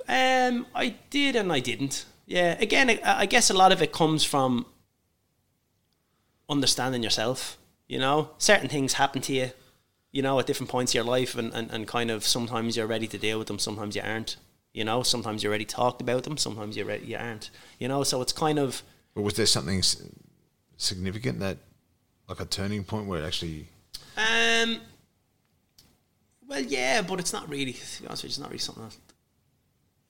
Um, 0.09 0.65
I 0.73 0.95
did 1.09 1.35
and 1.35 1.51
I 1.51 1.59
didn't. 1.59 2.05
Yeah, 2.25 2.57
again, 2.59 2.89
I, 2.89 2.99
I 3.03 3.25
guess 3.25 3.49
a 3.49 3.53
lot 3.53 3.71
of 3.71 3.81
it 3.81 3.91
comes 3.91 4.23
from 4.23 4.65
understanding 6.49 7.03
yourself. 7.03 7.57
You 7.87 7.99
know, 7.99 8.31
certain 8.37 8.67
things 8.69 8.93
happen 8.93 9.21
to 9.23 9.33
you, 9.33 9.51
you 10.11 10.21
know, 10.21 10.39
at 10.39 10.45
different 10.45 10.69
points 10.69 10.91
of 10.91 10.95
your 10.95 11.03
life, 11.05 11.35
and, 11.35 11.53
and, 11.53 11.71
and 11.71 11.87
kind 11.87 12.11
of 12.11 12.25
sometimes 12.25 12.75
you're 12.75 12.87
ready 12.87 13.07
to 13.07 13.17
deal 13.17 13.37
with 13.39 13.47
them, 13.47 13.59
sometimes 13.59 13.95
you 13.95 14.01
aren't. 14.03 14.35
You 14.77 14.83
know, 14.83 15.01
sometimes 15.01 15.41
you're 15.41 15.49
already 15.49 15.65
talked 15.65 16.01
about 16.01 16.21
them, 16.23 16.37
sometimes 16.37 16.77
you're 16.77 16.85
ready, 16.85 17.07
you 17.07 17.17
aren't. 17.17 17.49
You 17.79 17.87
know, 17.87 18.03
so 18.03 18.21
it's 18.21 18.31
kind 18.31 18.59
of 18.59 18.83
But 19.15 19.23
was 19.23 19.33
there 19.33 19.47
something 19.47 19.79
s- 19.79 20.03
significant 20.77 21.39
that, 21.39 21.57
like 22.29 22.39
a 22.39 22.45
turning 22.45 22.83
point 22.83 23.07
where 23.07 23.23
it 23.23 23.25
actually? 23.25 23.69
um. 24.17 24.77
Well, 26.47 26.61
yeah, 26.61 27.01
but 27.01 27.19
it's 27.19 27.33
not 27.33 27.49
really. 27.49 27.73
To 27.73 28.01
be 28.03 28.07
honest 28.07 28.21
with 28.21 28.29
you, 28.29 28.33
it's 28.33 28.37
not 28.39 28.49
really 28.49 28.59
something 28.59 28.83
I 28.83 28.89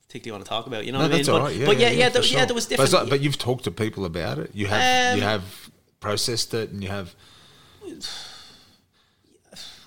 particularly 0.05 0.33
want 0.37 0.43
to 0.45 0.49
talk 0.49 0.67
about. 0.67 0.85
You 0.85 0.91
know 0.91 0.97
No, 0.97 1.05
what 1.05 1.11
I 1.11 1.15
mean? 1.15 1.17
that's 1.19 1.29
but, 1.29 1.35
all 1.35 1.47
right. 1.47 1.55
Yeah, 1.55 1.65
but 1.65 1.79
yeah, 1.79 1.89
yeah, 1.91 2.07
for 2.09 2.13
there, 2.15 2.23
sure. 2.23 2.39
yeah, 2.39 2.45
there 2.45 2.53
was 2.55 2.65
But, 2.65 2.69
different. 2.77 2.93
like- 2.93 3.09
but 3.09 3.21
you've 3.21 3.37
talked 3.37 3.63
to 3.63 3.71
people 3.71 4.03
about 4.03 4.37
it. 4.37 4.51
You 4.53 4.67
have 4.67 5.17
you 5.17 5.23
Um, 5.23 5.29
have 5.29 5.69
processed 6.01 6.53
it, 6.53 6.71
and 6.71 6.83
you 6.83 6.89
have. 6.89 7.15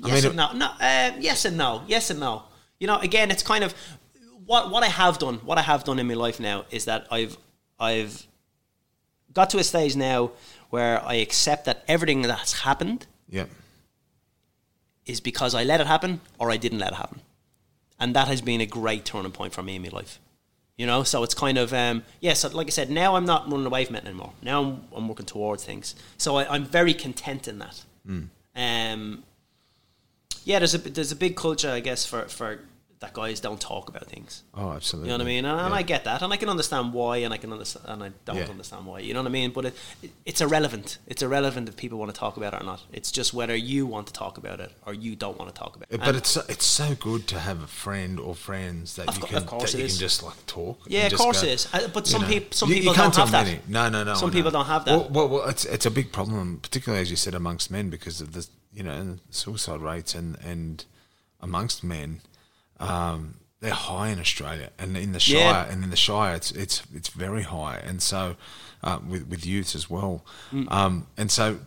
I 0.02 0.08
yes 0.08 0.22
mean, 0.22 0.26
and 0.30 0.36
no, 0.36 0.52
no, 0.54 0.66
um, 0.70 1.20
yes 1.20 1.44
and 1.44 1.58
no, 1.58 1.82
yes 1.86 2.08
and 2.08 2.18
no. 2.18 2.44
You 2.78 2.86
know, 2.86 2.98
again, 3.00 3.30
it's 3.30 3.42
kind 3.42 3.62
of 3.62 3.74
what 4.50 4.70
what 4.72 4.82
I 4.82 4.88
have 5.02 5.16
done. 5.18 5.36
What 5.48 5.58
I 5.58 5.62
have 5.72 5.84
done 5.84 5.98
in 6.02 6.06
my 6.12 6.14
life 6.26 6.38
now 6.40 6.64
is 6.70 6.84
that 6.90 7.06
I've 7.18 7.36
I've 7.78 8.26
got 9.32 9.48
to 9.50 9.58
a 9.58 9.64
stage 9.64 9.94
now 9.96 10.32
where 10.70 10.96
I 11.12 11.14
accept 11.26 11.64
that 11.66 11.84
everything 11.94 12.22
that's 12.22 12.52
happened 12.68 13.06
Yeah. 13.28 13.46
is 15.06 15.20
because 15.20 15.54
I 15.54 15.62
let 15.64 15.80
it 15.80 15.86
happen 15.86 16.20
or 16.38 16.50
I 16.50 16.56
didn't 16.56 16.80
let 16.80 16.92
it 16.92 16.96
happen, 16.96 17.20
and 18.00 18.14
that 18.16 18.26
has 18.28 18.40
been 18.42 18.60
a 18.60 18.66
great 18.66 19.04
turning 19.04 19.32
point 19.32 19.52
for 19.54 19.62
me 19.62 19.76
in 19.76 19.82
my 19.82 19.88
life. 20.00 20.18
You 20.76 20.86
know, 20.86 21.02
so 21.04 21.22
it's 21.22 21.34
kind 21.34 21.58
of 21.58 21.72
um, 21.72 22.02
yeah. 22.20 22.34
So 22.34 22.48
like 22.48 22.66
I 22.66 22.70
said, 22.70 22.90
now 22.90 23.14
I'm 23.16 23.26
not 23.26 23.42
running 23.50 23.66
away 23.66 23.84
from 23.84 23.96
it 23.96 24.04
anymore. 24.04 24.32
Now 24.42 24.56
I'm, 24.62 24.70
I'm 24.96 25.08
working 25.08 25.26
towards 25.26 25.62
things. 25.64 25.94
So 26.16 26.36
I, 26.40 26.42
I'm 26.54 26.64
very 26.64 26.94
content 26.94 27.46
in 27.48 27.58
that. 27.58 27.76
Um, 28.56 29.22
yeah, 30.44 30.58
there's 30.58 30.74
a 30.74 30.78
there's 30.78 31.12
a 31.12 31.16
big 31.26 31.36
culture, 31.36 31.70
I 31.70 31.80
guess, 31.80 32.04
for 32.06 32.22
for 32.28 32.60
that 33.00 33.14
guys 33.14 33.40
don't 33.40 33.58
talk 33.60 33.88
about 33.88 34.04
things. 34.06 34.42
Oh, 34.54 34.72
absolutely. 34.72 35.10
You 35.10 35.16
know 35.16 35.24
what 35.24 35.30
I 35.30 35.34
mean? 35.34 35.44
And, 35.46 35.58
and 35.58 35.70
Yeah. 35.70 35.74
I 35.76 35.82
get 35.82 36.04
that, 36.04 36.20
and 36.20 36.32
I 36.34 36.36
can 36.36 36.50
understand 36.50 36.92
why, 36.92 37.16
and 37.18 37.32
I 37.32 37.38
can 37.38 37.50
understand, 37.50 37.86
and 37.88 38.02
I 38.04 38.10
don't 38.26 38.36
Yeah. 38.36 38.44
understand 38.48 38.84
why. 38.84 38.98
You 38.98 39.14
know 39.14 39.20
what 39.22 39.28
I 39.28 39.32
mean? 39.32 39.52
But 39.52 39.64
it, 39.64 39.74
it, 40.02 40.10
it's 40.26 40.42
irrelevant. 40.42 40.98
It's 41.06 41.22
irrelevant 41.22 41.66
if 41.70 41.76
people 41.76 41.98
want 41.98 42.14
to 42.14 42.18
talk 42.18 42.36
about 42.36 42.52
it 42.52 42.60
or 42.60 42.64
not. 42.64 42.82
It's 42.92 43.10
just 43.10 43.32
whether 43.32 43.56
you 43.56 43.86
want 43.86 44.06
to 44.08 44.12
talk 44.12 44.36
about 44.36 44.60
it 44.60 44.72
or 44.84 44.92
you 44.92 45.16
don't 45.16 45.38
want 45.38 45.48
to 45.54 45.58
talk 45.58 45.76
about 45.76 45.86
it. 45.90 45.98
But 45.98 46.08
And- 46.08 46.16
it's 46.18 46.28
so- 46.30 46.44
it's 46.48 46.66
so 46.66 46.94
good 46.94 47.26
to 47.28 47.38
have 47.40 47.62
a 47.62 47.66
friend 47.66 48.20
or 48.20 48.34
friends 48.34 48.96
that 48.96 49.06
you 49.16 49.22
can 49.22 49.46
that 49.46 49.72
you 49.72 49.78
can 49.86 49.88
just 49.96 50.22
like 50.22 50.44
talk. 50.46 50.80
Yeah, 50.86 51.06
of 51.06 51.14
course 51.14 51.40
go, 51.40 51.48
it 51.48 51.52
is. 51.52 51.68
Uh, 51.72 51.88
but 51.88 52.06
some 52.06 52.20
know. 52.22 52.40
some 52.50 52.68
You- 52.68 52.74
people 52.76 52.92
you 52.92 52.96
can't 53.00 53.14
don't 53.14 53.22
have 53.28 53.32
that. 53.32 53.46
many. 53.46 53.60
No, 53.66 53.88
no, 53.88 54.04
no. 54.04 54.14
Some 54.14 54.30
people 54.30 54.50
don't 54.50 54.66
have 54.66 54.84
that. 54.84 54.90
Well, 54.98 55.08
well, 55.08 55.28
well, 55.30 55.48
it's 55.48 55.64
it's 55.64 55.86
a 55.86 55.90
big 55.90 56.12
problem, 56.12 56.58
particularly 56.60 57.00
as 57.00 57.10
you 57.10 57.16
said 57.16 57.34
amongst 57.34 57.70
men 57.70 57.88
because 57.88 58.20
of 58.20 58.34
the 58.34 58.46
you 58.74 58.82
know 58.82 59.16
suicide 59.30 59.80
rates 59.80 60.14
and 60.14 60.36
and 60.44 60.84
amongst 61.40 61.82
men. 61.82 62.20
Um, 62.80 63.34
they're 63.60 63.74
high 63.74 64.08
in 64.08 64.18
Australia 64.18 64.70
and 64.78 64.96
in 64.96 65.12
the 65.12 65.20
Shire, 65.20 65.38
Yeah. 65.38 65.66
and 65.70 65.84
in 65.84 65.90
the 65.90 65.96
Shire, 65.96 66.34
it's 66.34 66.50
it's 66.52 66.82
it's 66.94 67.08
very 67.10 67.42
high, 67.42 67.76
and 67.76 68.00
so 68.02 68.36
uh, 68.82 68.98
with 69.06 69.26
with 69.28 69.44
youths 69.44 69.74
as 69.74 69.90
well, 69.90 70.24
Mm. 70.52 70.66
um, 70.72 71.06
and 71.18 71.30
so 71.30 71.58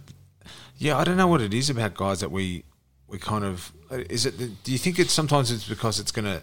yeah, 0.77 0.97
I 0.97 1.03
don't 1.03 1.17
know 1.17 1.27
what 1.27 1.41
it 1.41 1.53
is 1.53 1.69
about 1.69 1.93
guys 1.93 2.19
that 2.21 2.31
we 2.31 2.63
we 3.07 3.19
kind 3.19 3.45
of 3.45 3.71
is 3.91 4.25
it. 4.25 4.37
Do 4.63 4.71
you 4.71 4.79
think 4.79 4.97
it's 4.97 5.13
sometimes 5.13 5.51
it's 5.51 5.67
because 5.69 5.99
it's 5.99 6.11
gonna 6.11 6.41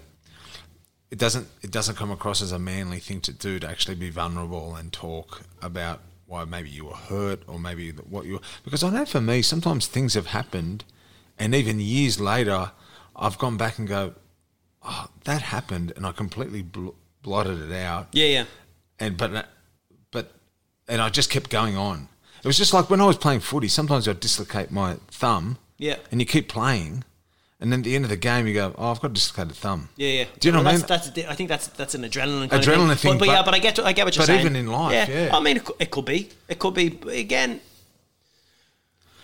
it 1.10 1.18
doesn't 1.18 1.48
it 1.62 1.72
doesn't 1.72 1.96
come 1.96 2.12
across 2.12 2.40
as 2.42 2.52
a 2.52 2.58
manly 2.58 3.00
thing 3.00 3.20
to 3.22 3.32
do 3.32 3.58
to 3.58 3.68
actually 3.68 3.96
be 3.96 4.10
vulnerable 4.10 4.76
and 4.76 4.92
talk 4.92 5.42
about 5.60 5.98
why 6.26 6.44
maybe 6.44 6.68
you 6.70 6.84
were 6.84 6.94
hurt 6.94 7.42
or 7.48 7.58
maybe 7.58 7.90
what 7.90 8.24
you 8.24 8.34
were 8.34 8.40
because 8.64 8.84
I 8.84 8.90
know 8.90 9.04
for 9.04 9.20
me 9.20 9.42
sometimes 9.42 9.88
things 9.88 10.14
have 10.14 10.26
happened 10.28 10.84
and 11.36 11.54
even 11.56 11.80
years 11.80 12.20
later 12.20 12.70
I've 13.16 13.36
gone 13.38 13.56
back 13.56 13.78
and 13.80 13.88
go 13.88 14.14
oh 14.82 15.06
that 15.24 15.42
happened 15.42 15.92
and 15.96 16.06
I 16.06 16.12
completely 16.12 16.62
bl- 16.62 16.90
blotted 17.22 17.70
it 17.70 17.72
out 17.72 18.08
yeah, 18.12 18.26
yeah. 18.26 18.44
and 18.98 19.16
but 19.16 19.34
uh, 19.34 19.42
but 20.10 20.32
and 20.88 21.00
I 21.02 21.08
just 21.10 21.30
kept 21.30 21.50
going 21.50 21.76
on 21.76 22.08
it 22.42 22.46
was 22.46 22.56
just 22.56 22.72
like 22.72 22.88
when 22.88 23.00
I 23.00 23.06
was 23.06 23.16
playing 23.18 23.40
footy 23.40 23.68
sometimes 23.68 24.08
I'd 24.08 24.20
dislocate 24.20 24.70
my 24.70 24.96
thumb 25.10 25.58
Yeah. 25.78 25.96
and 26.10 26.20
you 26.20 26.26
keep 26.26 26.48
playing 26.48 27.04
and 27.60 27.70
then 27.70 27.80
at 27.80 27.84
the 27.84 27.94
end 27.94 28.04
of 28.06 28.08
the 28.10 28.16
game 28.16 28.46
you 28.46 28.54
go 28.54 28.74
oh 28.78 28.90
I've 28.90 29.00
got 29.00 29.10
a 29.10 29.14
dislocated 29.14 29.54
thumb 29.56 29.90
Yeah, 29.96 30.08
yeah. 30.08 30.24
do 30.38 30.48
you 30.48 30.52
know 30.52 30.58
Well, 30.58 30.64
what 30.64 30.70
I 30.70 30.72
mean 30.78 30.86
that's, 30.86 31.06
That's, 31.06 31.08
a 31.08 31.22
di- 31.22 31.26
I 31.26 31.34
think 31.34 31.48
that's 31.50 31.66
that's 31.68 31.94
an 31.94 32.02
adrenaline 32.02 32.48
kind 32.48 32.62
Adrenaline 32.62 32.92
of 32.92 33.00
thing, 33.00 33.12
But, 33.12 33.18
but, 33.20 33.28
yeah, 33.28 33.38
but- 33.40 33.44
but 33.46 33.54
I 33.54 33.58
get 33.58 33.78
I 33.80 33.92
get 33.92 34.06
what 34.06 34.16
you're 34.16 34.22
but 34.22 34.26
saying. 34.28 34.40
even 34.40 34.56
in 34.56 34.66
life, 34.68 35.08
yeah. 35.08 35.30
I 35.36 35.40
mean, 35.40 35.58
it, 35.58 35.68
it 35.78 35.90
could 35.90 36.06
be. 36.06 36.30
It 36.48 36.58
could 36.58 36.72
be. 36.74 36.86
Again, 37.20 37.60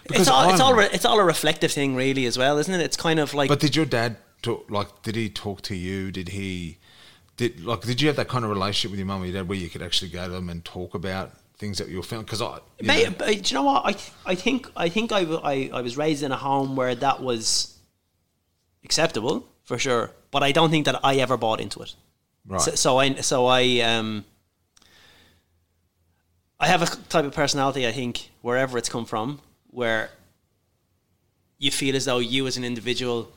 Because 0.03 0.21
it's 0.23 0.31
all 0.31 0.51
it's 0.51 0.61
all 0.61 0.75
re- 0.75 0.91
it's 0.93 1.05
all 1.07 1.19
a 1.19 1.25
reflective 1.25 1.73
thing, 1.73 1.97
really, 1.97 2.27
as 2.27 2.37
well, 2.37 2.59
isn't 2.59 2.73
it? 2.75 2.81
It's 2.83 2.97
kind 2.97 3.19
of 3.19 3.33
like 3.35 3.49
But 3.49 3.61
did 3.61 3.75
your 3.75 3.87
dad 3.87 4.17
talk? 4.47 4.71
Like, 4.71 5.03
did 5.03 5.17
he 5.17 5.29
talk 5.29 5.63
to 5.63 5.75
you? 5.75 6.11
Did 6.11 6.29
he? 6.31 6.79
Did 7.37 7.61
like? 7.65 7.83
Did 7.83 8.01
you 8.01 8.09
have 8.09 8.17
that 8.17 8.29
kind 8.29 8.45
of 8.45 8.51
relationship 8.51 8.91
with 8.93 8.99
your 8.99 9.07
mum 9.07 9.23
or 9.23 9.27
your 9.27 9.35
dad 9.35 9.49
where 9.49 9.59
you 9.59 9.69
could 9.69 9.83
actually 9.83 10.11
go 10.11 10.25
to 10.27 10.33
them 10.33 10.49
and 10.49 10.65
talk 10.65 10.95
about 10.95 11.33
things 11.59 11.79
that 11.79 11.89
you 11.89 11.97
were 11.99 12.03
feeling? 12.03 12.25
Because 12.25 12.43
I, 12.43 12.59
you 12.81 12.87
Mate, 12.87 13.09
know, 13.09 13.15
but 13.19 13.27
do 13.29 13.35
you 13.35 13.55
know 13.55 13.63
what? 13.63 13.83
I 13.85 13.97
I 14.33 14.35
think 14.35 14.71
I 14.77 14.89
think 14.89 14.89
I 14.89 14.89
think 14.89 15.13
I, 15.13 15.21
w- 15.25 15.41
I, 15.43 15.71
I 15.79 15.81
was 15.83 15.97
raised 15.97 16.23
in 16.23 16.33
a 16.33 16.37
home 16.37 16.77
where 16.77 16.95
that 16.95 17.23
was 17.23 17.77
acceptable 18.85 19.47
for 19.65 19.79
sure, 19.79 20.11
but 20.31 20.43
I 20.43 20.53
don't 20.53 20.71
think 20.71 20.87
that 20.87 21.01
I 21.05 21.17
ever 21.17 21.37
bought 21.37 21.61
into 21.61 21.81
it. 21.81 21.95
right? 22.47 22.61
So, 22.61 22.71
so 22.75 22.99
I 22.99 23.15
so 23.17 23.47
I 23.47 23.81
um 23.81 24.25
I 26.59 26.69
have 26.69 26.83
a 26.83 26.87
type 26.87 27.25
of 27.25 27.35
personality 27.35 27.87
I 27.87 27.93
think 27.93 28.31
wherever 28.43 28.79
it's 28.79 28.89
come 28.89 29.05
from 29.05 29.41
where 29.69 30.11
you 31.59 31.71
feel 31.71 31.97
as 31.97 32.05
though 32.07 32.19
you 32.19 32.47
as 32.47 32.57
an 32.57 32.65
individual 32.65 33.31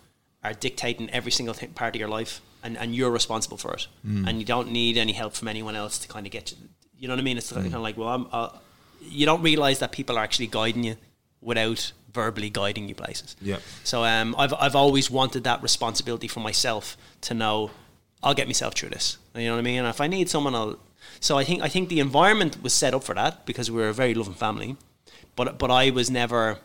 are 0.43 0.53
dictating 0.53 1.09
every 1.11 1.31
single 1.31 1.53
thing, 1.53 1.69
part 1.71 1.95
of 1.95 1.99
your 1.99 2.09
life 2.09 2.41
and, 2.63 2.77
and 2.77 2.95
you're 2.95 3.11
responsible 3.11 3.57
for 3.57 3.73
it 3.73 3.87
and 4.03 4.39
you 4.39 4.45
don't 4.45 4.71
need 4.71 4.97
any 4.97 5.13
help 5.13 5.33
from 5.33 5.47
anyone 5.47 5.75
else 5.75 5.97
to 5.99 6.07
kind 6.07 6.25
of 6.25 6.31
get 6.31 6.51
you 6.51 6.57
you 6.97 7.07
know 7.07 7.13
what 7.13 7.19
I 7.19 7.23
mean 7.23 7.37
it's 7.37 7.51
kind 7.51 7.73
of 7.73 7.81
like 7.81 7.97
well 7.97 8.09
I'm 8.09 8.27
uh, 8.31 8.49
you 9.01 9.25
don't 9.25 9.41
realize 9.41 9.79
that 9.79 9.91
people 9.91 10.17
are 10.17 10.23
actually 10.23 10.47
guiding 10.47 10.83
you 10.83 10.95
without 11.41 11.91
verbally 12.13 12.49
guiding 12.49 12.89
you 12.89 12.95
places 12.95 13.35
Yep. 13.41 13.61
so 13.83 14.03
um, 14.03 14.35
I've, 14.37 14.53
I've 14.53 14.75
always 14.75 15.09
wanted 15.11 15.43
that 15.45 15.61
responsibility 15.61 16.27
for 16.27 16.39
myself 16.41 16.97
to 17.21 17.33
know 17.33 17.71
I'll 18.21 18.33
get 18.33 18.47
myself 18.47 18.73
through 18.73 18.89
this. 18.89 19.17
You 19.33 19.45
know 19.45 19.53
what 19.53 19.59
I 19.59 19.61
mean? 19.61 19.79
And 19.79 19.87
if 19.87 20.01
I 20.01 20.07
need 20.07 20.29
someone, 20.29 20.53
I'll. 20.53 20.77
So 21.21 21.37
I 21.37 21.45
think 21.45 21.61
I 21.61 21.69
think 21.69 21.87
the 21.87 22.01
environment 22.01 22.61
was 22.61 22.73
set 22.73 22.93
up 22.93 23.03
for 23.03 23.15
that 23.15 23.45
because 23.45 23.71
we 23.71 23.77
were 23.81 23.87
a 23.87 23.93
very 23.93 24.13
loving 24.13 24.33
family, 24.33 24.75
but 25.37 25.57
but 25.57 25.71
I 25.71 25.89
was 25.91 26.09
never. 26.11 26.59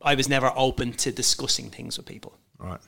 I 0.00 0.14
was 0.14 0.28
never 0.28 0.52
open 0.54 0.92
to 0.94 1.12
discussing 1.12 1.70
things 1.70 1.96
with 1.96 2.06
people. 2.06 2.38
right. 2.58 2.80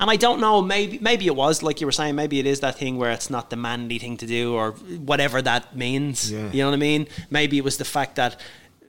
And 0.00 0.08
I 0.08 0.14
don't 0.14 0.38
know, 0.38 0.62
maybe 0.62 1.00
maybe 1.00 1.26
it 1.26 1.34
was 1.34 1.60
like 1.60 1.80
you 1.80 1.86
were 1.86 1.92
saying, 1.92 2.14
maybe 2.14 2.38
it 2.38 2.46
is 2.46 2.60
that 2.60 2.78
thing 2.78 2.98
where 2.98 3.10
it's 3.10 3.30
not 3.30 3.50
the 3.50 3.56
manly 3.56 3.98
thing 3.98 4.16
to 4.18 4.26
do 4.26 4.54
or 4.54 4.70
whatever 5.10 5.42
that 5.42 5.76
means. 5.76 6.30
Yeah. 6.30 6.52
You 6.52 6.62
know 6.62 6.68
what 6.68 6.74
I 6.74 6.78
mean? 6.78 7.08
Maybe 7.30 7.58
it 7.58 7.64
was 7.64 7.78
the 7.78 7.84
fact 7.84 8.14
that 8.14 8.40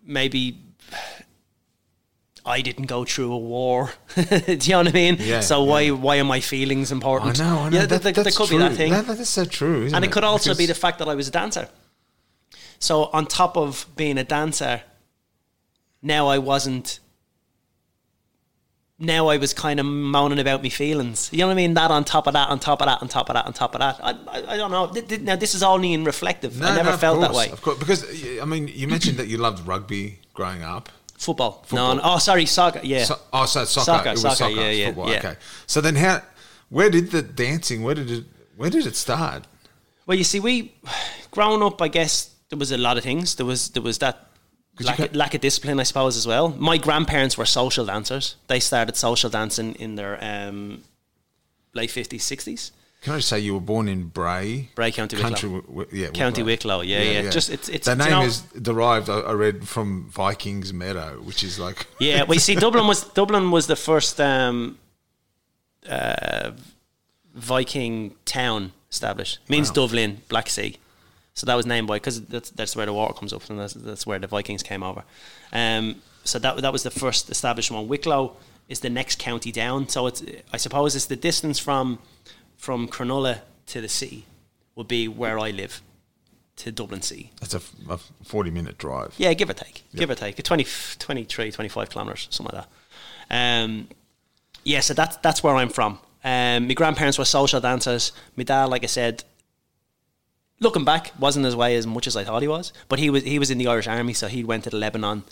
maybe 0.04 0.60
I 2.46 2.62
didn't 2.62 2.86
go 2.86 3.06
through 3.06 3.32
a 3.32 3.38
war. 3.38 3.92
do 4.16 4.24
you 4.48 4.58
know 4.70 4.78
what 4.80 4.88
I 4.88 4.92
mean? 4.92 5.18
Yeah, 5.20 5.42
so 5.42 5.64
why 5.64 5.82
yeah. 5.82 5.92
why 5.92 6.20
are 6.20 6.24
my 6.24 6.40
feelings 6.40 6.92
I 6.92 6.96
important? 6.96 7.40
know. 7.40 7.60
I 7.60 7.70
know. 7.70 7.80
Yeah, 7.80 7.86
that, 7.86 8.02
there, 8.02 8.12
there 8.12 8.24
that's 8.24 8.38
could 8.38 8.48
true. 8.48 8.58
be 8.58 8.64
that 8.64 8.76
thing. 8.76 8.92
That, 8.92 9.08
is 9.20 9.30
so 9.30 9.46
true, 9.46 9.86
isn't 9.86 9.96
and 9.96 10.06
it 10.06 10.12
could 10.12 10.24
also 10.24 10.56
be 10.56 10.66
the 10.66 10.74
fact 10.74 11.00
that 11.00 11.08
I 11.08 11.16
was 11.16 11.28
a 11.28 11.32
dancer. 11.32 11.70
So 12.80 13.06
on 13.06 13.26
top 13.26 13.58
of 13.58 13.86
being 13.96 14.18
a 14.18 14.24
dancer, 14.24 14.82
now 16.02 16.28
I 16.28 16.38
wasn't. 16.38 17.00
Now 19.00 19.28
I 19.28 19.38
was 19.38 19.54
kind 19.54 19.80
of 19.80 19.86
moaning 19.86 20.40
about 20.40 20.62
my 20.62 20.70
feelings. 20.70 21.30
You 21.32 21.40
know 21.40 21.48
what 21.48 21.54
I 21.54 21.56
mean? 21.56 21.74
That 21.74 21.90
on 21.90 22.04
top 22.04 22.28
of 22.28 22.34
that, 22.34 22.50
on 22.50 22.60
top 22.60 22.82
of 22.82 22.88
that, 22.88 23.02
on 23.02 23.08
top 23.08 23.30
of 23.30 23.36
that, 23.36 23.46
on 23.46 23.54
top 23.54 23.74
of 23.74 23.80
that. 23.80 24.00
I, 24.04 24.12
I, 24.28 24.54
I 24.54 24.58
don't 24.58 24.72
know. 24.72 24.92
Now 25.22 25.38
this 25.38 25.56
is 25.56 25.64
only 25.64 25.94
in 25.94 26.04
reflective. 26.04 26.62
I 26.62 26.76
never 26.76 26.92
of 26.92 27.00
felt 27.00 27.22
that 27.22 27.34
way. 27.34 27.50
Of 27.50 27.62
course, 27.62 27.80
because 27.80 28.04
I 28.42 28.46
mean, 28.46 28.68
you 28.68 28.88
mentioned 28.88 29.18
that 29.18 29.28
you 29.28 29.38
loved 29.38 29.66
rugby 29.66 30.20
growing 30.34 30.64
up. 30.64 30.90
Football. 31.18 31.64
Football. 31.66 31.96
No, 31.96 32.02
no. 32.02 32.16
Oh, 32.16 32.18
sorry, 32.18 32.46
soccer. 32.46 32.80
Yeah. 32.84 33.04
So, 33.04 33.16
oh, 33.34 33.46
so 33.46 33.66
soccer. 33.66 33.86
Soccer, 33.86 34.10
it 34.10 34.12
was 34.12 34.22
soccer, 34.22 34.36
soccer. 34.36 34.52
yeah, 34.54 34.70
yeah, 34.70 34.86
football. 34.88 35.10
yeah. 35.10 35.18
Okay. 35.18 35.36
So 35.66 35.82
then, 35.82 35.96
how? 35.96 36.22
Where 36.70 36.90
did 36.90 37.12
the 37.12 37.22
dancing? 37.22 37.84
Where 37.84 37.96
did 37.96 38.10
it? 38.10 38.24
Where 38.56 38.70
did 38.70 38.86
it 38.86 38.96
start? 38.96 39.46
Well, 40.06 40.18
you 40.18 40.24
see, 40.24 40.40
we 40.40 40.74
growing 41.32 41.62
up, 41.62 41.82
I 41.82 41.88
guess 41.88 42.34
there 42.50 42.58
was 42.58 42.72
a 42.72 42.78
lot 42.78 42.98
of 42.98 43.04
things. 43.04 43.36
There 43.36 43.46
was 43.46 43.70
there 43.70 43.84
was 43.84 43.98
that 44.00 44.29
lack, 44.82 45.16
lack 45.16 45.34
of 45.34 45.42
discipline, 45.42 45.80
I 45.80 45.84
suppose, 45.84 46.16
as 46.18 46.26
well. 46.28 46.50
My 46.50 46.78
grandparents 46.78 47.38
were 47.38 47.46
social 47.46 47.86
dancers. 47.86 48.36
They 48.48 48.60
started 48.60 48.96
social 48.96 49.30
dancing 49.30 49.76
in 49.76 49.96
their 49.96 50.18
um, 50.24 50.84
late 51.74 51.92
fifties, 51.92 52.24
sixties. 52.24 52.72
Can 53.02 53.14
I 53.14 53.18
just 53.18 53.30
say 53.30 53.40
you 53.40 53.54
were 53.54 53.62
born 53.62 53.88
in 53.88 54.08
Bray, 54.10 54.70
Bray, 54.76 54.92
County 54.92 55.16
Country, 55.16 55.48
Wicklow. 55.48 55.74
Wi- 55.74 55.88
yeah, 55.94 56.10
County 56.10 56.44
Wicklow, 56.44 56.82
yeah, 56.82 57.02
yeah. 57.02 57.30
Just 57.30 57.50
it's 57.50 57.70
it's 57.70 57.86
the 57.86 57.92
you 57.94 57.98
name 57.98 58.10
know- 58.10 58.24
is 58.24 58.42
derived. 58.42 59.10
I, 59.10 59.20
I 59.22 59.32
read 59.32 59.66
from 59.68 60.10
Vikings 60.10 60.74
Meadow, 60.74 61.22
which 61.24 61.42
is 61.44 61.58
like 61.60 61.88
Yeah, 62.00 62.24
well, 62.24 62.34
you 62.34 62.42
see, 62.42 62.56
Dublin 62.56 62.88
was 62.88 63.04
Dublin 63.14 63.52
was 63.52 63.68
the 63.68 63.78
first 63.78 64.20
um, 64.20 64.78
uh, 65.90 66.52
Viking 67.34 68.16
town 68.26 68.74
established. 68.92 69.40
means 69.48 69.70
Wow. 69.70 69.76
Dublin, 69.76 70.22
Black 70.28 70.50
Sea. 70.50 70.76
So 71.40 71.46
that 71.46 71.56
was 71.56 71.66
named 71.66 71.88
by 71.88 71.96
because 71.96 72.22
that's 72.26 72.50
that's 72.50 72.76
where 72.76 72.86
the 72.86 72.92
water 72.92 73.14
comes 73.14 73.32
up, 73.32 73.50
and 73.50 73.58
that's, 73.58 73.74
that's 73.74 74.06
where 74.06 74.20
the 74.20 74.28
Vikings 74.28 74.62
came 74.62 74.84
over. 74.84 75.06
Um, 75.54 76.02
so 76.26 76.38
that 76.38 76.58
that 76.58 76.74
was 76.74 76.84
the 76.84 76.92
first 76.92 77.30
established 77.30 77.72
one. 77.72 77.88
Wicklow 77.88 78.36
is 78.68 78.82
the 78.82 78.90
next 78.90 79.20
county 79.20 79.50
down. 79.50 79.88
So 79.88 80.08
it's 80.08 80.22
I 80.52 80.58
suppose 80.58 80.98
it's 80.98 81.06
the 81.06 81.16
distance 81.16 81.58
from 81.58 82.00
from 82.58 82.90
Cronulla 82.90 83.40
to 83.68 83.80
the 83.80 83.88
city 83.88 84.26
would 84.76 84.90
be 84.90 85.08
where 85.08 85.40
I 85.40 85.52
live 85.52 85.82
to 86.58 86.74
Dublin 86.74 87.02
City. 87.02 87.32
That's 87.40 87.54
a, 87.54 87.62
a 87.90 87.98
40 88.26 88.52
minute 88.52 88.78
drive. 88.78 89.14
Yeah, 89.18 89.32
give 89.34 89.50
or 89.50 89.54
take. 89.54 89.84
Give 89.96 90.10
or 90.10 90.16
take. 90.16 90.44
20, 90.44 90.66
23, 91.00 91.52
25 91.52 91.90
kilometres, 91.90 92.28
something 92.32 92.54
like 92.54 92.66
that. 93.30 93.64
Um, 93.64 93.88
yeah, 94.66 94.82
so 94.82 94.94
that's, 94.94 95.16
that's 95.18 95.42
where 95.42 95.56
I'm 95.56 95.70
from. 95.70 96.00
Um, 96.22 96.68
my 96.68 96.74
grandparents 96.74 97.18
were 97.18 97.24
social 97.24 97.62
dancers. 97.62 98.12
My 98.36 98.44
dad, 98.44 98.66
like 98.66 98.84
I 98.84 98.88
said, 98.88 99.24
looking 100.60 100.86
back, 100.86 101.12
wasn't 101.20 101.46
his 101.46 101.56
way 101.56 101.76
as 101.76 101.88
much 101.88 102.08
as 102.08 102.16
I 102.16 102.24
thought 102.24 102.42
he 102.42 102.48
was. 102.48 102.74
But 102.88 103.00
he 103.00 103.10
was 103.10 103.24
he 103.24 103.40
was 103.40 103.50
in 103.50 103.58
the 103.58 103.68
Irish 103.68 103.88
Army, 103.88 104.14
so 104.14 104.28
he 104.28 104.44
went 104.44 104.64
to 104.66 104.70
the 104.70 104.78
Lebanon, 104.78 105.24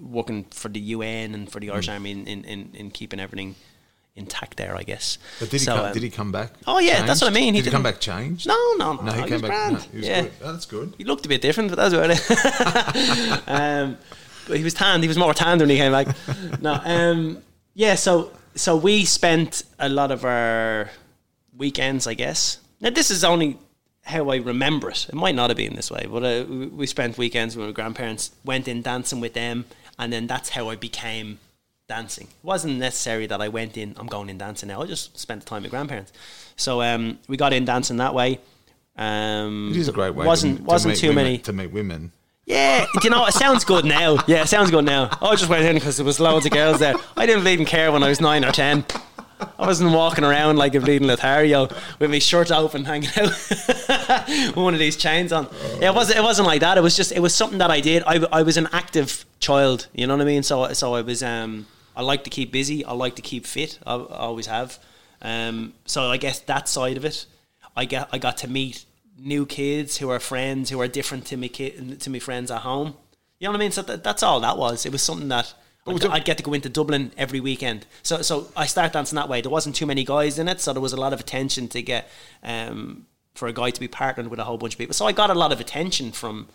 working 0.00 0.44
for 0.44 0.68
the 0.68 0.80
UN 0.80 1.34
and 1.34 1.50
for 1.50 1.60
the 1.60 1.70
Irish 1.70 1.88
Army 1.88 2.10
in, 2.10 2.26
in, 2.26 2.44
in, 2.44 2.70
in 2.74 2.90
keeping 2.90 3.20
everything 3.20 3.54
intact 4.16 4.56
there, 4.56 4.76
I 4.76 4.82
guess. 4.82 5.18
But 5.40 5.50
did 5.50 5.60
he, 5.60 5.64
So, 5.64 5.76
come, 5.76 5.86
um, 5.86 5.92
did 5.92 6.02
he 6.02 6.10
come 6.10 6.32
back? 6.32 6.52
Oh, 6.66 6.78
yeah, 6.78 7.04
that's 7.04 7.20
what 7.20 7.30
I 7.30 7.34
mean. 7.34 7.54
He 7.54 7.60
did 7.60 7.66
he 7.66 7.72
come 7.72 7.82
back 7.82 8.00
changed? 8.00 8.46
No, 8.46 8.54
no, 8.76 8.94
no. 8.94 9.02
No, 9.02 9.12
he 9.12 9.22
he 9.22 9.28
came 9.28 9.32
was 9.32 9.42
back. 9.42 9.50
grand. 9.50 9.74
No, 9.74 9.80
he 9.90 9.96
was 9.98 10.06
yeah. 10.06 10.22
good. 10.22 10.32
Oh, 10.42 10.52
that's 10.52 10.66
good. 10.66 10.94
He 10.98 11.04
looked 11.04 11.26
a 11.26 11.28
bit 11.28 11.42
different, 11.42 11.70
but 11.70 11.76
that's 11.76 11.94
about 11.94 12.10
it. 12.10 13.48
um, 13.48 13.98
but 14.46 14.58
he 14.58 14.64
was 14.64 14.74
tanned. 14.74 15.02
He 15.02 15.08
was 15.08 15.18
more 15.18 15.34
tanned 15.34 15.60
when 15.60 15.70
he 15.70 15.76
came 15.76 15.92
back. 15.92 16.08
No, 16.60 16.80
um, 16.84 17.42
yeah. 17.74 17.94
So 17.94 18.30
so 18.54 18.76
we 18.76 19.04
spent 19.04 19.64
a 19.78 19.88
lot 19.88 20.10
of 20.10 20.24
our 20.24 20.90
weekends, 21.56 22.06
I 22.06 22.14
guess. 22.14 22.58
Now 22.80 22.90
this 22.90 23.10
is 23.10 23.24
only 23.24 23.58
how 24.04 24.30
I 24.30 24.36
remember 24.36 24.90
it. 24.90 25.06
It 25.08 25.14
might 25.14 25.34
not 25.34 25.50
have 25.50 25.56
been 25.56 25.74
this 25.76 25.90
way, 25.90 26.06
but 26.10 26.22
uh, 26.24 26.44
we- 26.48 26.66
we 26.66 26.86
spent 26.86 27.16
weekends 27.18 27.56
with 27.56 27.66
my 27.66 27.72
grandparents. 27.72 28.30
Went 28.44 28.68
in 28.68 28.82
dancing 28.82 29.20
with 29.20 29.34
them, 29.34 29.64
and 29.98 30.12
then 30.12 30.26
that's 30.26 30.50
how 30.50 30.68
I 30.68 30.76
became 30.76 31.38
dancing. 31.88 32.26
It 32.28 32.44
wasn't 32.46 32.78
necessary 32.78 33.26
that 33.26 33.40
I 33.40 33.48
went 33.48 33.76
in. 33.76 33.94
I'm 33.98 34.06
going 34.06 34.28
in 34.30 34.38
dancing 34.38 34.68
now. 34.68 34.82
I 34.82 34.86
just 34.86 35.18
spent 35.18 35.40
the 35.42 35.46
time 35.46 35.62
with 35.62 35.70
grandparents. 35.70 36.12
So 36.56 36.80
um, 36.82 37.18
we 37.28 37.36
got 37.36 37.52
in 37.52 37.64
dancing 37.64 37.96
that 37.98 38.14
way. 38.14 38.40
Um, 38.96 39.70
It 39.72 39.78
is 39.78 39.88
a 39.88 39.92
great 39.92 40.14
way. 40.14 40.24
Wasn't 40.26 40.58
to, 40.58 40.62
to 40.62 40.64
wasn't 40.64 40.94
meet 40.94 41.00
too 41.00 41.08
women, 41.08 41.24
many. 41.24 41.38
to 41.38 41.52
meet 41.52 41.72
women. 41.72 42.12
Yeah, 42.46 42.84
do 42.92 43.00
you 43.04 43.10
know, 43.10 43.24
it 43.26 43.32
sounds 43.32 43.64
good 43.64 43.86
now. 43.86 44.18
Yeah, 44.26 44.42
it 44.42 44.48
sounds 44.48 44.70
good 44.70 44.84
now. 44.84 45.08
I 45.22 45.34
just 45.34 45.48
went 45.48 45.64
in 45.64 45.76
because 45.76 45.96
there 45.96 46.04
was 46.04 46.20
loads 46.20 46.44
of 46.44 46.52
girls 46.52 46.78
there. 46.78 46.94
I 47.16 47.24
didn't 47.24 47.46
even 47.46 47.64
care 47.64 47.90
when 47.90 48.02
I 48.02 48.08
was 48.10 48.20
nine 48.20 48.44
or 48.44 48.52
ten. 48.52 48.84
I 49.58 49.66
wasn't 49.66 49.92
walking 49.92 50.24
around 50.24 50.56
like 50.56 50.74
a 50.74 50.80
bleeding 50.80 51.08
Lothario 51.08 51.68
with 51.98 52.10
my 52.10 52.18
shirt 52.18 52.50
open, 52.50 52.84
hanging 52.84 53.10
out, 53.16 53.48
with 54.28 54.56
one 54.56 54.74
of 54.74 54.80
these 54.80 54.96
chains 54.96 55.32
on. 55.32 55.48
It 55.80 55.94
wasn't. 55.94 56.18
It 56.18 56.22
wasn't 56.22 56.46
like 56.46 56.60
that. 56.60 56.78
It 56.78 56.82
was 56.82 56.96
just. 56.96 57.12
It 57.12 57.20
was 57.20 57.34
something 57.34 57.58
that 57.58 57.70
I 57.70 57.80
did. 57.80 58.02
I, 58.06 58.24
I 58.32 58.42
was 58.42 58.56
an 58.56 58.68
active 58.72 59.24
child. 59.40 59.88
You 59.92 60.06
know 60.06 60.16
what 60.16 60.22
I 60.22 60.26
mean? 60.26 60.42
So 60.42 60.72
so 60.72 60.94
I 60.94 61.02
was. 61.02 61.22
Um, 61.22 61.66
I 61.96 62.02
like 62.02 62.24
to 62.24 62.30
keep 62.30 62.50
busy. 62.52 62.84
I 62.84 62.92
like 62.92 63.16
to 63.16 63.22
keep 63.22 63.46
fit. 63.46 63.78
I, 63.86 63.94
I 63.94 64.16
always 64.18 64.46
have. 64.46 64.78
Um, 65.22 65.74
so 65.86 66.10
I 66.10 66.16
guess 66.16 66.40
that 66.40 66.68
side 66.68 66.96
of 66.96 67.04
it, 67.04 67.26
I 67.76 67.84
get. 67.84 68.08
I 68.12 68.18
got 68.18 68.36
to 68.38 68.48
meet 68.48 68.84
new 69.18 69.46
kids 69.46 69.98
who 69.98 70.10
are 70.10 70.20
friends 70.20 70.70
who 70.70 70.80
are 70.80 70.88
different 70.88 71.24
to 71.26 71.36
me 71.36 71.48
kid, 71.48 72.00
to 72.00 72.10
me 72.10 72.18
friends 72.18 72.50
at 72.50 72.62
home. 72.62 72.94
You 73.38 73.48
know 73.48 73.52
what 73.52 73.58
I 73.58 73.64
mean? 73.64 73.72
So 73.72 73.82
that, 73.82 74.04
that's 74.04 74.22
all 74.22 74.40
that 74.40 74.58
was. 74.58 74.86
It 74.86 74.92
was 74.92 75.02
something 75.02 75.28
that 75.28 75.54
I'd, 75.86 75.98
the- 75.98 76.10
I'd 76.10 76.24
get 76.24 76.38
to 76.38 76.42
go 76.42 76.52
into 76.52 76.68
Dublin 76.68 77.12
every 77.16 77.40
weekend. 77.40 77.86
So 78.02 78.22
so 78.22 78.50
I 78.56 78.66
start 78.66 78.92
dancing 78.92 79.16
that 79.16 79.28
way. 79.28 79.40
There 79.40 79.50
wasn't 79.50 79.76
too 79.76 79.86
many 79.86 80.04
guys 80.04 80.38
in 80.38 80.48
it, 80.48 80.60
so 80.60 80.72
there 80.72 80.82
was 80.82 80.92
a 80.92 81.00
lot 81.00 81.12
of 81.12 81.20
attention 81.20 81.68
to 81.68 81.82
get 81.82 82.08
um, 82.42 83.06
for 83.34 83.48
a 83.48 83.52
guy 83.52 83.70
to 83.70 83.80
be 83.80 83.88
partnered 83.88 84.28
with 84.28 84.38
a 84.38 84.44
whole 84.44 84.58
bunch 84.58 84.74
of 84.74 84.78
people. 84.78 84.94
So 84.94 85.06
I 85.06 85.12
got 85.12 85.30
a 85.30 85.34
lot 85.34 85.52
of 85.52 85.60
attention 85.60 86.12
from 86.12 86.48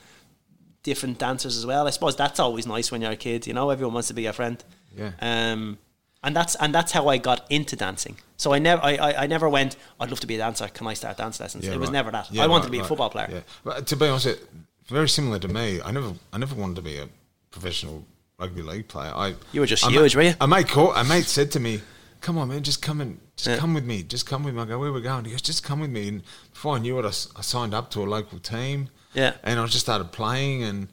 different 0.83 1.19
dancers 1.19 1.57
as 1.57 1.65
well. 1.65 1.87
I 1.87 1.89
suppose 1.91 2.15
that's 2.15 2.39
always 2.39 2.65
nice 2.65 2.91
when 2.91 3.01
you're 3.01 3.11
a 3.11 3.17
kid. 3.17 3.45
You 3.45 3.53
know, 3.53 3.69
everyone 3.69 3.93
wants 3.93 4.07
to 4.07 4.13
be 4.13 4.23
your 4.23 4.33
friend. 4.33 4.63
Yeah. 4.97 5.11
Um, 5.21 5.77
and 6.23 6.35
that's 6.35 6.55
and 6.55 6.73
that's 6.73 6.91
how 6.91 7.07
I 7.07 7.17
got 7.17 7.45
into 7.49 7.75
dancing. 7.75 8.17
So 8.37 8.53
I 8.53 8.59
never 8.59 8.83
I, 8.83 8.95
I, 8.95 9.23
I 9.23 9.27
never 9.27 9.47
went. 9.47 9.75
I'd 9.99 10.09
love 10.09 10.19
to 10.21 10.27
be 10.27 10.35
a 10.35 10.39
dancer. 10.39 10.67
Can 10.67 10.87
I 10.87 10.93
start 10.93 11.17
dance 11.17 11.39
lessons? 11.39 11.65
Yeah, 11.65 11.73
it 11.73 11.79
was 11.79 11.91
never 11.91 12.11
that. 12.11 12.31
Yeah, 12.31 12.43
I 12.43 12.47
wanted 12.47 12.63
right, 12.63 12.65
to 12.67 12.71
be 12.71 12.79
a 12.79 12.83
football 12.83 13.09
player. 13.09 13.29
Yeah. 13.31 13.39
But 13.63 13.87
to 13.87 13.95
be 13.95 14.07
honest, 14.07 14.39
very 14.87 15.07
similar 15.07 15.39
to 15.39 15.47
me. 15.47 15.81
I 15.81 15.91
never, 15.91 16.13
I 16.33 16.37
never 16.37 16.55
wanted 16.55 16.77
to 16.77 16.81
be 16.81 16.97
a 16.97 17.07
professional 17.51 18.05
rugby 18.39 18.61
league 18.61 18.87
player. 18.87 19.11
I 19.13 19.35
You 19.51 19.61
were 19.61 19.67
just 19.67 19.85
a 19.85 19.89
huge, 19.89 20.15
ma- 20.15 20.21
were 20.21 20.27
you? 20.29 20.33
A 20.41 20.47
mate, 20.47 20.67
called, 20.67 20.93
a 20.95 21.03
mate 21.03 21.25
said 21.25 21.51
to 21.51 21.59
me, 21.59 21.81
"Come 22.21 22.37
on, 22.37 22.47
man, 22.49 22.63
just 22.63 22.81
come 22.81 23.01
and 23.01 23.19
just 23.35 23.47
Yeah. 23.49 23.57
come 23.57 23.73
with 23.73 23.85
me. 23.85 24.03
Just 24.03 24.25
come 24.25 24.43
with 24.43 24.55
me." 24.55 24.61
I 24.61 24.65
go, 24.65 24.79
"Where 24.79 24.91
we're 24.91 25.01
going?" 25.01 25.25
He 25.25 25.31
goes, 25.31 25.41
"Just 25.41 25.63
come 25.63 25.79
with 25.79 25.89
me." 25.89 26.07
And 26.07 26.23
before 26.53 26.75
I 26.75 26.79
knew 26.79 26.97
it, 26.99 27.05
I 27.05 27.41
signed 27.41 27.73
up 27.73 27.91
to 27.91 28.01
a 28.03 28.05
local 28.07 28.39
team. 28.39 28.89
Yeah. 29.13 29.33
And 29.43 29.59
I 29.59 29.65
just 29.65 29.79
started 29.85 30.11
playing, 30.11 30.63
and 30.63 30.87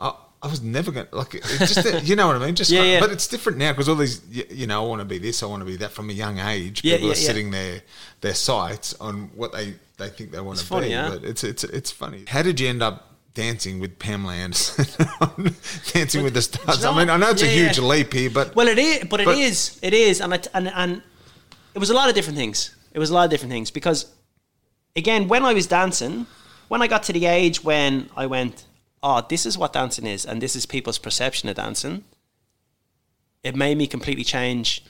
I, 0.00 0.12
I 0.42 0.46
was 0.48 0.60
never 0.62 0.90
going 0.92 1.06
to 1.06 1.16
like. 1.16 1.34
It, 1.34 1.42
just 1.58 1.82
that- 1.82 2.04
you 2.06 2.16
know 2.16 2.26
what 2.28 2.36
I 2.36 2.44
mean? 2.46 2.54
Just 2.54 2.70
Yeah, 2.76 2.82
yeah. 2.84 3.00
But 3.00 3.10
it's 3.10 3.26
different 3.26 3.58
now 3.58 3.72
because 3.72 3.88
all 3.88 3.94
these, 3.96 4.20
you, 4.30 4.44
you 4.50 4.66
know, 4.66 4.84
I 4.84 4.86
want 4.88 5.00
to 5.00 5.04
be 5.04 5.18
this, 5.18 5.42
I 5.42 5.46
want 5.46 5.60
to 5.62 5.66
be 5.66 5.76
that 5.76 5.90
from 5.92 6.10
a 6.10 6.12
young 6.12 6.38
age. 6.38 6.82
Yeah, 6.84 6.94
People 6.96 7.08
yeah, 7.08 7.12
are 7.12 7.16
setting 7.16 7.50
their 7.50 7.82
their 8.20 8.34
sights 8.34 8.94
on 9.00 9.30
what 9.34 9.52
they 9.52 9.74
they 9.98 10.08
think 10.08 10.32
they 10.32 10.40
want 10.40 10.58
It's 10.58 10.62
to 10.62 10.68
funny, 10.68 10.86
be. 10.88 10.90
yeah. 10.92 11.08
But 11.10 11.24
it's 11.24 11.42
it's 11.44 11.64
it's 11.64 11.90
funny. 11.90 12.24
How 12.28 12.42
did 12.42 12.60
you 12.60 12.68
end 12.68 12.82
up 12.82 13.08
dancing 13.34 13.80
with 13.80 13.98
Pamela 13.98 14.34
Anderson? 14.34 14.86
dancing 15.92 16.22
with 16.22 16.34
the 16.34 16.42
stars. 16.42 16.84
I 16.84 16.96
mean, 16.96 17.10
I 17.10 17.16
know 17.16 17.30
it's 17.30 17.42
a 17.42 17.46
huge 17.46 17.78
yeah. 17.78 17.84
leap 17.84 18.12
here, 18.12 18.30
but 18.30 18.54
Well, 18.54 18.68
it 18.68 18.78
is, 18.78 19.04
but 19.04 19.20
it 19.20 19.26
But- 19.26 19.38
is, 19.38 19.78
it 19.82 19.94
is, 19.94 20.20
and 20.20 20.34
it, 20.34 20.48
and 20.54 20.68
and 20.68 21.02
it 21.74 21.78
was 21.78 21.90
a 21.90 21.94
lot 21.94 22.08
of 22.08 22.14
different 22.14 22.38
things. 22.38 22.74
It 22.92 22.98
was 22.98 23.10
a 23.10 23.14
lot 23.14 23.24
of 23.24 23.30
different 23.30 23.52
things 23.52 23.70
because, 23.70 24.12
again, 24.94 25.28
when 25.28 25.44
I 25.44 25.54
was 25.54 25.66
dancing, 25.66 26.26
when 26.68 26.82
I 26.82 26.86
got 26.86 27.02
to 27.04 27.12
the 27.12 27.26
age 27.26 27.64
when 27.64 28.10
I 28.16 28.26
went, 28.26 28.64
oh, 29.02 29.24
this 29.28 29.46
is 29.46 29.56
what 29.56 29.72
dancing 29.72 30.06
is, 30.06 30.26
and 30.26 30.40
this 30.40 30.54
is 30.54 30.66
people's 30.66 30.98
perception 30.98 31.48
of 31.48 31.56
dancing. 31.56 32.04
It 33.42 33.56
made 33.56 33.76
me 33.76 33.86
completely 33.86 34.24
change 34.24 34.84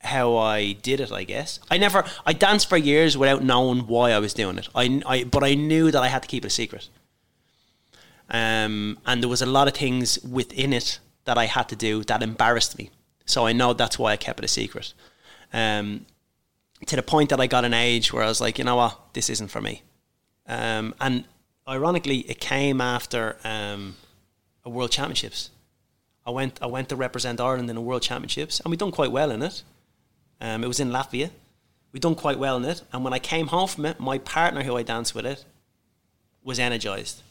how 0.00 0.36
I 0.36 0.72
did 0.72 1.00
it. 1.00 1.10
I 1.12 1.24
guess 1.24 1.58
I 1.70 1.78
never 1.78 2.04
I 2.24 2.32
danced 2.32 2.68
for 2.68 2.76
years 2.76 3.16
without 3.16 3.42
knowing 3.42 3.86
why 3.86 4.12
I 4.12 4.18
was 4.18 4.34
doing 4.34 4.58
it. 4.58 4.68
I, 4.74 5.02
I 5.06 5.24
but 5.24 5.44
I 5.44 5.54
knew 5.54 5.90
that 5.90 6.02
I 6.02 6.08
had 6.08 6.22
to 6.22 6.28
keep 6.28 6.44
it 6.44 6.48
a 6.48 6.50
secret. 6.50 6.88
Um, 8.30 8.98
and 9.06 9.22
there 9.22 9.30
was 9.30 9.42
a 9.42 9.46
lot 9.46 9.68
of 9.68 9.74
things 9.74 10.18
within 10.22 10.72
it 10.72 10.98
that 11.24 11.38
I 11.38 11.46
had 11.46 11.68
to 11.70 11.76
do 11.76 12.04
that 12.04 12.22
embarrassed 12.22 12.78
me. 12.78 12.90
So 13.24 13.46
I 13.46 13.52
know 13.52 13.72
that's 13.72 13.98
why 13.98 14.12
I 14.12 14.16
kept 14.16 14.38
it 14.38 14.44
a 14.44 14.48
secret. 14.48 14.92
Um, 15.52 16.06
to 16.86 16.96
the 16.96 17.02
point 17.02 17.30
that 17.30 17.40
I 17.40 17.46
got 17.46 17.64
an 17.64 17.74
age 17.74 18.12
where 18.12 18.22
I 18.22 18.28
was 18.28 18.40
like, 18.40 18.58
you 18.58 18.64
know 18.64 18.76
what, 18.76 19.14
this 19.14 19.30
isn't 19.30 19.48
for 19.48 19.60
me. 19.60 19.82
Um, 20.46 20.94
and 21.00 21.24
ironically, 21.66 22.18
it 22.20 22.40
came 22.40 22.80
after 22.80 23.36
um, 23.44 23.96
a 24.64 24.70
World 24.70 24.90
Championships. 24.90 25.50
I 26.26 26.30
went 26.30 26.58
I 26.62 26.66
went 26.66 26.90
to 26.90 26.96
represent 26.96 27.40
Ireland 27.40 27.70
in 27.70 27.76
a 27.76 27.80
World 27.80 28.02
Championships, 28.02 28.60
and 28.60 28.70
we 28.70 28.76
done 28.76 28.92
quite 28.92 29.10
well 29.10 29.30
in 29.30 29.42
it. 29.42 29.62
Um, 30.40 30.64
it 30.64 30.68
was 30.68 30.80
in 30.80 30.90
Latvia. 30.90 31.30
We 31.92 32.00
done 32.00 32.14
quite 32.14 32.38
well 32.38 32.56
in 32.56 32.64
it, 32.64 32.82
and 32.92 33.02
when 33.02 33.12
I 33.12 33.18
came 33.18 33.48
home 33.48 33.68
from 33.68 33.86
it, 33.86 33.98
my 33.98 34.18
partner 34.18 34.62
who 34.62 34.76
I 34.76 34.82
danced 34.82 35.14
with 35.14 35.26
it 35.26 35.44
was 36.42 36.58
energized. 36.58 37.22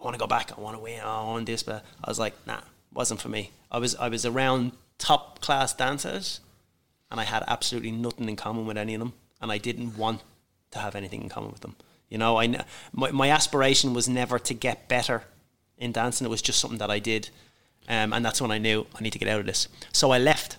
I 0.00 0.04
want 0.04 0.14
to 0.14 0.20
go 0.20 0.26
back. 0.26 0.56
I 0.56 0.60
want 0.60 0.76
to 0.76 0.82
win. 0.82 1.00
I 1.00 1.22
want 1.24 1.46
this, 1.46 1.62
but 1.62 1.84
I 2.02 2.08
was 2.08 2.18
like, 2.18 2.34
nah, 2.46 2.60
wasn't 2.92 3.20
for 3.20 3.28
me. 3.28 3.50
I 3.70 3.78
was 3.78 3.94
I 3.96 4.08
was 4.08 4.24
around 4.24 4.72
top 4.98 5.40
class 5.40 5.74
dancers, 5.74 6.40
and 7.10 7.20
I 7.20 7.24
had 7.24 7.44
absolutely 7.48 7.90
nothing 7.90 8.28
in 8.28 8.36
common 8.36 8.66
with 8.66 8.78
any 8.78 8.94
of 8.94 9.00
them, 9.00 9.12
and 9.40 9.50
I 9.50 9.58
didn't 9.58 9.96
want 9.96 10.22
to 10.70 10.78
have 10.78 10.94
anything 10.94 11.22
in 11.22 11.28
common 11.28 11.50
with 11.50 11.60
them. 11.60 11.76
You 12.08 12.18
know, 12.18 12.38
I 12.38 12.64
my 12.92 13.10
my 13.10 13.30
aspiration 13.30 13.94
was 13.94 14.08
never 14.08 14.38
to 14.38 14.54
get 14.54 14.88
better 14.88 15.24
in 15.76 15.92
dancing. 15.92 16.26
It 16.26 16.30
was 16.30 16.42
just 16.42 16.58
something 16.58 16.78
that 16.78 16.90
I 16.90 16.98
did, 16.98 17.30
um, 17.88 18.12
and 18.12 18.24
that's 18.24 18.40
when 18.40 18.50
I 18.50 18.58
knew 18.58 18.86
I 18.94 19.02
need 19.02 19.12
to 19.12 19.18
get 19.18 19.28
out 19.28 19.40
of 19.40 19.46
this. 19.46 19.68
So 19.92 20.10
I 20.10 20.18
left, 20.18 20.56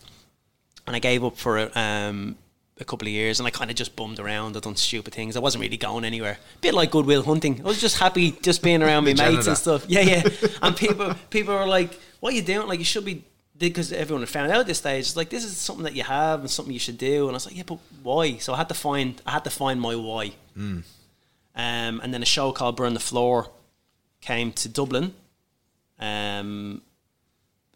and 0.90 0.96
I 0.96 1.00
gave 1.00 1.24
up 1.24 1.38
for 1.38 1.70
um, 1.78 2.36
a 2.80 2.84
couple 2.84 3.08
of 3.08 3.12
years, 3.12 3.40
and 3.40 3.46
I 3.46 3.52
kind 3.52 3.70
of 3.70 3.78
just 3.78 3.96
bummed 3.96 4.20
around. 4.20 4.58
I 4.58 4.60
done 4.60 4.76
stupid 4.76 5.14
things. 5.14 5.38
I 5.38 5.40
wasn't 5.40 5.62
really 5.62 5.78
going 5.78 6.04
anywhere. 6.04 6.40
bit 6.62 6.74
like 6.74 6.90
Good 6.90 7.06
Will 7.06 7.22
Hunting. 7.22 7.62
I 7.64 7.68
was 7.68 7.80
just 7.80 8.00
happy 8.00 8.32
just 8.42 8.64
being 8.64 8.82
around 8.82 9.06
my 9.06 9.14
mates 9.24 9.46
and 9.46 9.56
stuff. 9.56 9.86
Yeah, 9.88 10.02
yeah. 10.02 10.24
And 10.64 10.76
people 10.76 11.14
people 11.30 11.54
were 11.54 11.68
like, 11.68 11.94
"What 12.22 12.34
are 12.34 12.36
you 12.36 12.42
doing? 12.42 12.68
Like 12.68 12.80
you 12.80 12.86
should 12.86 13.06
be." 13.06 13.24
Because 13.56 13.92
everyone 13.94 14.22
had 14.22 14.30
found 14.30 14.52
out 14.52 14.62
at 14.62 14.66
this 14.68 14.78
stage, 14.80 15.02
it's 15.02 15.16
like 15.18 15.30
this 15.30 15.44
is 15.44 15.56
something 15.58 15.84
that 15.84 15.94
you 15.94 16.04
have 16.04 16.40
and 16.40 16.50
something 16.50 16.74
you 16.74 16.80
should 16.80 16.98
do. 16.98 17.24
And 17.28 17.32
I 17.32 17.34
was 17.34 17.46
like, 17.46 17.58
yeah, 17.58 17.64
but 17.68 17.78
why? 18.02 18.38
So 18.38 18.54
I 18.54 18.58
had 18.58 18.70
to 18.70 18.74
find, 18.74 19.22
I 19.26 19.32
had 19.32 19.44
to 19.44 19.50
find 19.50 19.82
my 19.82 19.96
why. 19.98 20.32
Um, 21.56 22.00
and 22.02 22.14
then 22.14 22.22
a 22.22 22.26
show 22.26 22.54
called 22.54 22.78
Burn 22.78 22.94
the 22.94 23.02
Floor 23.02 23.52
came 24.22 24.54
to 24.54 24.70
Dublin. 24.70 25.14
Um, 26.00 26.82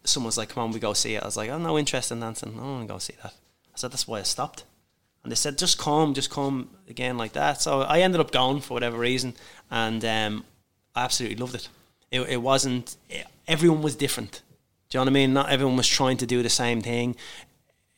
someone 0.04 0.28
was 0.28 0.38
like, 0.38 0.50
"Come 0.50 0.64
on, 0.64 0.72
we 0.72 0.80
go 0.80 0.94
see 0.94 1.16
it." 1.16 1.24
I 1.24 1.26
was 1.26 1.38
like, 1.38 1.50
"I'm 1.50 1.64
no 1.64 1.78
interest 1.78 2.12
in 2.12 2.20
dancing. 2.20 2.54
I 2.54 2.58
don't 2.58 2.74
want 2.74 2.88
to 2.88 2.94
go 2.94 3.00
see 3.00 3.16
that." 3.22 3.34
I 3.34 3.78
said, 3.78 3.92
"That's 3.92 4.08
why 4.08 4.20
I 4.20 4.24
stopped." 4.24 4.64
And 5.24 5.32
they 5.32 5.36
said, 5.36 5.58
"Just 5.58 5.78
come, 5.78 6.14
just 6.14 6.30
come 6.30 6.70
again 6.90 7.18
like 7.18 7.34
that." 7.34 7.62
So 7.62 7.82
I 7.82 8.00
ended 8.00 8.22
up 8.22 8.32
going 8.32 8.62
for 8.62 8.74
whatever 8.74 8.98
reason, 8.98 9.34
and 9.72 10.04
um, 10.06 10.46
I 10.96 11.04
absolutely 11.04 11.38
loved 11.38 11.56
it. 11.56 11.70
It, 12.12 12.22
it 12.22 12.42
wasn't. 12.42 12.98
It, 13.10 13.26
everyone 13.48 13.82
was 13.82 13.96
different. 13.96 14.42
Do 14.90 14.98
you 14.98 15.00
know 15.00 15.06
what 15.06 15.12
I 15.12 15.14
mean? 15.14 15.34
Not 15.34 15.50
everyone 15.50 15.78
was 15.78 15.88
trying 15.88 16.18
to 16.18 16.26
do 16.26 16.44
the 16.44 16.50
same 16.50 16.82
thing. 16.82 17.16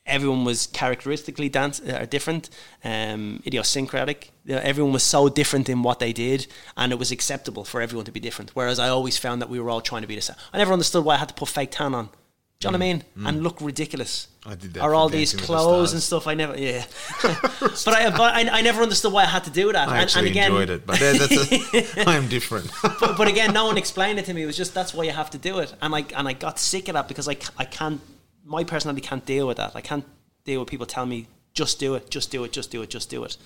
Everyone 0.06 0.44
was 0.44 0.66
characteristically 0.68 1.48
dance 1.48 1.80
uh, 1.80 2.06
different, 2.08 2.50
um, 2.84 3.42
idiosyncratic. 3.46 4.32
You 4.44 4.54
know, 4.54 4.60
everyone 4.62 4.92
was 4.92 5.02
so 5.02 5.28
different 5.28 5.68
in 5.68 5.82
what 5.82 5.98
they 5.98 6.12
did, 6.12 6.46
and 6.76 6.92
it 6.92 6.98
was 6.98 7.10
acceptable 7.10 7.64
for 7.64 7.80
everyone 7.80 8.04
to 8.06 8.12
be 8.12 8.20
different. 8.20 8.50
Whereas 8.54 8.78
I 8.78 8.88
always 8.88 9.18
found 9.18 9.42
that 9.42 9.48
we 9.48 9.60
were 9.60 9.70
all 9.70 9.80
trying 9.80 10.02
to 10.02 10.08
be 10.08 10.14
the 10.14 10.22
same. 10.22 10.36
I 10.52 10.58
never 10.58 10.72
understood 10.72 11.04
why 11.04 11.14
I 11.14 11.18
had 11.18 11.28
to 11.28 11.34
put 11.34 11.48
fake 11.48 11.70
tan 11.72 11.94
on. 11.94 12.10
Do 12.58 12.68
you 12.68 12.72
know 12.72 12.78
what 12.78 12.84
I 12.84 12.92
mean? 12.92 13.04
And 13.26 13.42
look 13.42 13.60
ridiculous. 13.60 14.28
I 14.46 14.54
did 14.54 14.72
that 14.74 14.82
Or 14.82 14.94
all 14.94 15.10
these 15.10 15.32
with 15.34 15.42
the 15.42 15.46
clothes 15.46 15.92
and 15.92 16.00
stuff. 16.00 16.26
I 16.26 16.32
never, 16.32 16.56
yeah. 16.56 16.86
but 17.22 17.88
I, 17.88 18.10
but 18.10 18.34
I, 18.34 18.48
I 18.50 18.62
never 18.62 18.82
understood 18.82 19.12
why 19.12 19.24
I 19.24 19.26
had 19.26 19.44
to 19.44 19.50
do 19.50 19.72
that. 19.72 19.88
I 19.88 19.92
and, 19.92 20.02
actually 20.02 20.28
and 20.28 20.36
again, 20.36 20.52
enjoyed 20.52 20.70
it, 20.70 20.86
but 20.86 20.98
a, 21.02 22.04
I 22.06 22.16
am 22.16 22.28
different. 22.28 22.70
but, 22.82 23.18
but 23.18 23.28
again, 23.28 23.52
no 23.52 23.66
one 23.66 23.76
explained 23.76 24.18
it 24.18 24.24
to 24.26 24.32
me. 24.32 24.42
It 24.42 24.46
was 24.46 24.56
just 24.56 24.72
that's 24.72 24.94
why 24.94 25.04
you 25.04 25.10
have 25.10 25.28
to 25.30 25.38
do 25.38 25.58
it, 25.58 25.74
and 25.82 25.94
I 25.94 26.06
and 26.16 26.26
I 26.26 26.32
got 26.32 26.58
sick 26.58 26.88
of 26.88 26.94
that 26.94 27.08
because 27.08 27.28
I, 27.28 27.36
I 27.58 27.66
can't. 27.66 28.00
My 28.48 28.62
personality 28.64 29.00
can't 29.06 29.26
deal 29.26 29.46
with 29.46 29.56
that. 29.56 29.72
I 29.74 29.80
can't 29.80 30.04
deal 30.44 30.60
with 30.60 30.68
people 30.70 30.86
telling 30.86 31.10
me 31.10 31.26
just 31.52 31.80
do 31.80 31.94
it, 31.96 32.10
just 32.10 32.30
do 32.30 32.44
it, 32.44 32.52
just 32.52 32.70
do 32.70 32.80
it, 32.82 32.90
just 32.90 33.10
do 33.10 33.24
it, 33.24 33.36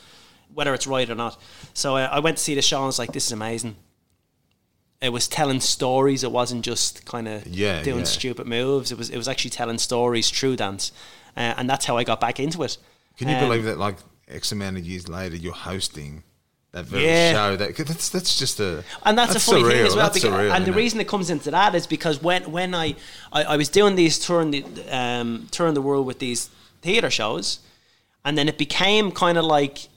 whether 0.53 0.75
it's 0.75 0.87
right 0.87 1.09
or 1.09 1.15
not. 1.15 1.41
So 1.73 1.97
I, 1.97 2.03
I 2.05 2.19
went 2.19 2.37
to 2.37 2.43
see 2.43 2.55
the 2.55 2.63
show 2.63 2.77
and 2.77 2.85
I 2.85 2.87
was 2.87 2.99
like, 2.99 3.13
this 3.13 3.27
is 3.27 3.33
amazing. 3.33 3.77
It 5.01 5.09
was 5.13 5.27
telling 5.29 5.61
stories. 5.61 6.23
It 6.25 6.31
wasn't 6.31 6.63
just 6.65 7.07
kind 7.07 7.27
of 7.27 7.47
Yeah, 7.47 7.83
doing 7.83 8.01
yeah. 8.01 8.05
stupid 8.05 8.47
moves. 8.47 8.93
It 8.93 8.99
was 8.99 9.09
it 9.09 9.17
was 9.17 9.29
actually 9.29 9.51
telling 9.53 9.79
stories 9.79 10.29
through 10.29 10.57
dance, 10.57 10.93
uh, 11.37 11.55
and 11.57 11.71
that's 11.71 11.87
how 11.87 11.97
I 11.97 12.05
got 12.05 12.21
back 12.21 12.39
into 12.39 12.63
it. 12.65 12.77
Can 13.17 13.29
you 13.29 13.37
Um, 13.37 13.49
believe 13.49 13.65
that? 13.65 13.79
Like 13.79 13.97
X 14.29 14.53
amount 14.53 14.77
of 14.77 14.85
years 14.85 15.09
later, 15.09 15.37
you're 15.37 15.55
hosting 15.55 16.23
that 16.73 16.85
very 16.87 17.05
Yeah. 17.05 17.33
show. 17.33 17.57
That 17.57 17.77
that's 17.77 18.09
that's 18.11 18.39
just 18.39 18.61
a 18.61 18.85
and 19.05 19.19
that's, 19.19 19.35
a 19.35 19.41
funny 19.41 19.65
thing 19.65 19.87
as 19.87 19.97
well. 19.97 20.09
Because, 20.09 20.31
surreal, 20.31 20.55
and 20.55 20.65
the 20.65 20.73
reason 20.73 21.01
it 21.01 21.09
comes 21.09 21.31
into 21.31 21.51
that 21.51 21.75
is 21.75 21.87
because 21.87 22.23
when 22.23 22.51
when 22.53 22.75
I 22.75 22.95
I, 23.33 23.45
I 23.45 23.57
was 23.57 23.69
doing 23.69 23.97
these 23.97 24.19
touring 24.19 24.51
the 24.51 24.65
um, 24.91 25.49
touring 25.51 25.75
the 25.75 25.83
world 25.83 26.07
with 26.07 26.19
these 26.21 26.51
theater 26.83 27.11
shows, 27.11 27.61
and 28.25 28.39
then 28.39 28.49
it 28.49 28.57
became 28.59 29.11
kind 29.11 29.37
of 29.37 29.45
like 29.45 29.89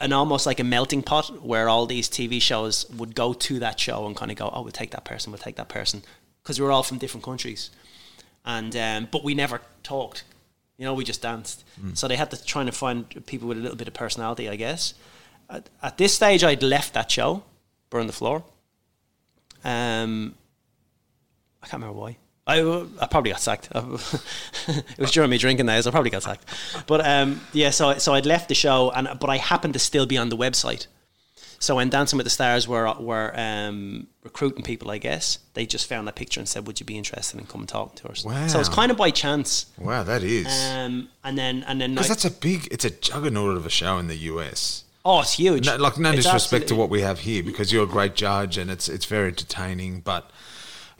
an 0.00 0.12
almost 0.12 0.44
like 0.44 0.60
a 0.60 0.64
melting 0.64 1.02
pot 1.02 1.42
where 1.42 1.68
all 1.68 1.86
these 1.86 2.08
TV 2.08 2.42
shows 2.42 2.88
would 2.90 3.14
go 3.14 3.32
to 3.32 3.58
that 3.60 3.80
show 3.80 4.06
and 4.06 4.14
kind 4.14 4.30
of 4.30 4.36
go, 4.36 4.50
oh, 4.52 4.60
we'll 4.60 4.70
take 4.70 4.90
that 4.90 5.06
person, 5.06 5.32
we'll 5.32 5.38
take 5.38 5.56
that 5.56 5.70
person, 5.70 6.02
because 6.42 6.60
we 6.60 6.66
were 6.66 6.72
all 6.72 6.82
from 6.82 6.98
different 6.98 7.24
countries, 7.24 7.70
and 8.44 8.74
um, 8.76 9.08
but 9.10 9.22
we 9.24 9.34
never 9.34 9.60
talked. 9.82 10.24
You 10.78 10.84
know, 10.84 10.92
we 10.92 11.04
just 11.04 11.22
danced. 11.22 11.64
So 11.94 12.06
they 12.06 12.16
had 12.16 12.30
to 12.32 12.44
try 12.44 12.60
and 12.60 12.74
find 12.74 13.24
people 13.24 13.48
with 13.48 13.56
a 13.56 13.60
little 13.62 13.78
bit 13.78 13.88
of 13.88 13.94
personality, 13.94 14.46
I 14.50 14.56
guess. 14.56 14.92
At, 15.48 15.68
at 15.82 15.96
this 15.98 16.14
stage, 16.14 16.42
I'd 16.44 16.62
left 16.62 16.94
that 16.94 17.10
show, 17.10 17.44
Burn 17.90 18.06
the 18.06 18.12
Floor. 18.12 18.44
Um, 19.64 20.34
I 21.62 21.66
can't 21.66 21.82
remember 21.82 22.00
why. 22.00 22.16
I, 22.48 22.60
I 23.00 23.06
probably 23.06 23.32
got 23.32 23.40
sacked. 23.40 23.68
it 23.74 24.98
was 24.98 25.10
during 25.10 25.30
me 25.30 25.38
drinking 25.38 25.66
days. 25.66 25.86
I 25.86 25.90
probably 25.90 26.10
got 26.10 26.22
sacked. 26.22 26.44
But 26.86 27.04
um, 27.04 27.40
yeah, 27.52 27.70
so 27.70 27.98
so 27.98 28.14
I'd 28.14 28.26
left 28.26 28.48
the 28.48 28.54
show, 28.54 28.90
and 28.92 29.08
but 29.18 29.28
I 29.28 29.36
happened 29.38 29.72
to 29.74 29.80
still 29.80 30.06
be 30.06 30.16
on 30.16 30.28
the 30.28 30.36
website. 30.36 30.86
So 31.58 31.74
when 31.76 31.88
Dancing 31.90 32.18
with 32.18 32.24
the 32.26 32.30
Stars 32.30 32.68
were 32.68 32.92
were 33.00 33.32
um, 33.36 34.06
recruiting 34.22 34.62
people, 34.62 34.92
I 34.92 34.98
guess 34.98 35.38
they 35.54 35.66
just 35.66 35.88
found 35.88 36.06
that 36.06 36.14
picture 36.14 36.38
and 36.38 36.48
said, 36.48 36.68
"Would 36.68 36.78
you 36.78 36.86
be 36.86 36.96
interested 36.96 37.40
in 37.40 37.46
coming 37.46 37.66
talking 37.66 37.96
to 37.96 38.10
us?" 38.10 38.20
So 38.52 38.60
it's 38.60 38.68
Wow. 38.68 38.74
kind 38.76 38.90
of 38.92 38.96
by 38.96 39.10
chance. 39.10 39.66
wow, 39.76 40.04
that 40.04 40.22
is 40.22 40.46
Um, 40.46 41.08
and 41.24 41.36
then 41.36 41.64
and 41.66 41.80
then 41.80 41.94
because 41.94 42.08
that's 42.08 42.24
a 42.26 42.30
big. 42.30 42.68
It's 42.70 42.84
a 42.84 42.90
juggernaut 42.90 43.56
of 43.56 43.66
a 43.66 43.70
show 43.70 43.98
in 43.98 44.06
the 44.06 44.16
US. 44.18 44.84
Oh, 45.06 45.20
it's 45.20 45.34
huge. 45.34 45.66
No, 45.66 45.76
like 45.76 45.96
no 45.98 46.10
It's 46.10 46.24
disrespect 46.24 46.68
to 46.68 46.74
what 46.74 46.90
we 46.90 47.00
have 47.02 47.20
here, 47.20 47.42
because 47.42 47.72
you're 47.72 47.84
a 47.84 47.86
great 47.98 48.14
judge 48.14 48.58
and 48.58 48.70
it's 48.70 48.88
it's 48.88 49.06
very 49.06 49.28
entertaining. 49.28 50.00
But 50.00 50.30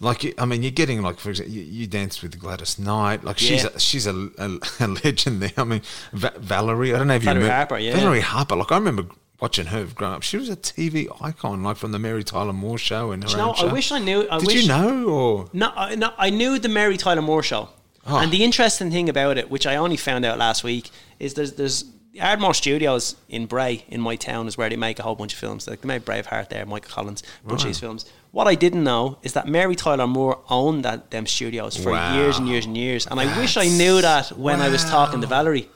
like, 0.01 0.35
I 0.39 0.45
mean, 0.45 0.63
you're 0.63 0.71
getting 0.83 1.01
like, 1.03 1.19
for 1.19 1.31
example, 1.31 1.55
you, 1.55 1.63
you 1.63 1.87
danced 1.87 2.23
with 2.23 2.39
Gladys 2.39 2.79
Knight. 2.79 3.25
Like 3.25 3.39
she's 3.39 3.65
Yeah. 3.65 3.71
a, 3.75 3.81
she's 3.81 4.07
a, 4.07 4.15
a, 4.39 4.59
a 4.81 4.87
legend 4.89 5.43
there. 5.43 5.53
I 5.57 5.65
mean, 5.65 5.83
Va- 6.13 6.35
Valerie. 6.39 6.95
I 6.95 6.99
don't 6.99 7.09
know 7.09 7.15
if 7.15 7.23
Valerie 7.23 7.41
you 7.41 7.45
remember 7.47 7.57
Harper, 7.57 7.79
yeah. 7.79 7.97
Valerie 7.97 8.21
Harper. 8.21 8.57
Like 8.57 8.73
I 8.73 8.77
remember 8.77 9.07
watching 9.41 9.67
her 9.67 9.85
growing 9.85 10.15
up. 10.15 10.23
She 10.23 10.37
was 10.37 10.49
a 10.49 10.57
TV 10.57 11.09
icon, 11.23 11.63
like 11.63 11.77
from 11.77 11.93
the 11.93 11.99
Mary 11.99 12.25
Tyler 12.25 12.53
Moore 12.53 12.79
show 12.79 13.11
and 13.13 13.23
her 13.25 13.31
You 13.31 13.37
know, 13.37 13.53
I 13.53 13.57
show. 13.57 13.73
wish 13.73 13.93
I 13.93 13.99
knew. 13.99 14.27
I 14.31 14.39
Did 14.39 14.47
wish, 14.47 14.63
you 14.63 14.69
know 14.69 15.05
or? 15.09 15.49
No, 15.53 15.73
I, 15.77 15.95
no, 15.95 16.13
I 16.19 16.31
knew 16.31 16.59
the 16.59 16.69
Mary 16.69 16.97
Tyler 16.97 17.23
Moore 17.23 17.43
show, 17.43 17.69
Oh. 18.07 18.19
and 18.19 18.31
the 18.31 18.45
interesting 18.45 18.91
thing 18.91 19.09
about 19.09 19.37
it, 19.37 19.51
which 19.51 19.67
I 19.67 19.77
only 19.77 19.97
found 19.97 20.25
out 20.25 20.39
last 20.39 20.63
week, 20.63 20.91
is 21.19 21.35
there's 21.35 21.53
there's 21.55 21.85
Ardmore 22.21 22.55
Studios 22.55 23.17
in 23.29 23.47
Bray 23.47 23.85
in 23.89 24.01
my 24.01 24.17
town 24.17 24.47
is 24.49 24.57
where 24.57 24.69
they 24.69 24.77
make 24.77 24.99
a 24.99 25.03
whole 25.03 25.15
bunch 25.15 25.33
of 25.33 25.39
films. 25.39 25.67
Like 25.69 25.81
they 25.83 25.87
made 25.89 26.05
Braveheart 26.05 26.49
there, 26.49 26.65
Michael 26.67 26.91
Collins, 26.91 27.23
a 27.45 27.49
bunch 27.49 27.63
of 27.63 27.67
these 27.69 27.79
films. 27.81 28.05
What 28.33 28.47
I 28.47 28.55
didn't 28.55 28.85
know 28.85 29.19
is 29.23 29.33
that 29.35 29.47
Mary 29.49 29.75
Tyler 29.77 30.07
Moore 30.07 30.41
owned 30.51 30.85
that 30.85 31.11
them 31.11 31.27
studios 31.27 31.77
for 31.77 31.93
Wow. 31.93 32.15
years 32.17 32.39
and 32.39 32.49
years 32.49 32.67
and 32.67 32.77
years, 32.77 33.07
and 33.07 33.19
I 33.21 33.39
wish 33.41 33.57
I 33.57 33.69
knew 33.69 34.01
that 34.03 34.31
when 34.37 34.61
I 34.61 34.69
was 34.69 34.85
talking 34.85 35.21
to. 35.21 35.27
Valerie. 35.27 35.69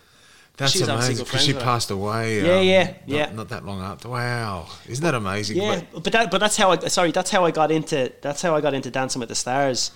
That's 0.57 0.73
She's 0.73 0.83
amazing 0.87 1.25
because 1.25 1.43
she 1.43 1.55
passed 1.55 1.91
away. 1.91 2.43
Yeah, 2.45 2.59
um, 2.59 2.67
yeah, 2.67 2.85
not, 2.85 2.97
yeah. 3.07 3.33
Not 3.33 3.49
that 3.49 3.65
long 3.65 3.81
after. 3.81 4.11
Wow, 4.11 4.67
isn't 4.87 5.03
that 5.03 5.15
amazing? 5.15 5.57
Yeah, 5.57 5.81
But- 5.93 6.03
but 6.05 6.13
that 6.13 6.31
but 6.31 6.39
that's 6.39 6.59
how 6.59 6.71
I 6.73 6.77
sorry 6.89 7.13
that's 7.13 7.31
how 7.31 7.47
I 7.47 7.51
got 7.51 7.71
into 7.71 8.13
that's 8.21 8.43
how 8.43 8.55
I 8.55 8.61
got 8.61 8.75
into 8.75 8.91
Dancing 8.91 9.21
with 9.21 9.31
the 9.31 9.35
Stars, 9.35 9.91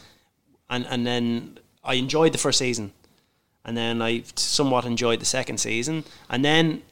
and 0.71 0.87
and 0.89 1.07
then 1.07 1.59
I 1.85 1.95
enjoyed 1.95 2.33
the 2.33 2.39
first 2.39 2.59
season, 2.59 2.93
and 3.65 3.77
then 3.77 4.03
I 4.03 4.23
somewhat 4.37 4.85
enjoyed 4.85 5.21
the 5.21 5.27
second 5.27 5.59
season, 5.59 6.05
and 6.29 6.45
then 6.45 6.83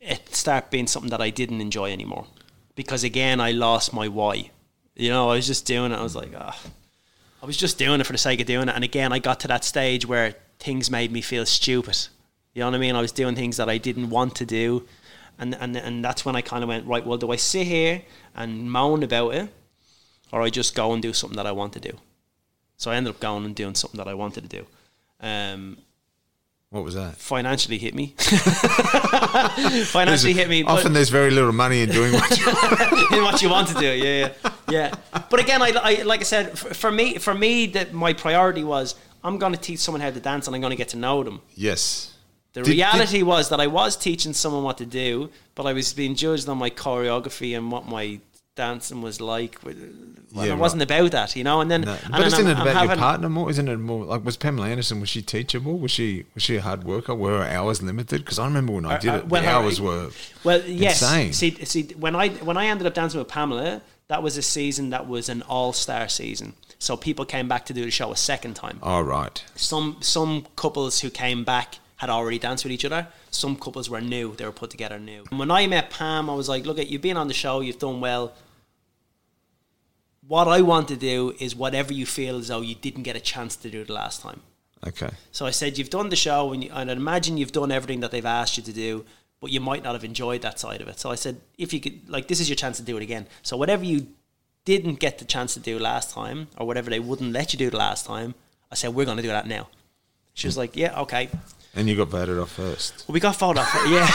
it 0.00 0.34
started 0.34 0.70
being 0.70 0.86
something 0.86 1.10
that 1.10 1.20
I 1.20 1.30
didn't 1.30 1.60
enjoy 1.60 1.92
anymore, 1.92 2.26
because 2.74 3.04
again 3.04 3.40
I 3.40 3.52
lost 3.52 3.92
my 3.92 4.08
why. 4.08 4.50
You 4.94 5.10
know, 5.10 5.30
I 5.30 5.36
was 5.36 5.46
just 5.46 5.66
doing 5.66 5.92
it. 5.92 5.96
I 5.96 6.02
was 6.02 6.16
like, 6.16 6.32
ah, 6.36 6.60
I 7.42 7.46
was 7.46 7.56
just 7.56 7.78
doing 7.78 8.00
it 8.00 8.06
for 8.06 8.12
the 8.12 8.18
sake 8.18 8.40
of 8.40 8.46
doing 8.46 8.68
it, 8.68 8.74
and 8.74 8.84
again 8.84 9.12
I 9.12 9.18
got 9.18 9.40
to 9.40 9.48
that 9.48 9.64
stage 9.64 10.06
where 10.06 10.34
things 10.58 10.90
made 10.90 11.12
me 11.12 11.20
feel 11.20 11.46
stupid. 11.46 12.08
You 12.54 12.60
know 12.60 12.70
what 12.70 12.76
I 12.76 12.78
mean? 12.78 12.96
I 12.96 13.00
was 13.00 13.12
doing 13.12 13.36
things 13.36 13.56
that 13.58 13.68
I 13.68 13.78
didn't 13.78 14.10
want 14.10 14.34
to 14.36 14.46
do. 14.46 14.84
And, 15.38 15.54
and, 15.54 15.76
and 15.76 16.04
that's 16.04 16.24
when 16.24 16.34
I 16.34 16.40
kind 16.40 16.64
of 16.64 16.68
went, 16.68 16.86
right, 16.88 17.06
well, 17.06 17.16
do 17.16 17.30
I 17.30 17.36
sit 17.36 17.68
here 17.68 18.02
and 18.34 18.72
moan 18.72 19.04
about 19.04 19.34
it 19.34 19.48
or 20.32 20.42
I 20.42 20.50
just 20.50 20.74
go 20.74 20.92
and 20.92 21.00
do 21.00 21.12
something 21.12 21.36
that 21.36 21.46
I 21.46 21.52
want 21.52 21.74
to 21.74 21.80
do? 21.80 21.92
So 22.76 22.90
I 22.90 22.96
ended 22.96 23.14
up 23.14 23.20
going 23.20 23.44
and 23.44 23.54
doing 23.54 23.76
something 23.76 23.98
that 23.98 24.08
I 24.08 24.14
wanted 24.14 24.50
to 24.50 24.56
do. 24.58 24.66
Um, 25.20 25.78
what 26.70 26.84
was 26.84 26.94
that? 26.94 27.16
financially 27.16 27.78
hit 27.78 27.94
me. 27.94 28.14
financially 29.86 30.34
hit 30.34 30.48
me. 30.48 30.64
Often 30.64 30.92
there's 30.92 31.08
very 31.08 31.30
little 31.30 31.52
money 31.52 31.80
in 31.80 31.88
doing 31.88 32.12
what 32.12 32.38
you 32.38 32.46
in 33.16 33.24
what 33.24 33.40
you 33.40 33.48
want 33.48 33.68
to 33.68 33.74
do. 33.74 33.86
Yeah, 33.86 34.32
yeah, 34.44 34.52
yeah. 34.68 34.94
But 35.30 35.40
again, 35.40 35.62
I, 35.62 35.72
I 35.82 36.02
like 36.02 36.20
I 36.20 36.24
said, 36.24 36.58
for, 36.58 36.74
for 36.74 36.90
me, 36.90 37.16
for 37.18 37.34
me, 37.34 37.66
that 37.68 37.94
my 37.94 38.12
priority 38.12 38.64
was 38.64 38.96
I'm 39.24 39.38
going 39.38 39.52
to 39.54 39.58
teach 39.58 39.78
someone 39.80 40.02
how 40.02 40.10
to 40.10 40.20
dance 40.20 40.46
and 40.46 40.54
I'm 40.54 40.60
going 40.60 40.70
to 40.70 40.76
get 40.76 40.88
to 40.88 40.98
know 40.98 41.22
them. 41.22 41.40
Yes. 41.54 42.14
The 42.52 42.62
Did- 42.62 42.72
reality 42.72 43.22
was 43.22 43.48
that 43.48 43.60
I 43.60 43.66
was 43.66 43.96
teaching 43.96 44.32
someone 44.34 44.62
what 44.62 44.78
to 44.78 44.86
do, 44.86 45.30
but 45.54 45.66
I 45.66 45.72
was 45.72 45.92
being 45.92 46.14
judged 46.14 46.48
on 46.48 46.58
my 46.58 46.70
choreography 46.70 47.56
and 47.56 47.70
what 47.72 47.86
my 47.86 48.20
dancing 48.58 49.00
was 49.00 49.20
like. 49.20 49.56
Well, 49.64 49.74
Yeah, 50.46 50.52
it 50.52 50.58
wasn't 50.58 50.82
about 50.82 51.10
that, 51.12 51.34
you 51.36 51.42
know. 51.42 51.62
And 51.62 51.70
then, 51.70 51.80
No, 51.82 51.92
and 51.94 52.12
but 52.12 52.18
then 52.18 52.26
isn't 52.26 52.46
I'm- 52.46 52.48
it 52.48 52.60
I'm 52.60 52.62
about 52.66 52.72
your 52.82 52.88
having- 52.90 52.98
partner 52.98 53.28
more? 53.30 53.48
Isn't 53.50 53.66
it 53.68 53.78
more 53.78 54.04
like 54.04 54.22
was 54.26 54.36
Pamela 54.36 54.68
Anderson? 54.68 55.00
Was 55.00 55.08
she 55.08 55.22
teachable? 55.22 55.78
Was 55.78 55.90
she 55.90 56.26
was 56.34 56.42
she 56.42 56.56
a 56.56 56.60
hard 56.60 56.84
worker? 56.84 57.14
Were 57.14 57.38
her 57.42 57.48
hours 57.56 57.80
limited? 57.82 58.18
Because 58.24 58.38
I 58.38 58.44
remember 58.44 58.72
when 58.74 58.84
I 58.84 58.98
did 58.98 59.10
Uh, 59.10 59.16
it, 59.18 59.28
well, 59.28 59.40
the 59.42 59.48
hours 59.48 59.80
were 59.80 60.10
Well, 60.44 60.60
yes. 60.66 61.00
insane. 61.00 61.32
See, 61.32 61.64
see, 61.64 61.82
when 61.98 62.14
I 62.14 62.28
when 62.48 62.58
I 62.58 62.66
ended 62.66 62.86
up 62.86 62.92
dancing 62.92 63.18
with 63.20 63.28
Pamela, 63.28 63.80
that 64.08 64.22
was 64.22 64.36
a 64.36 64.42
season 64.42 64.90
that 64.90 65.08
was 65.08 65.30
an 65.30 65.40
all 65.42 65.72
star 65.72 66.08
season. 66.10 66.52
So 66.78 66.96
people 66.96 67.24
came 67.24 67.48
back 67.48 67.64
to 67.66 67.72
do 67.72 67.82
the 67.84 67.90
show 67.90 68.12
a 68.12 68.16
second 68.16 68.54
time. 68.54 68.78
oh 68.82 69.00
right, 69.00 69.42
Some 69.56 69.96
some 70.00 70.46
couples 70.56 71.00
who 71.00 71.08
came 71.10 71.42
back 71.42 71.78
had 71.96 72.10
already 72.10 72.38
danced 72.38 72.64
with 72.64 72.72
each 72.72 72.84
other. 72.84 73.08
Some 73.30 73.56
couples 73.56 73.88
were 73.90 74.00
new; 74.02 74.34
they 74.36 74.44
were 74.44 74.52
put 74.62 74.70
together 74.70 74.98
new. 74.98 75.24
And 75.30 75.38
when 75.40 75.50
I 75.50 75.66
met 75.66 75.88
Pam, 75.90 76.28
I 76.30 76.34
was 76.34 76.48
like, 76.50 76.64
"Look, 76.66 76.78
at 76.78 76.88
you've 76.88 77.02
been 77.02 77.16
on 77.16 77.28
the 77.28 77.34
show, 77.34 77.60
you've 77.60 77.78
done 77.80 77.98
well. 78.00 78.32
What 80.28 80.46
I 80.46 80.60
want 80.60 80.88
to 80.88 80.96
do 80.96 81.34
is 81.40 81.56
whatever 81.56 81.92
you 81.92 82.06
feel 82.06 82.36
as 82.36 82.48
though 82.48 82.60
you 82.60 82.74
didn't 82.74 83.02
get 83.02 83.16
a 83.16 83.20
chance 83.20 83.56
to 83.56 83.70
do 83.70 83.84
the 83.84 83.94
last 83.94 84.20
time." 84.22 84.42
okay, 84.86 85.10
So 85.32 85.46
I 85.46 85.50
said, 85.50 85.78
you've 85.78 85.90
done 85.90 86.08
the 86.08 86.16
show, 86.16 86.52
and, 86.52 86.62
you, 86.64 86.70
and 86.72 86.90
I 86.90 86.94
imagine 86.94 87.36
you've 87.36 87.52
done 87.52 87.72
everything 87.72 88.00
that 88.00 88.10
they've 88.10 88.24
asked 88.24 88.56
you 88.56 88.62
to 88.64 88.72
do, 88.72 89.04
but 89.40 89.50
you 89.50 89.60
might 89.60 89.82
not 89.82 89.94
have 89.94 90.04
enjoyed 90.04 90.42
that 90.42 90.58
side 90.58 90.80
of 90.80 90.88
it. 90.88 90.98
So 90.98 91.10
I 91.10 91.14
said, 91.14 91.40
if 91.56 91.72
you 91.72 91.80
could, 91.80 92.08
like, 92.08 92.28
this 92.28 92.40
is 92.40 92.48
your 92.48 92.56
chance 92.56 92.76
to 92.78 92.82
do 92.82 92.96
it 92.96 93.02
again. 93.02 93.26
So 93.42 93.56
whatever 93.56 93.84
you 93.84 94.08
didn't 94.64 95.00
get 95.00 95.18
the 95.18 95.24
chance 95.24 95.54
to 95.54 95.60
do 95.60 95.78
last 95.78 96.10
time, 96.10 96.48
or 96.56 96.66
whatever 96.66 96.90
they 96.90 97.00
wouldn't 97.00 97.32
let 97.32 97.52
you 97.52 97.58
do 97.58 97.70
the 97.70 97.76
last 97.76 98.06
time, 98.06 98.34
I 98.70 98.74
said, 98.74 98.94
we're 98.94 99.06
going 99.06 99.16
to 99.16 99.22
do 99.22 99.28
that 99.28 99.46
now. 99.46 99.68
She 100.34 100.46
was 100.46 100.56
like, 100.56 100.76
yeah, 100.76 101.00
okay. 101.00 101.28
and 101.74 101.88
you 101.88 101.96
got 101.96 102.08
voted 102.08 102.38
off 102.38 102.52
first. 102.52 103.04
Well, 103.08 103.14
we 103.14 103.20
got 103.20 103.34
fouled 103.34 103.58
off. 103.58 103.74
Yeah. 103.88 104.08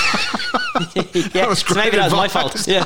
yeah. 1.33 1.47
was 1.47 1.59
so 1.59 1.75
maybe 1.75 1.97
that 1.97 2.05
was 2.05 2.13
my 2.13 2.29
fault. 2.29 2.65
Yeah. 2.67 2.85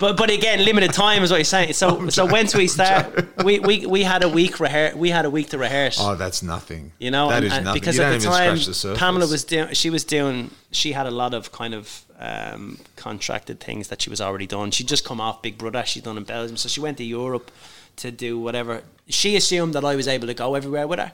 But 0.00 0.16
but 0.16 0.30
again, 0.30 0.64
limited 0.64 0.92
time 0.94 1.22
is 1.22 1.30
what 1.30 1.36
you're 1.36 1.44
saying. 1.44 1.74
So 1.74 2.08
so 2.18 2.24
once 2.26 2.54
we 2.54 2.66
start, 2.66 3.04
we, 3.44 3.60
we, 3.60 3.84
we 3.86 4.02
had 4.02 4.24
a 4.24 4.28
week 4.28 4.54
rehear- 4.56 4.94
we 4.94 5.10
had 5.10 5.26
a 5.26 5.30
week 5.30 5.50
to 5.50 5.58
rehearse. 5.58 5.98
Oh, 6.00 6.16
that's 6.16 6.42
nothing. 6.42 6.92
You 6.98 7.10
know, 7.10 7.28
that 7.28 7.36
and, 7.36 7.44
is 7.44 7.52
and 7.52 7.64
nothing. 7.66 7.80
because 7.80 7.96
you 7.98 8.02
at 8.02 8.18
the 8.18 8.26
time 8.26 8.56
the. 8.56 8.96
Pamela 8.98 9.26
was 9.28 9.44
doing, 9.44 9.74
she 9.74 9.90
was 9.90 10.04
doing, 10.04 10.50
she 10.72 10.92
had 10.92 11.06
a 11.06 11.10
lot 11.10 11.34
of 11.34 11.52
kind 11.52 11.74
of 11.74 12.02
um, 12.18 12.78
contracted 12.96 13.60
things 13.60 13.88
that 13.88 14.00
she 14.00 14.08
was 14.08 14.20
already 14.22 14.46
done. 14.46 14.70
She'd 14.70 14.88
just 14.88 15.04
come 15.04 15.20
off 15.20 15.42
Big 15.42 15.58
Brother. 15.58 15.84
She'd 15.84 16.04
done 16.04 16.16
in 16.16 16.24
Belgium, 16.24 16.56
so 16.56 16.68
she 16.68 16.80
went 16.80 16.96
to 16.96 17.04
Europe 17.04 17.50
to 17.96 18.10
do 18.10 18.38
whatever. 18.40 18.82
She 19.08 19.36
assumed 19.36 19.74
that 19.74 19.84
I 19.84 19.96
was 19.96 20.08
able 20.08 20.28
to 20.28 20.34
go 20.34 20.54
everywhere 20.54 20.86
with 20.88 20.98
her. 20.98 21.12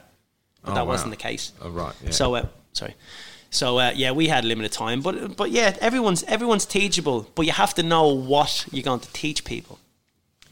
but 0.62 0.70
Oh, 0.70 0.74
that 0.74 0.86
wow. 0.86 0.92
wasn't 0.92 1.10
the 1.10 1.16
case. 1.16 1.52
Oh, 1.60 1.70
right, 1.70 1.94
yeah. 2.04 2.10
So 2.10 2.34
uh, 2.36 2.46
sorry. 2.72 2.94
So 3.56 3.78
uh, 3.78 3.92
yeah, 3.94 4.10
we 4.12 4.28
had 4.28 4.44
limited 4.44 4.72
time, 4.72 5.00
but 5.00 5.36
but 5.36 5.50
yeah, 5.50 5.76
everyone's 5.80 6.22
everyone's 6.24 6.66
teachable, 6.66 7.26
but 7.34 7.46
you 7.46 7.52
have 7.52 7.72
to 7.74 7.82
know 7.82 8.06
what 8.08 8.66
you're 8.70 8.84
going 8.84 9.00
to 9.00 9.12
teach 9.12 9.44
people, 9.44 9.78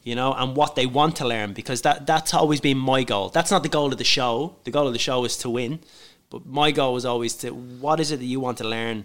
you 0.03 0.15
know, 0.15 0.33
and 0.33 0.57
what 0.57 0.75
they 0.75 0.87
want 0.87 1.17
to 1.17 1.29
learn 1.29 1.53
because 1.53 1.83
that 1.83 2.07
that's 2.07 2.33
always 2.33 2.61
been 2.63 2.79
my 2.79 3.05
goal. 3.05 3.29
That's 3.29 3.51
not 3.51 3.63
the 3.63 3.69
goal 3.69 3.93
of 3.93 3.99
the 3.99 4.05
show. 4.19 4.57
The 4.65 4.71
goal 4.71 4.87
of 4.87 4.95
the 4.95 4.99
show 4.99 5.25
is 5.27 5.37
to 5.39 5.51
win, 5.51 5.81
but 6.31 6.47
my 6.47 6.71
goal 6.71 6.95
was 6.95 7.05
always 7.05 7.35
to 7.37 7.51
what 7.51 8.01
is 8.01 8.11
it 8.11 8.21
that 8.21 8.25
you 8.25 8.41
want 8.41 8.57
to 8.59 8.65
learn, 8.65 9.05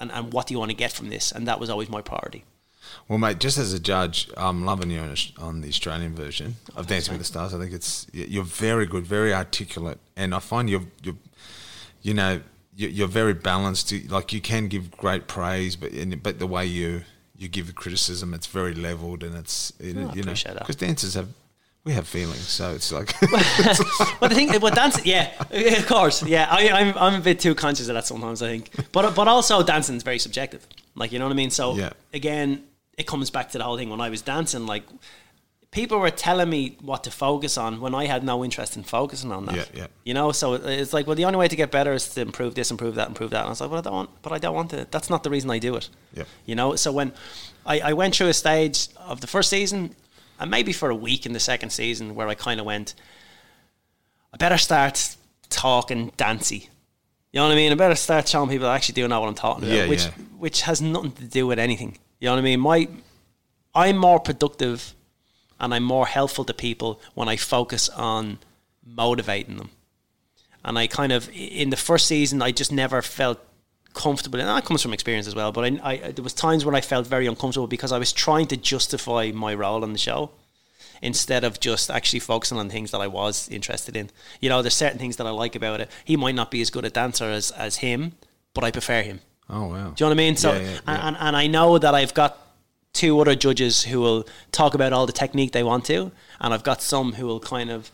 and 0.00 0.10
and 0.10 0.32
what 0.32 0.48
do 0.48 0.54
you 0.54 0.58
want 0.58 0.72
to 0.72 0.76
get 0.76 0.90
from 0.90 1.08
this, 1.08 1.30
and 1.30 1.46
that 1.46 1.60
was 1.60 1.70
always 1.70 1.88
my 1.88 2.02
priority. 2.02 2.44
Well, 3.06 3.20
mate, 3.20 3.38
just 3.38 3.58
as 3.58 3.72
a 3.72 3.78
judge, 3.78 4.28
I'm 4.36 4.64
loving 4.64 4.90
you 4.90 5.00
on, 5.38 5.60
the 5.60 5.68
Australian 5.68 6.16
version 6.16 6.56
of 6.74 6.88
Dancing 6.88 7.12
with 7.14 7.20
the 7.20 7.26
Stars. 7.26 7.54
I 7.54 7.58
think 7.58 7.72
it's 7.72 8.08
you're 8.12 8.42
very 8.42 8.86
good, 8.86 9.06
very 9.06 9.32
articulate, 9.32 10.00
and 10.16 10.34
I 10.34 10.40
find 10.40 10.68
you're 10.68 10.86
you're 11.04 11.20
you 12.02 12.14
know 12.14 12.40
you're, 12.80 12.90
you're 12.90 13.08
very 13.22 13.34
balanced. 13.34 13.92
Like 14.10 14.32
you 14.32 14.40
can 14.40 14.68
give 14.68 14.84
great 15.04 15.26
praise, 15.26 15.76
but 15.76 15.92
and, 15.92 16.22
but 16.22 16.38
the 16.38 16.46
way 16.46 16.64
you 16.66 17.02
you 17.36 17.48
give 17.48 17.74
criticism, 17.74 18.34
it's 18.34 18.46
very 18.46 18.74
leveled, 18.74 19.22
and 19.22 19.34
it's 19.36 19.72
it, 19.80 19.96
Oh, 19.96 20.12
you 20.14 20.22
know 20.22 20.34
because 20.58 20.76
dancers 20.76 21.14
have 21.14 21.28
we 21.84 21.92
have 21.92 22.06
feelings, 22.06 22.46
so 22.58 22.64
it's 22.74 22.92
like 22.92 23.14
But 24.20 24.28
the 24.28 24.34
thing, 24.34 24.50
but 24.60 24.74
dancing, 24.74 25.04
yeah, 25.06 25.30
of 25.78 25.86
course, 25.86 26.22
yeah. 26.22 26.46
I, 26.50 26.68
I'm, 26.78 26.92
I'm 26.98 27.14
a 27.20 27.24
bit 27.24 27.40
too 27.40 27.54
conscious 27.54 27.88
of 27.88 27.94
that 27.94 28.06
sometimes. 28.06 28.42
I 28.42 28.48
think, 28.48 28.70
but 28.92 29.14
but 29.14 29.26
also 29.28 29.62
dancing 29.62 29.96
is 29.96 30.02
very 30.02 30.18
subjective. 30.18 30.66
Like 30.94 31.12
you 31.12 31.18
know 31.18 31.26
what 31.26 31.32
I 31.32 31.36
mean. 31.42 31.50
So 31.50 31.76
Yeah. 31.76 31.92
again, 32.12 32.62
it 32.98 33.06
comes 33.06 33.30
back 33.30 33.50
to 33.52 33.58
the 33.58 33.64
whole 33.64 33.78
thing. 33.78 33.88
When 33.90 34.00
I 34.00 34.10
was 34.10 34.20
dancing, 34.22 34.66
like 34.66 34.84
people 35.70 35.98
were 35.98 36.10
telling 36.10 36.50
me 36.50 36.76
what 36.80 37.04
to 37.04 37.10
focus 37.10 37.56
on 37.56 37.80
when 37.80 37.94
I 37.94 38.06
had 38.06 38.24
no 38.24 38.44
interest 38.44 38.76
in 38.76 38.82
focusing 38.82 39.30
on 39.30 39.46
that. 39.46 39.54
Yeah, 39.54 39.64
yeah. 39.74 39.86
You 40.04 40.14
know, 40.14 40.32
so 40.32 40.54
it's 40.54 40.92
like, 40.92 41.06
well, 41.06 41.16
the 41.16 41.24
only 41.24 41.38
way 41.38 41.48
to 41.48 41.56
get 41.56 41.70
better 41.70 41.92
is 41.92 42.08
to 42.14 42.20
improve 42.20 42.54
this, 42.54 42.70
improve 42.70 42.96
that, 42.96 43.08
improve 43.08 43.30
that. 43.30 43.40
And 43.40 43.46
I 43.46 43.50
was 43.50 43.60
like, 43.60 43.70
well, 43.70 43.78
I 43.78 43.82
don't 43.82 43.94
want, 43.94 44.10
but 44.22 44.32
I 44.32 44.38
don't 44.38 44.54
want 44.54 44.70
to. 44.70 44.86
That's 44.90 45.08
not 45.10 45.22
the 45.22 45.30
reason 45.30 45.50
I 45.50 45.58
do 45.58 45.76
it. 45.76 45.88
Yeah. 46.12 46.24
You 46.44 46.54
know, 46.56 46.74
so 46.74 46.90
when 46.90 47.12
I, 47.64 47.80
I 47.80 47.92
went 47.92 48.16
through 48.16 48.28
a 48.28 48.34
stage 48.34 48.88
of 48.98 49.20
the 49.20 49.26
first 49.26 49.48
season, 49.48 49.94
and 50.40 50.50
maybe 50.50 50.72
for 50.72 50.90
a 50.90 50.94
week 50.94 51.26
in 51.26 51.32
the 51.34 51.40
second 51.40 51.70
season, 51.70 52.14
where 52.14 52.26
I 52.26 52.34
kind 52.34 52.58
of 52.58 52.66
went, 52.66 52.94
I 54.32 54.38
better 54.38 54.58
start 54.58 55.16
talking 55.50 56.12
dancey. 56.16 56.68
You 57.32 57.38
know 57.38 57.46
what 57.46 57.52
I 57.52 57.56
mean? 57.56 57.70
I 57.70 57.76
better 57.76 57.94
start 57.94 58.26
showing 58.26 58.48
people 58.48 58.66
I 58.66 58.74
actually 58.74 58.94
do 58.94 59.06
know 59.06 59.20
what 59.20 59.28
I'm 59.28 59.34
talking 59.34 59.64
about, 59.64 59.76
Yeah, 59.76 59.86
which 59.88 60.04
yeah. 60.04 60.10
which 60.38 60.62
has 60.62 60.82
nothing 60.82 61.12
to 61.12 61.24
do 61.24 61.46
with 61.46 61.60
anything. 61.60 61.96
You 62.18 62.26
know 62.26 62.32
what 62.32 62.40
I 62.40 62.42
mean? 62.42 62.58
My 62.58 62.88
I'm 63.72 63.96
more 63.98 64.18
productive 64.18 64.94
and 65.60 65.74
I'm 65.74 65.84
more 65.84 66.06
helpful 66.06 66.44
to 66.44 66.54
people 66.54 67.00
when 67.14 67.28
I 67.28 67.36
focus 67.36 67.88
on 67.90 68.38
motivating 68.84 69.58
them. 69.58 69.70
And 70.64 70.78
I 70.78 70.86
kind 70.86 71.12
of 71.12 71.30
in 71.34 71.70
the 71.70 71.76
first 71.76 72.06
season 72.06 72.42
I 72.42 72.50
just 72.50 72.72
never 72.72 73.02
felt 73.02 73.38
comfortable 73.92 74.38
and 74.38 74.48
that 74.48 74.64
comes 74.64 74.82
from 74.82 74.92
experience 74.92 75.26
as 75.26 75.34
well 75.34 75.50
but 75.50 75.64
I, 75.64 75.80
I 75.82 75.96
there 76.12 76.22
was 76.22 76.32
times 76.32 76.64
when 76.64 76.76
I 76.76 76.80
felt 76.80 77.08
very 77.08 77.26
uncomfortable 77.26 77.66
because 77.66 77.90
I 77.90 77.98
was 77.98 78.12
trying 78.12 78.46
to 78.48 78.56
justify 78.56 79.32
my 79.34 79.52
role 79.52 79.82
on 79.82 79.92
the 79.92 79.98
show 79.98 80.30
instead 81.02 81.44
of 81.44 81.58
just 81.60 81.90
actually 81.90 82.20
focusing 82.20 82.58
on 82.58 82.68
things 82.70 82.90
that 82.90 83.00
I 83.00 83.06
was 83.06 83.48
interested 83.48 83.96
in. 83.96 84.10
You 84.40 84.48
know, 84.48 84.62
there's 84.62 84.76
certain 84.76 84.98
things 84.98 85.16
that 85.16 85.26
I 85.26 85.30
like 85.30 85.56
about 85.56 85.80
it. 85.80 85.90
He 86.04 86.16
might 86.16 86.34
not 86.34 86.50
be 86.50 86.60
as 86.60 86.70
good 86.70 86.84
a 86.84 86.90
dancer 86.90 87.24
as, 87.24 87.50
as 87.52 87.76
him, 87.78 88.12
but 88.54 88.64
I 88.64 88.70
prefer 88.70 89.02
him. 89.02 89.20
oh 89.48 89.66
wow, 89.68 89.68
Do 89.68 89.74
you 89.78 89.84
know 89.84 90.06
what 90.08 90.10
I 90.10 90.14
mean? 90.14 90.36
So, 90.36 90.52
Yeah, 90.52 90.60
yeah, 90.60 90.70
yeah. 90.86 91.08
and, 91.08 91.16
and 91.18 91.36
I 91.36 91.46
know 91.46 91.78
that 91.78 91.94
I've 91.94 92.14
got 92.14 92.38
two 92.92 93.18
other 93.20 93.34
judges 93.34 93.84
who 93.84 94.00
will 94.00 94.26
talk 94.52 94.74
about 94.74 94.92
all 94.92 95.06
the 95.06 95.12
technique 95.12 95.52
they 95.52 95.62
want 95.62 95.84
to, 95.86 96.10
and 96.40 96.52
I've 96.54 96.62
got 96.64 96.82
some 96.82 97.12
who 97.14 97.26
will 97.26 97.40
kind 97.40 97.70
of, 97.70 97.90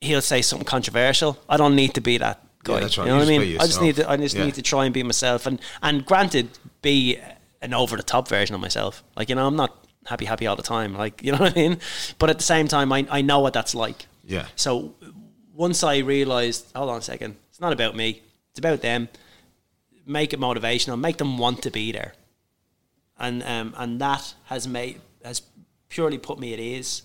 he'll 0.00 0.20
say 0.22 0.42
something 0.42 0.66
controversial. 0.66 1.38
I 1.48 1.56
don't 1.56 1.74
need 1.74 1.94
to 1.94 2.00
be 2.00 2.18
that 2.18 2.40
guy. 2.64 2.80
that's 2.80 2.98
right. 2.98 3.04
You 3.06 3.10
know 3.12 3.20
You 3.20 3.26
what 3.26 3.34
I 3.34 3.38
mean? 3.38 3.60
I 3.60 3.66
just 3.66 3.80
need 3.82 3.96
to 3.96 4.10
I 4.10 4.16
just 4.16 4.36
Yeah. 4.36 4.44
need 4.44 4.54
to 4.54 4.62
try 4.62 4.84
and 4.84 4.94
be 4.94 5.02
myself, 5.02 5.46
and 5.46 5.60
and 5.82 6.04
granted, 6.04 6.48
be 6.82 7.18
an 7.60 7.74
over 7.74 7.96
the 7.96 8.02
top 8.02 8.28
version 8.28 8.54
of 8.54 8.60
myself. 8.60 9.02
Like 9.16 9.28
you 9.28 9.34
know, 9.34 9.46
I'm 9.46 9.56
not 9.56 9.86
happy 10.06 10.24
happy 10.24 10.46
all 10.46 10.56
the 10.56 10.62
time. 10.62 10.94
Like 10.94 11.22
you 11.24 11.32
know 11.32 11.38
what 11.38 11.56
I 11.56 11.60
mean? 11.60 11.78
But 12.18 12.30
at 12.30 12.38
the 12.38 12.44
same 12.44 12.68
time, 12.68 12.92
I 12.92 13.06
I 13.10 13.22
know 13.22 13.40
what 13.40 13.52
that's 13.52 13.74
like. 13.74 14.06
yeah, 14.24 14.46
So 14.56 14.94
once 15.54 15.82
I 15.82 15.98
realized, 15.98 16.70
hold 16.76 16.90
on 16.90 16.98
a 16.98 17.02
second, 17.02 17.34
it's 17.50 17.60
not 17.60 17.72
about 17.72 17.96
me, 17.96 18.22
it's 18.50 18.58
about 18.60 18.80
them. 18.82 19.08
Make 20.06 20.32
it 20.32 20.38
motivational, 20.40 20.98
make 20.98 21.16
them 21.18 21.36
want 21.36 21.62
to 21.62 21.70
be 21.70 21.90
there, 21.92 22.14
and 23.18 23.42
um, 23.42 23.74
and 23.76 24.00
that 24.00 24.34
has 24.46 24.66
made 24.68 25.00
has 25.24 25.42
purely 25.88 26.18
put 26.18 26.38
me 26.38 26.52
at 26.52 26.60
ease, 26.60 27.02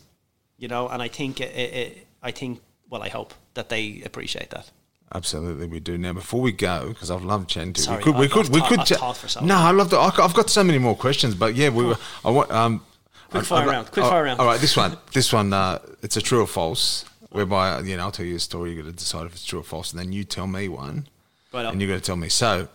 you 0.58 0.68
know. 0.68 0.88
And 0.88 1.02
I 1.02 1.08
think 1.08 1.42
it, 1.42 1.56
it, 1.56 1.74
it 1.74 2.08
I 2.22 2.32
think 2.32 2.62
well, 2.90 3.02
I 3.04 3.10
hope 3.10 3.34
that 3.54 3.70
they 3.70 4.02
appreciate 4.06 4.50
that. 4.52 4.72
Absolutely, 5.16 5.68
we 5.68 5.80
do. 5.80 5.98
Now, 5.98 6.14
before 6.14 6.42
we 6.42 6.52
go, 6.52 6.90
because 6.90 7.12
I've 7.12 7.24
loved 7.24 7.50
chatting 7.50 7.74
to 7.74 7.80
you, 7.80 7.86
Sorry, 7.86 7.98
we 7.98 8.04
could, 8.04 8.16
we 8.16 8.28
could, 8.28 8.46
I've 8.48 8.50
we 8.50 8.60
ta- 8.62 8.68
could. 8.68 8.94
I've 9.02 9.18
for 9.18 9.44
no. 9.46 9.56
I 9.58 9.72
love 9.72 9.92
that. 9.92 9.98
I- 9.98 10.24
I've 10.24 10.34
got 10.34 10.50
so 10.50 10.64
many 10.64 10.80
more 10.80 10.96
questions, 10.96 11.36
but 11.36 11.56
yeah, 11.56 11.70
we. 11.70 11.86
were 11.86 11.98
I 12.26 12.32
want. 12.32 12.52
Um, 12.52 12.84
Quick 13.30 13.44
I- 13.44 13.46
fire 13.46 13.70
I- 13.70 13.72
round, 13.72 13.92
quick 13.92 14.06
oh, 14.06 14.10
fire 14.10 14.24
round. 14.24 14.40
All 14.40 14.46
right, 14.46 14.60
this 14.60 14.78
one, 14.78 14.98
this 15.12 15.34
one, 15.34 15.54
uh, 15.54 15.80
it's 16.04 16.18
a 16.18 16.22
true 16.22 16.42
or 16.42 16.48
false. 16.48 17.06
Whereby, 17.30 17.80
you 17.80 17.98
know, 17.98 18.04
I'll 18.04 18.12
tell 18.12 18.28
you 18.28 18.36
a 18.36 18.40
story. 18.40 18.72
You 18.74 18.84
got 18.84 18.90
to 18.90 18.96
decide 18.96 19.26
if 19.26 19.34
it's 19.34 19.44
true 19.44 19.60
or 19.60 19.64
false, 19.64 19.92
and 19.92 20.00
then 20.00 20.12
you 20.12 20.24
tell 20.24 20.46
me 20.46 20.68
one, 20.68 21.08
Right 21.52 21.66
and 21.66 21.82
you 21.82 21.88
got 21.88 21.96
to 21.96 22.02
tell 22.02 22.16
me. 22.16 22.30
So, 22.30 22.68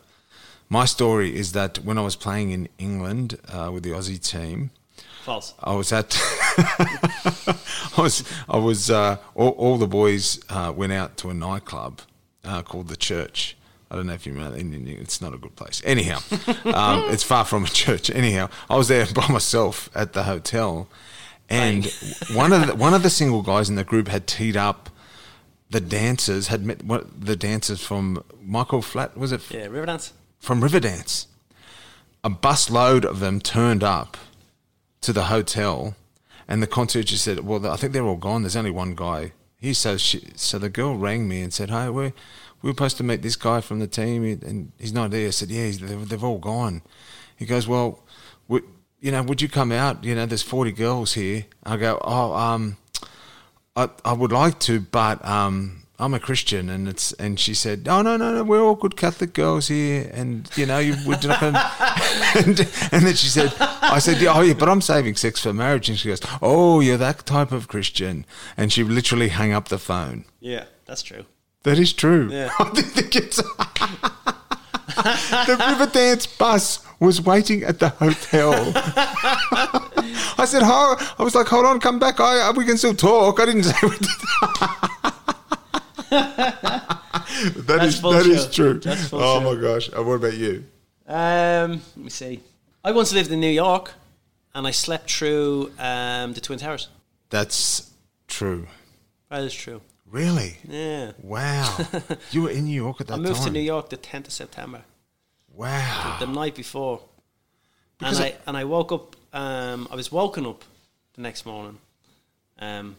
my 0.69 0.85
story 0.85 1.35
is 1.35 1.53
that 1.53 1.79
when 1.79 1.99
I 1.99 2.03
was 2.03 2.17
playing 2.17 2.51
in 2.51 2.69
England 2.79 3.39
uh, 3.49 3.71
with 3.73 3.83
the 3.83 3.91
Aussie 3.91 4.23
team, 4.23 4.71
False. 5.29 5.53
I 5.63 5.75
was 5.75 5.93
at. 5.93 6.19
I 6.57 7.59
was. 7.99 8.25
I 8.49 8.57
was. 8.57 8.91
Uh, 8.91 9.19
all, 9.35 9.51
all 9.51 9.77
the 9.77 9.87
boys 9.87 10.41
uh, 10.49 10.73
went 10.75 10.95
out 10.95 11.19
to 11.19 11.29
a 11.29 11.35
nightclub 11.35 12.01
uh, 12.45 12.63
called 12.63 12.89
the 12.89 12.97
Church. 12.97 13.55
I 13.91 13.97
don't 13.97 14.07
know 14.07 14.15
if 14.15 14.27
you 14.27 14.33
remember. 14.33 14.57
It's 14.59 15.21
not 15.21 15.35
a 15.35 15.37
good 15.37 15.55
place. 15.55 15.83
Anyhow, 15.85 16.21
um, 16.65 17.11
it's 17.11 17.23
far 17.23 17.45
from 17.45 17.65
a 17.65 17.69
church. 17.69 18.09
Anyhow, 18.09 18.49
I 18.71 18.77
was 18.77 18.89
there 18.89 19.07
by 19.15 19.29
myself 19.29 19.91
at 19.95 20.15
the 20.15 20.23
hotel, 20.23 20.89
and 21.51 21.85
one 22.33 22.55
of 22.55 22.67
the, 22.67 22.75
one 22.75 22.95
of 22.95 23.03
the 23.03 23.11
single 23.11 23.43
guys 23.43 23.69
in 23.69 23.75
the 23.75 23.85
group 23.85 24.09
had 24.09 24.27
teed 24.27 24.57
up. 24.57 24.89
The 25.71 25.81
dancers 25.83 26.47
had 26.47 26.65
met 26.65 26.83
what, 26.83 27.21
the 27.27 27.37
dancers 27.37 27.85
from 27.85 28.25
Michael 28.43 28.81
Flatley. 28.81 29.19
Was 29.19 29.33
it 29.33 29.43
Yeah, 29.51 29.67
Riverdance. 29.67 30.13
From 30.39 30.61
Riverdance. 30.61 31.27
A 32.25 32.31
busload 32.31 33.05
of 33.05 33.21
them 33.21 33.41
turned 33.41 33.83
up 33.83 34.17
to 35.01 35.13
the 35.13 35.25
hotel, 35.25 35.95
and 36.47 36.63
the 36.63 36.67
concierge 36.67 37.13
said, 37.15 37.41
"Well, 37.41 37.67
I 37.67 37.77
think 37.77 37.93
they're 37.93 38.05
all 38.05 38.17
gone. 38.17 38.43
There's 38.43 38.57
only 38.57 38.71
one 38.71 38.95
guy." 38.95 39.33
He 39.61 39.73
so 39.75 39.97
she, 39.97 40.29
so 40.37 40.59
the 40.59 40.69
girl 40.69 40.97
rang 40.97 41.29
me 41.29 41.41
and 41.43 41.53
said, 41.53 41.71
"Hey, 41.71 41.89
we 41.89 42.13
we 42.63 42.71
were 42.71 42.71
supposed 42.71 42.97
to 42.99 43.05
meet 43.05 43.23
this 43.23 43.37
guy 43.37 43.61
from 43.61 43.79
the 43.79 43.87
team, 43.87 44.25
and 44.25 44.73
he's 44.79 44.93
not 44.93 45.11
there." 45.11 45.29
I 45.29 45.31
said, 45.31 45.51
"Yeah, 45.51 45.71
they've, 45.71 46.09
they've 46.09 46.25
all 46.25 46.39
gone." 46.39 46.83
He 47.37 47.47
goes, 47.47 47.69
"Well, 47.69 48.03
would, 48.49 48.65
you 49.01 49.13
know, 49.13 49.23
would 49.23 49.41
you 49.41 49.49
come 49.49 49.71
out? 49.73 50.03
You 50.05 50.15
know, 50.15 50.27
there's 50.27 50.43
40 50.43 50.73
girls 50.73 51.15
here." 51.15 51.47
I 51.65 51.77
go, 51.77 51.99
"Oh, 52.03 52.33
um." 52.35 52.77
I, 53.79 53.89
I 54.05 54.13
would 54.13 54.33
like 54.33 54.59
to, 54.61 54.81
but 54.81 55.25
um, 55.25 55.78
I'm 56.01 56.15
a 56.15 56.21
Christian, 56.21 56.71
and 56.71 56.89
it's 56.89 57.13
and 57.15 57.41
she 57.41 57.55
said, 57.55 57.85
"No, 57.85 58.03
no, 58.03 58.17
no, 58.17 58.33
no, 58.33 58.45
we're 58.45 58.63
all 58.63 58.77
good 58.77 58.97
Catholic 58.97 59.33
girls 59.33 59.67
here, 59.67 60.09
and 60.15 60.49
you 60.55 60.65
know, 60.65 60.79
you 60.79 60.95
we're 61.05 61.19
not 61.25 61.41
going." 61.41 61.57
and, 62.37 62.61
and 62.93 63.05
then 63.05 63.15
she 63.17 63.27
said, 63.27 63.53
"I 63.59 63.99
said, 63.99 64.23
yeah, 64.23 64.33
oh 64.33 64.43
yeah, 64.43 64.55
but 64.55 64.69
I'm 64.69 64.81
saving 64.81 65.17
sex 65.17 65.41
for 65.41 65.53
marriage," 65.53 65.89
and 65.89 65.99
she 65.99 66.09
goes, 66.09 66.21
"Oh, 66.41 66.79
you're 66.79 66.99
that 66.99 67.27
type 67.27 67.51
of 67.51 67.67
Christian," 67.67 68.27
and 68.57 68.73
she 68.73 68.85
literally 68.85 69.31
hung 69.31 69.53
up 69.53 69.69
the 69.69 69.79
phone. 69.79 70.25
Yeah, 70.39 70.67
that's 70.87 71.03
true. 71.03 71.25
That 71.65 71.81
is 71.81 71.93
true. 71.93 72.29
Yeah. 72.31 72.51
I 72.61 72.71
didn't 72.71 72.91
think 72.93 73.17
it's. 73.17 73.37
the 73.37 73.43
Riverdance 75.59 76.39
bus 76.39 76.87
was 77.01 77.21
waiting 77.21 77.65
at 77.65 77.81
the 77.81 77.89
hotel. 77.89 78.55
I 80.39 80.45
said, 80.47 80.63
"Ho!" 80.63 80.95
I 81.19 81.25
was 81.25 81.35
like, 81.35 81.49
"Hold 81.49 81.67
on, 81.67 81.81
come 81.81 81.99
back. 81.99 82.21
I, 82.21 82.53
we 82.53 82.65
can 82.65 82.79
still 82.79 82.95
talk." 82.95 83.41
I 83.41 83.47
didn't 83.47 83.65
say. 83.65 85.13
That 87.31 87.67
That's 87.67 87.95
is, 87.97 88.03
that 88.03 88.27
is 88.27 88.55
true. 88.55 88.79
That's 88.81 89.09
full 89.09 89.21
oh 89.23 89.41
true. 89.41 89.55
my 89.55 89.61
gosh! 89.61 89.89
And 89.89 90.07
what 90.07 90.15
about 90.15 90.35
you? 90.35 90.65
Um, 91.07 91.83
let 91.97 91.97
me 91.97 92.11
see. 92.11 92.41
I 92.85 92.93
once 92.93 93.13
lived 93.13 93.31
in 93.31 93.41
New 93.41 93.51
York, 93.51 93.93
and 94.55 94.67
I 94.67 94.71
slept 94.73 95.11
through 95.11 95.71
um, 95.79 96.33
the 96.33 96.41
Twin 96.41 96.59
Towers. 96.59 96.89
That's 97.31 97.91
true. 98.27 98.67
That 99.31 99.43
is 99.43 99.55
true. 99.55 99.83
Really? 100.11 100.57
Yeah. 100.67 101.13
Wow. 101.23 101.77
you 102.31 102.43
were 102.43 102.51
in 102.51 102.65
New 102.65 102.75
York 102.75 103.01
at 103.01 103.09
that 103.09 103.15
time. 103.17 103.25
I 103.25 103.29
moved 103.29 103.41
time. 103.41 103.47
to 103.49 103.53
New 103.53 103.61
York 103.61 103.91
the 103.91 103.99
10th 103.99 104.27
of 104.29 104.33
September, 104.33 104.83
Wow. 105.55 106.17
the 106.19 106.27
night 106.27 106.55
before. 106.55 107.03
Because 107.99 108.19
and 108.21 108.27
I, 108.27 108.29
I- 108.31 108.37
and 108.47 108.57
I 108.57 108.65
woke 108.65 108.91
up, 108.93 109.17
um, 109.35 109.87
I 109.91 109.97
was 109.97 110.11
woken 110.11 110.47
up 110.47 110.65
the 111.15 111.21
next 111.21 111.45
morning. 111.45 111.79
Um, 112.59 112.97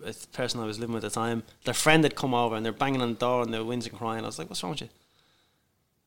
the, 0.00 0.12
the 0.12 0.26
person 0.32 0.60
I 0.60 0.64
was 0.66 0.78
living 0.78 0.94
with 0.94 1.04
at 1.04 1.12
the 1.12 1.20
time, 1.20 1.42
their 1.64 1.74
friend 1.74 2.02
had 2.04 2.14
come 2.16 2.34
over 2.34 2.54
and 2.56 2.64
they're 2.64 2.72
banging 2.72 3.02
on 3.02 3.10
the 3.14 3.18
door 3.18 3.42
and 3.42 3.52
they're 3.52 3.60
whinging 3.60 3.88
and 3.88 3.98
crying. 3.98 4.22
I 4.24 4.26
was 4.26 4.38
like, 4.38 4.48
what's 4.50 4.62
wrong 4.62 4.72
with 4.72 4.82
you? 4.82 4.88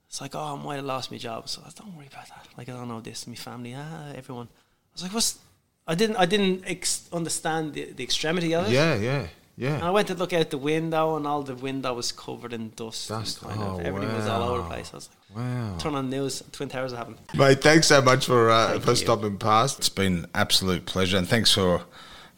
It's 0.08 0.22
like, 0.22 0.36
oh, 0.36 0.58
I 0.60 0.64
might 0.64 0.76
have 0.76 0.86
lost 0.86 1.12
my 1.12 1.18
job. 1.18 1.50
So 1.50 1.62
I 1.62 1.66
was, 1.66 1.74
don't 1.74 1.96
worry 1.96 2.08
about 2.08 2.28
that. 2.28 2.48
Like, 2.58 2.70
I 2.70 2.74
don't 2.74 2.88
know 2.88 3.02
this, 3.02 3.26
my 3.28 3.36
family, 3.36 3.74
ah, 3.76 4.12
everyone. 4.16 4.48
I 4.52 4.94
was 4.94 5.04
like, 5.04 5.14
what's, 5.14 5.40
I 5.88 5.96
didn't, 5.96 6.18
I 6.18 6.26
didn't 6.26 6.64
ex- 6.68 7.10
understand 7.12 7.74
the, 7.74 7.92
the 7.94 8.04
extremity 8.04 8.54
of 8.54 8.68
it. 8.68 8.72
Yeah, 8.74 8.96
yeah. 8.96 9.28
Yeah. 9.56 9.76
And 9.76 9.84
I 9.84 9.92
went 9.92 10.08
to 10.08 10.16
look 10.16 10.34
out 10.34 10.50
the 10.50 10.58
window, 10.58 11.16
and 11.16 11.28
all 11.28 11.44
the 11.44 11.54
window 11.54 11.94
was 11.94 12.12
covered 12.12 12.54
in 12.54 12.72
dust. 12.76 13.12
and 13.12 13.24
Kind 13.40 13.60
Oh, 13.62 13.80
of, 13.80 13.86
everything 13.86 14.12
was 14.16 14.26
all 14.26 14.42
over 14.50 14.64
the 14.64 14.68
place. 14.68 14.90
I 14.94 14.96
was 14.98 15.10
like, 15.30 15.38
Wow. 15.38 15.76
turn 15.78 15.94
on 15.94 16.10
news. 16.10 16.42
Twin 16.52 16.70
Towers 16.70 16.92
are 16.94 16.98
happening. 16.98 17.20
Mate, 17.36 17.62
thanks 17.62 17.86
so 17.88 18.02
much 18.02 18.26
for 18.26 18.50
uh, 18.50 18.70
Thank 18.72 18.84
for 18.84 18.90
you. 18.92 18.96
stopping 18.96 19.38
past. 19.38 19.78
It's 19.78 19.90
been 19.90 20.26
absolute 20.34 20.88
pleasure, 20.88 21.18
and 21.18 21.28
thanks 21.28 21.52
for 21.54 21.84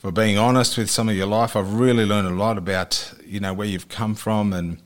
for 0.05 0.11
being 0.11 0.37
honest 0.37 0.77
with 0.77 0.87
some 0.87 1.09
of 1.09 1.15
your 1.15 1.25
life. 1.25 1.55
I've 1.55 1.73
really 1.73 2.05
learned 2.05 2.27
a 2.27 2.35
lot 2.35 2.59
about 2.59 3.11
you 3.25 3.39
know 3.39 3.55
where 3.55 3.65
you've 3.65 3.89
come 3.89 4.13
from, 4.13 4.53
and 4.53 4.77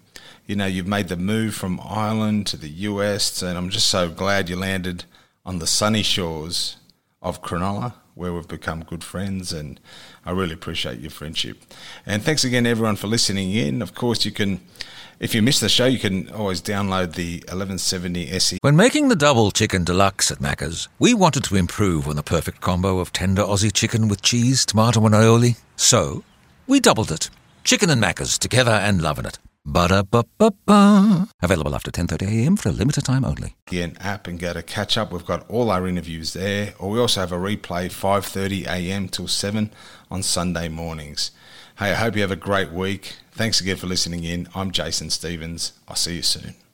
you 0.46 0.56
know 0.56 0.66
you've 0.66 0.88
made 0.88 1.10
the 1.10 1.18
move 1.18 1.54
from 1.56 1.78
Ireland 1.84 2.48
to 2.48 2.56
the 2.56 2.70
US, 2.70 3.42
and 3.42 3.58
I'm 3.58 3.70
just 3.70 3.88
so 3.88 4.10
glad 4.10 4.48
you 4.48 4.56
landed 4.56 5.04
on 5.46 5.60
the 5.60 5.68
sunny 5.68 6.04
shores 6.04 6.78
of 7.22 7.42
Cronulla, 7.42 7.96
where 8.16 8.32
we've 8.32 8.48
become 8.48 8.86
good 8.86 9.04
friends, 9.04 9.52
and 9.52 9.78
I 10.26 10.32
really 10.32 10.54
appreciate 10.54 11.02
your 11.02 11.12
friendship. 11.12 11.64
And 12.06 12.24
thanks 12.24 12.46
again, 12.46 12.66
everyone, 12.66 12.96
for 12.96 13.08
listening 13.08 13.52
in. 13.52 13.82
Of 13.82 13.94
course, 13.94 14.24
you 14.24 14.32
can. 14.32 14.62
If 15.20 15.36
you 15.36 15.42
missed 15.42 15.60
the 15.60 15.68
show, 15.68 15.86
you 15.86 16.00
can 16.00 16.30
always 16.30 16.62
download 16.62 17.16
the 17.16 17.40
1170 17.50 18.30
SE 18.32 18.58
When 18.62 18.78
making 18.78 19.10
the 19.10 19.18
double 19.18 19.52
chicken 19.52 19.84
deluxe 19.84 20.32
at 20.32 20.40
Macca's, 20.40 20.88
we 20.98 21.14
wanted 21.14 21.44
to 21.44 21.58
improve 21.58 22.08
on 22.08 22.16
the 22.16 22.24
perfect 22.24 22.62
combo 22.62 23.00
of 23.00 23.12
tender 23.12 23.42
Aussie 23.42 23.74
chicken 23.74 24.08
with 24.08 24.22
cheese, 24.22 24.66
tomato, 24.66 25.06
and 25.06 25.14
aioli. 25.14 25.58
So, 25.76 26.24
we 26.68 26.80
doubled 26.80 27.12
it. 27.12 27.30
Chicken 27.66 27.90
and 27.90 28.02
Macca's 28.02 28.38
together 28.38 28.72
and 28.72 29.02
loving 29.02 29.26
it. 29.26 29.40
Ba-da-ba-ba-ba. 29.66 31.28
Available 31.42 31.76
after 31.76 31.92
10.30am 31.92 32.58
for 32.58 32.70
a 32.70 32.72
limited 32.72 33.04
time 33.04 33.26
only. 33.26 33.58
an 33.72 33.98
app 34.00 34.26
and 34.26 34.40
go 34.40 34.54
to 34.54 34.64
catch 34.64 34.98
up. 34.98 35.12
We've 35.12 35.26
got 35.26 35.48
all 35.50 35.70
our 35.70 35.86
interviews 35.86 36.32
there, 36.32 36.74
or 36.80 36.92
we 36.92 36.98
also 36.98 37.20
have 37.20 37.34
a 37.34 37.38
replay 37.38 37.92
5:30 37.92 38.68
a.m. 38.68 39.10
till 39.10 39.28
7 39.28 39.70
on 40.10 40.24
Sunday 40.24 40.70
mornings. 40.70 41.32
Hey, 41.78 41.92
I 41.92 41.96
hope 41.96 42.16
you 42.16 42.22
have 42.22 42.32
a 42.32 42.38
great 42.38 42.72
week. 42.72 43.16
Thanks 43.40 43.62
again 43.62 43.78
for 43.78 43.88
listening 43.88 44.26
in. 44.26 44.50
I'm 44.54 44.70
Jason 44.72 45.10
Stevens. 45.10 45.72
I'll 45.88 45.96
see 45.96 46.18
you 46.18 46.24
soon. 46.24 46.56